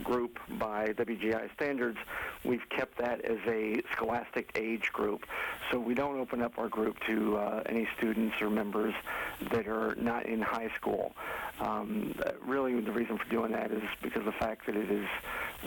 group 0.03 0.39
by 0.59 0.89
WGI 0.89 1.53
standards, 1.55 1.99
we've 2.45 2.69
kept 2.69 2.99
that 2.99 3.21
as 3.25 3.39
a 3.47 3.83
scholastic 3.93 4.51
age 4.55 4.93
group. 4.93 5.27
So 5.71 5.79
we 5.79 5.95
don't 5.95 6.19
open 6.19 6.43
up 6.43 6.59
our 6.59 6.69
group 6.69 6.99
to 7.07 7.37
uh, 7.37 7.63
any 7.67 7.89
students 7.97 8.41
or 8.41 8.51
members 8.51 8.95
that 9.53 9.69
are 9.69 9.95
not 9.97 10.27
in 10.27 10.41
high 10.41 10.71
school. 10.77 11.13
Um, 11.61 12.15
really, 12.45 12.70
the 12.79 12.93
reason 12.93 13.19
for 13.19 13.29
doing 13.29 13.53
that 13.53 13.71
is 13.71 13.83
because 14.03 14.25
the 14.25 14.33
fact 14.33 14.67
that 14.67 14.77
it 14.77 14.91
is 14.91 15.07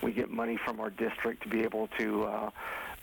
we 0.01 0.11
get 0.11 0.29
money 0.29 0.57
from 0.57 0.79
our 0.79 0.89
district 0.89 1.43
to 1.43 1.49
be 1.49 1.61
able 1.61 1.87
to 1.97 2.23
uh, 2.23 2.49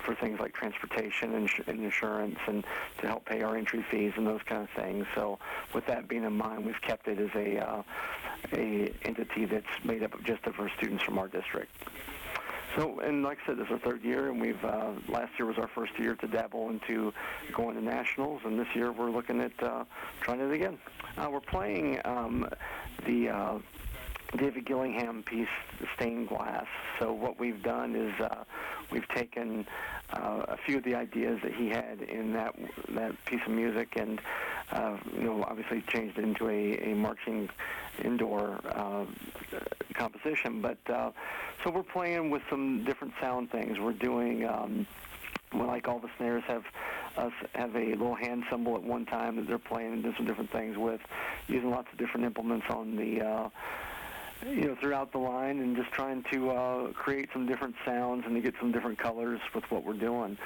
for 0.04 0.14
things 0.14 0.40
like 0.40 0.54
transportation 0.54 1.34
and, 1.34 1.50
and 1.66 1.84
insurance 1.84 2.38
and 2.46 2.64
to 2.98 3.06
help 3.06 3.24
pay 3.26 3.42
our 3.42 3.56
entry 3.56 3.84
fees 3.90 4.12
and 4.16 4.26
those 4.26 4.40
kind 4.46 4.62
of 4.62 4.70
things. 4.70 5.06
So 5.14 5.38
with 5.74 5.86
that 5.86 6.08
being 6.08 6.24
in 6.24 6.32
mind, 6.32 6.64
we've 6.64 6.80
kept 6.80 7.06
it 7.08 7.18
as 7.18 7.30
a 7.34 7.58
uh, 7.58 7.82
a 8.52 8.92
entity 9.02 9.44
that's 9.44 9.66
made 9.84 10.02
up 10.02 10.14
of 10.14 10.24
just 10.24 10.46
of 10.46 10.58
our 10.58 10.70
students 10.78 11.04
from 11.04 11.18
our 11.18 11.28
district. 11.28 11.70
So, 12.76 13.00
and 13.00 13.24
like 13.24 13.38
I 13.42 13.46
said, 13.46 13.56
this 13.58 13.66
is 13.66 13.72
our 13.72 13.78
third 13.80 14.04
year, 14.04 14.30
and 14.30 14.40
we've 14.40 14.64
uh, 14.64 14.92
last 15.08 15.32
year 15.38 15.46
was 15.46 15.58
our 15.58 15.66
first 15.68 15.98
year 15.98 16.14
to 16.14 16.28
dabble 16.28 16.70
into 16.70 17.12
going 17.52 17.74
to 17.74 17.82
nationals, 17.82 18.42
and 18.44 18.58
this 18.58 18.68
year 18.74 18.92
we're 18.92 19.10
looking 19.10 19.40
at 19.40 19.60
uh, 19.62 19.84
trying 20.20 20.40
it 20.40 20.52
again. 20.52 20.78
Uh, 21.18 21.28
we're 21.32 21.40
playing 21.40 22.00
um, 22.04 22.48
the 23.06 23.28
uh, 23.28 23.58
David 24.36 24.64
Gillingham 24.64 25.22
piece, 25.22 25.48
Stained 25.96 26.28
Glass. 26.28 26.66
So 26.98 27.12
what 27.12 27.38
we've 27.40 27.62
done 27.62 27.96
is 27.96 28.12
uh, 28.20 28.44
we've 28.90 29.08
taken 29.08 29.66
uh, 30.12 30.44
a 30.48 30.56
few 30.56 30.78
of 30.78 30.84
the 30.84 30.94
ideas 30.94 31.40
that 31.42 31.52
he 31.52 31.68
had 31.68 32.00
in 32.02 32.32
that 32.34 32.54
that 32.90 33.24
piece 33.24 33.40
of 33.44 33.52
music, 33.52 33.94
and 33.96 34.20
uh, 34.72 34.96
you 35.14 35.24
know, 35.24 35.44
obviously 35.48 35.82
changed 35.82 36.18
it 36.18 36.24
into 36.24 36.48
a, 36.48 36.92
a 36.92 36.94
marching 36.94 37.48
indoor 38.04 38.60
uh, 38.70 39.04
composition. 39.94 40.60
But 40.60 40.78
uh, 40.88 41.10
so 41.64 41.70
we're 41.70 41.82
playing 41.82 42.30
with 42.30 42.42
some 42.48 42.84
different 42.84 43.14
sound 43.20 43.50
things. 43.50 43.78
We're 43.78 43.92
doing. 43.92 44.46
Um, 44.46 44.86
well, 45.52 45.66
like 45.66 45.88
all 45.88 45.98
the 45.98 46.10
snares 46.16 46.44
have 46.46 46.62
us 47.16 47.32
have 47.56 47.74
a 47.74 47.86
little 47.86 48.14
hand 48.14 48.44
cymbal 48.48 48.76
at 48.76 48.84
one 48.84 49.04
time 49.04 49.34
that 49.34 49.48
they're 49.48 49.58
playing 49.58 49.94
and 49.94 50.02
doing 50.04 50.14
some 50.16 50.24
different 50.24 50.52
things 50.52 50.76
with, 50.78 51.00
using 51.48 51.70
lots 51.70 51.88
of 51.92 51.98
different 51.98 52.24
implements 52.24 52.66
on 52.70 52.94
the 52.94 53.20
uh, 53.20 53.48
you 54.46 54.66
know, 54.66 54.74
throughout 54.74 55.12
the 55.12 55.18
line 55.18 55.60
and 55.60 55.76
just 55.76 55.90
trying 55.92 56.22
to 56.32 56.50
uh, 56.50 56.92
create 56.92 57.28
some 57.32 57.46
different 57.46 57.74
sounds 57.84 58.24
and 58.26 58.34
to 58.34 58.40
get 58.40 58.54
some 58.58 58.72
different 58.72 58.98
colors 58.98 59.40
with 59.54 59.70
what 59.70 59.84
we're 59.84 59.92
doing. 59.92 60.36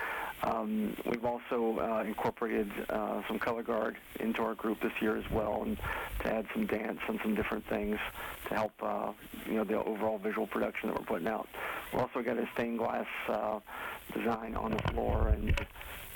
Um, 0.42 0.96
we've 1.06 1.24
also 1.24 1.78
uh, 1.78 2.04
incorporated 2.06 2.70
uh, 2.90 3.22
some 3.28 3.38
color 3.38 3.62
guard 3.62 3.96
into 4.20 4.42
our 4.42 4.54
group 4.54 4.80
this 4.80 4.92
year 5.00 5.16
as 5.16 5.28
well, 5.30 5.62
and 5.62 5.78
to 6.20 6.32
add 6.32 6.46
some 6.52 6.66
dance 6.66 7.00
and 7.08 7.18
some 7.22 7.34
different 7.34 7.64
things 7.66 7.98
to 8.48 8.54
help 8.54 8.72
uh, 8.82 9.12
you 9.46 9.54
know 9.54 9.64
the 9.64 9.82
overall 9.82 10.18
visual 10.18 10.46
production 10.46 10.90
that 10.90 10.98
we're 10.98 11.06
putting 11.06 11.28
out. 11.28 11.48
We've 11.92 12.02
also 12.02 12.20
got 12.20 12.36
a 12.36 12.46
stained 12.52 12.78
glass 12.78 13.06
uh, 13.28 13.60
design 14.12 14.54
on 14.54 14.72
the 14.72 14.82
floor, 14.92 15.28
and 15.28 15.54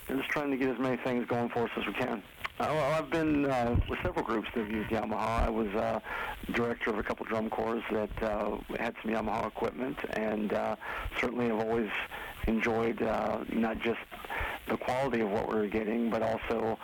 we're 0.09 0.17
just 0.17 0.31
trying 0.31 0.51
to 0.51 0.57
get 0.57 0.69
as 0.69 0.79
many 0.79 0.97
things 0.97 1.27
going 1.27 1.49
for 1.49 1.65
us 1.65 1.71
as 1.77 1.87
we 1.87 1.93
can. 1.93 2.23
Uh, 2.61 2.67
well, 2.71 2.93
I've 2.95 3.11
been 3.11 3.47
uh, 3.47 3.79
with 3.89 3.99
several 4.03 4.25
groups 4.25 4.49
that 4.55 4.63
have 4.63 4.71
used 4.71 4.91
Yamaha. 4.91 5.45
I 5.45 5.51
was 5.51 5.69
uh, 5.69 6.01
director 6.53 6.91
of 6.91 6.99
a 6.99 7.03
couple 7.03 7.25
drum 7.27 7.51
corps 7.51 7.83
that 7.93 8.23
uh, 8.23 8.57
had 8.79 8.95
some 9.03 9.13
Yamaha 9.13 9.47
equipment, 9.47 9.99
and 10.15 10.53
uh, 10.53 10.77
certainly 11.21 11.49
have 11.49 11.61
always 11.61 11.91
enjoyed 12.47 13.01
uh, 13.03 13.45
not 13.53 13.79
just 13.81 14.01
the 14.67 14.77
quality 14.77 15.21
of 15.21 15.31
what 15.31 15.49
we 15.49 15.55
were 15.55 15.69
getting, 15.69 16.11
but 16.11 16.23
also 16.23 16.79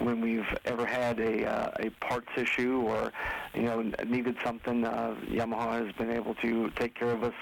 when 0.00 0.20
we've 0.20 0.46
ever 0.64 0.86
had 0.86 1.20
a 1.20 1.46
uh, 1.46 1.70
a 1.80 1.90
parts 2.04 2.28
issue 2.36 2.82
or 2.86 3.12
you 3.54 3.62
know 3.62 3.82
needed 4.06 4.36
something, 4.42 4.84
uh, 4.84 5.14
Yamaha 5.28 5.84
has 5.84 5.92
been 5.94 6.10
able 6.10 6.34
to 6.36 6.70
take 6.70 6.94
care 6.94 7.10
of 7.10 7.22
us 7.22 7.34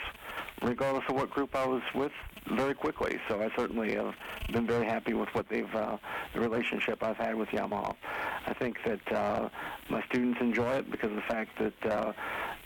regardless 0.62 1.04
of 1.08 1.14
what 1.14 1.30
group 1.30 1.54
I 1.54 1.66
was 1.66 1.82
with 1.94 2.12
very 2.50 2.74
quickly. 2.74 3.18
So 3.28 3.40
I 3.40 3.50
certainly 3.56 3.94
have 3.94 4.14
been 4.52 4.66
very 4.66 4.86
happy 4.86 5.14
with 5.14 5.28
what 5.34 5.48
they've 5.48 5.72
uh, 5.74 5.98
the 6.34 6.40
relationship 6.40 7.02
I've 7.02 7.16
had 7.16 7.34
with 7.34 7.48
Yamaha. 7.50 7.94
I 8.46 8.54
think 8.54 8.78
that 8.84 9.12
uh, 9.12 9.48
my 9.88 10.02
students 10.04 10.40
enjoy 10.40 10.76
it 10.76 10.90
because 10.90 11.10
of 11.10 11.16
the 11.16 11.22
fact 11.22 11.58
that 11.58 11.86
uh, 11.86 12.12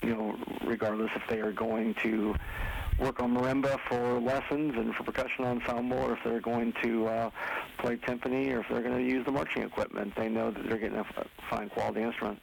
you 0.02 0.14
know 0.14 0.36
regardless 0.64 1.10
if 1.14 1.22
they 1.28 1.40
are 1.40 1.52
going 1.52 1.94
to 2.02 2.34
work 2.98 3.20
on 3.20 3.34
marimba 3.34 3.78
for 3.88 4.20
lessons 4.20 4.74
and 4.76 4.94
for 4.94 5.04
percussion 5.04 5.44
ensemble, 5.44 5.98
or 5.98 6.14
if 6.14 6.18
they're 6.24 6.40
going 6.40 6.72
to 6.82 7.06
uh, 7.06 7.30
play 7.78 7.96
timpani, 7.96 8.52
or 8.52 8.60
if 8.60 8.66
they're 8.70 8.82
going 8.82 8.96
to 8.96 9.04
use 9.04 9.24
the 9.24 9.32
marching 9.32 9.62
equipment, 9.62 10.14
they 10.16 10.28
know 10.28 10.50
that 10.50 10.68
they're 10.68 10.78
getting 10.78 10.98
a 10.98 11.06
fine 11.50 11.68
quality 11.70 12.02
instrument. 12.02 12.38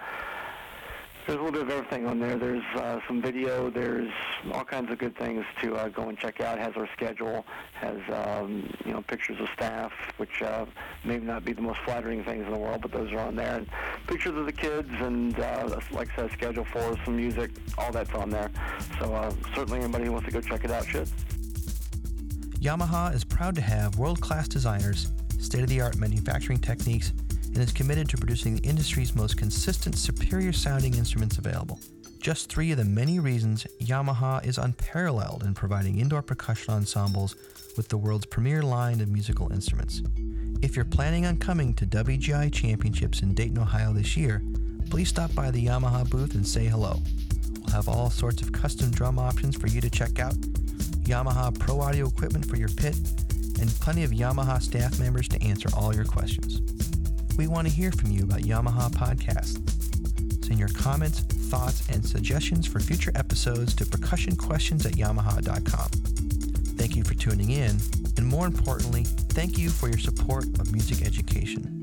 there's 1.26 1.40
a 1.40 1.42
little 1.42 1.52
bit 1.52 1.62
of 1.62 1.70
everything 1.70 2.06
on 2.06 2.20
there. 2.20 2.36
There's 2.36 2.62
uh, 2.76 3.00
some 3.08 3.20
video. 3.20 3.68
There's 3.68 4.12
all 4.52 4.64
kinds 4.64 4.92
of 4.92 4.98
good 4.98 5.16
things 5.18 5.44
to 5.60 5.74
uh, 5.74 5.88
go 5.88 6.08
and 6.08 6.16
check 6.16 6.40
out. 6.40 6.58
Has 6.58 6.74
our 6.76 6.88
schedule. 6.92 7.44
Has 7.74 7.98
um, 8.12 8.72
you 8.84 8.92
know 8.92 9.02
pictures 9.02 9.40
of 9.40 9.48
staff, 9.52 9.92
which 10.18 10.40
uh, 10.42 10.66
may 11.04 11.18
not 11.18 11.44
be 11.44 11.52
the 11.52 11.62
most 11.62 11.80
flattering 11.80 12.22
things 12.22 12.46
in 12.46 12.52
the 12.52 12.58
world, 12.58 12.80
but 12.80 12.92
those 12.92 13.12
are 13.12 13.18
on 13.18 13.34
there. 13.34 13.56
And 13.56 13.66
pictures 14.06 14.36
of 14.36 14.46
the 14.46 14.52
kids, 14.52 14.90
and 15.00 15.38
uh, 15.40 15.80
like 15.90 16.10
I 16.12 16.22
said, 16.22 16.30
schedule 16.32 16.64
for 16.64 16.96
some 17.04 17.16
music. 17.16 17.50
All 17.76 17.90
that's 17.90 18.12
on 18.14 18.30
there. 18.30 18.50
So 19.00 19.12
uh, 19.12 19.32
certainly 19.54 19.80
anybody 19.80 20.04
who 20.04 20.12
wants 20.12 20.26
to 20.26 20.32
go 20.32 20.40
check 20.40 20.64
it 20.64 20.70
out 20.70 20.86
should. 20.86 21.08
Yamaha 22.60 23.12
is 23.14 23.24
proud 23.24 23.54
to 23.56 23.60
have 23.60 23.98
world-class 23.98 24.48
designers, 24.48 25.12
state-of-the-art 25.38 25.96
manufacturing 25.96 26.58
techniques 26.58 27.12
and 27.57 27.64
is 27.64 27.72
committed 27.72 28.07
to 28.07 28.18
producing 28.18 28.57
the 28.57 28.68
industry's 28.68 29.16
most 29.16 29.38
consistent, 29.38 29.96
superior 29.96 30.52
sounding 30.52 30.92
instruments 30.92 31.38
available. 31.38 31.80
Just 32.20 32.50
three 32.50 32.70
of 32.70 32.76
the 32.76 32.84
many 32.84 33.18
reasons 33.18 33.66
Yamaha 33.80 34.44
is 34.44 34.59
unparalleled 34.59 35.42
in 35.42 35.54
providing 35.54 35.98
indoor 35.98 36.20
percussion 36.20 36.74
ensembles 36.74 37.34
with 37.78 37.88
the 37.88 37.96
world's 37.96 38.26
premier 38.26 38.61
line 38.61 39.00
of 39.00 39.09
musical 39.09 39.50
instruments. 39.54 40.02
If 40.61 40.76
you're 40.76 40.84
planning 40.84 41.24
on 41.24 41.38
coming 41.38 41.72
to 41.74 41.86
WGI 41.86 42.52
Championships 42.52 43.22
in 43.22 43.32
Dayton, 43.32 43.59
Ohio 43.59 43.94
this 43.94 44.18
year, 44.18 44.42
please 44.90 45.09
stop 45.09 45.34
by 45.34 45.50
the 45.50 45.64
Yamaha 45.64 46.11
booth 46.11 46.34
and 46.34 46.46
say 46.46 46.66
hello. 46.66 47.00
We'll 47.61 47.72
have 47.72 47.88
all 47.88 48.11
sorts 48.11 48.42
of 48.42 48.52
custom 48.52 48.90
drum 48.90 49.18
options 49.18 49.57
for 49.57 49.68
you 49.68 49.80
to 49.80 49.88
check 49.88 50.18
out, 50.18 50.34
Yamaha 51.04 51.59
Pro 51.59 51.80
Audio 51.80 52.07
equipment 52.07 52.44
for 52.44 52.57
your 52.57 52.68
pit, 52.68 52.96
and 53.59 53.70
plenty 53.80 54.04
of 54.04 54.11
Yamaha 54.11 54.61
staff 54.61 54.98
members 55.00 55.26
to 55.28 55.42
answer 55.42 55.70
all 55.74 55.94
your 55.94 56.04
questions. 56.04 56.61
We 57.37 57.49
want 57.49 57.68
to 57.68 57.72
hear 57.72 57.93
from 57.93 58.11
you 58.11 58.22
about 58.24 58.41
Yamaha 58.41 58.91
Podcast. 58.91 59.62
Send 60.45 60.59
your 60.59 60.70
comments, 60.70 61.20
thoughts, 61.20 61.87
and 61.91 62.05
suggestions 62.05 62.66
for 62.66 62.80
future 62.80 63.12
episodes 63.14 63.74
to 63.74 63.84
percussionquestions 63.84 64.87
at 64.87 64.93
yamaha.com. 64.93 65.89
Thank 66.78 66.97
you 66.97 67.05
for 67.05 67.14
tuning 67.14 67.51
in, 67.51 67.78
and 68.16 68.26
more 68.26 68.47
importantly, 68.47 69.05
thank 69.05 69.59
you 69.59 69.68
for 69.68 69.89
your 69.89 69.99
support 69.99 70.45
of 70.59 70.72
music 70.72 71.05
education. 71.05 71.75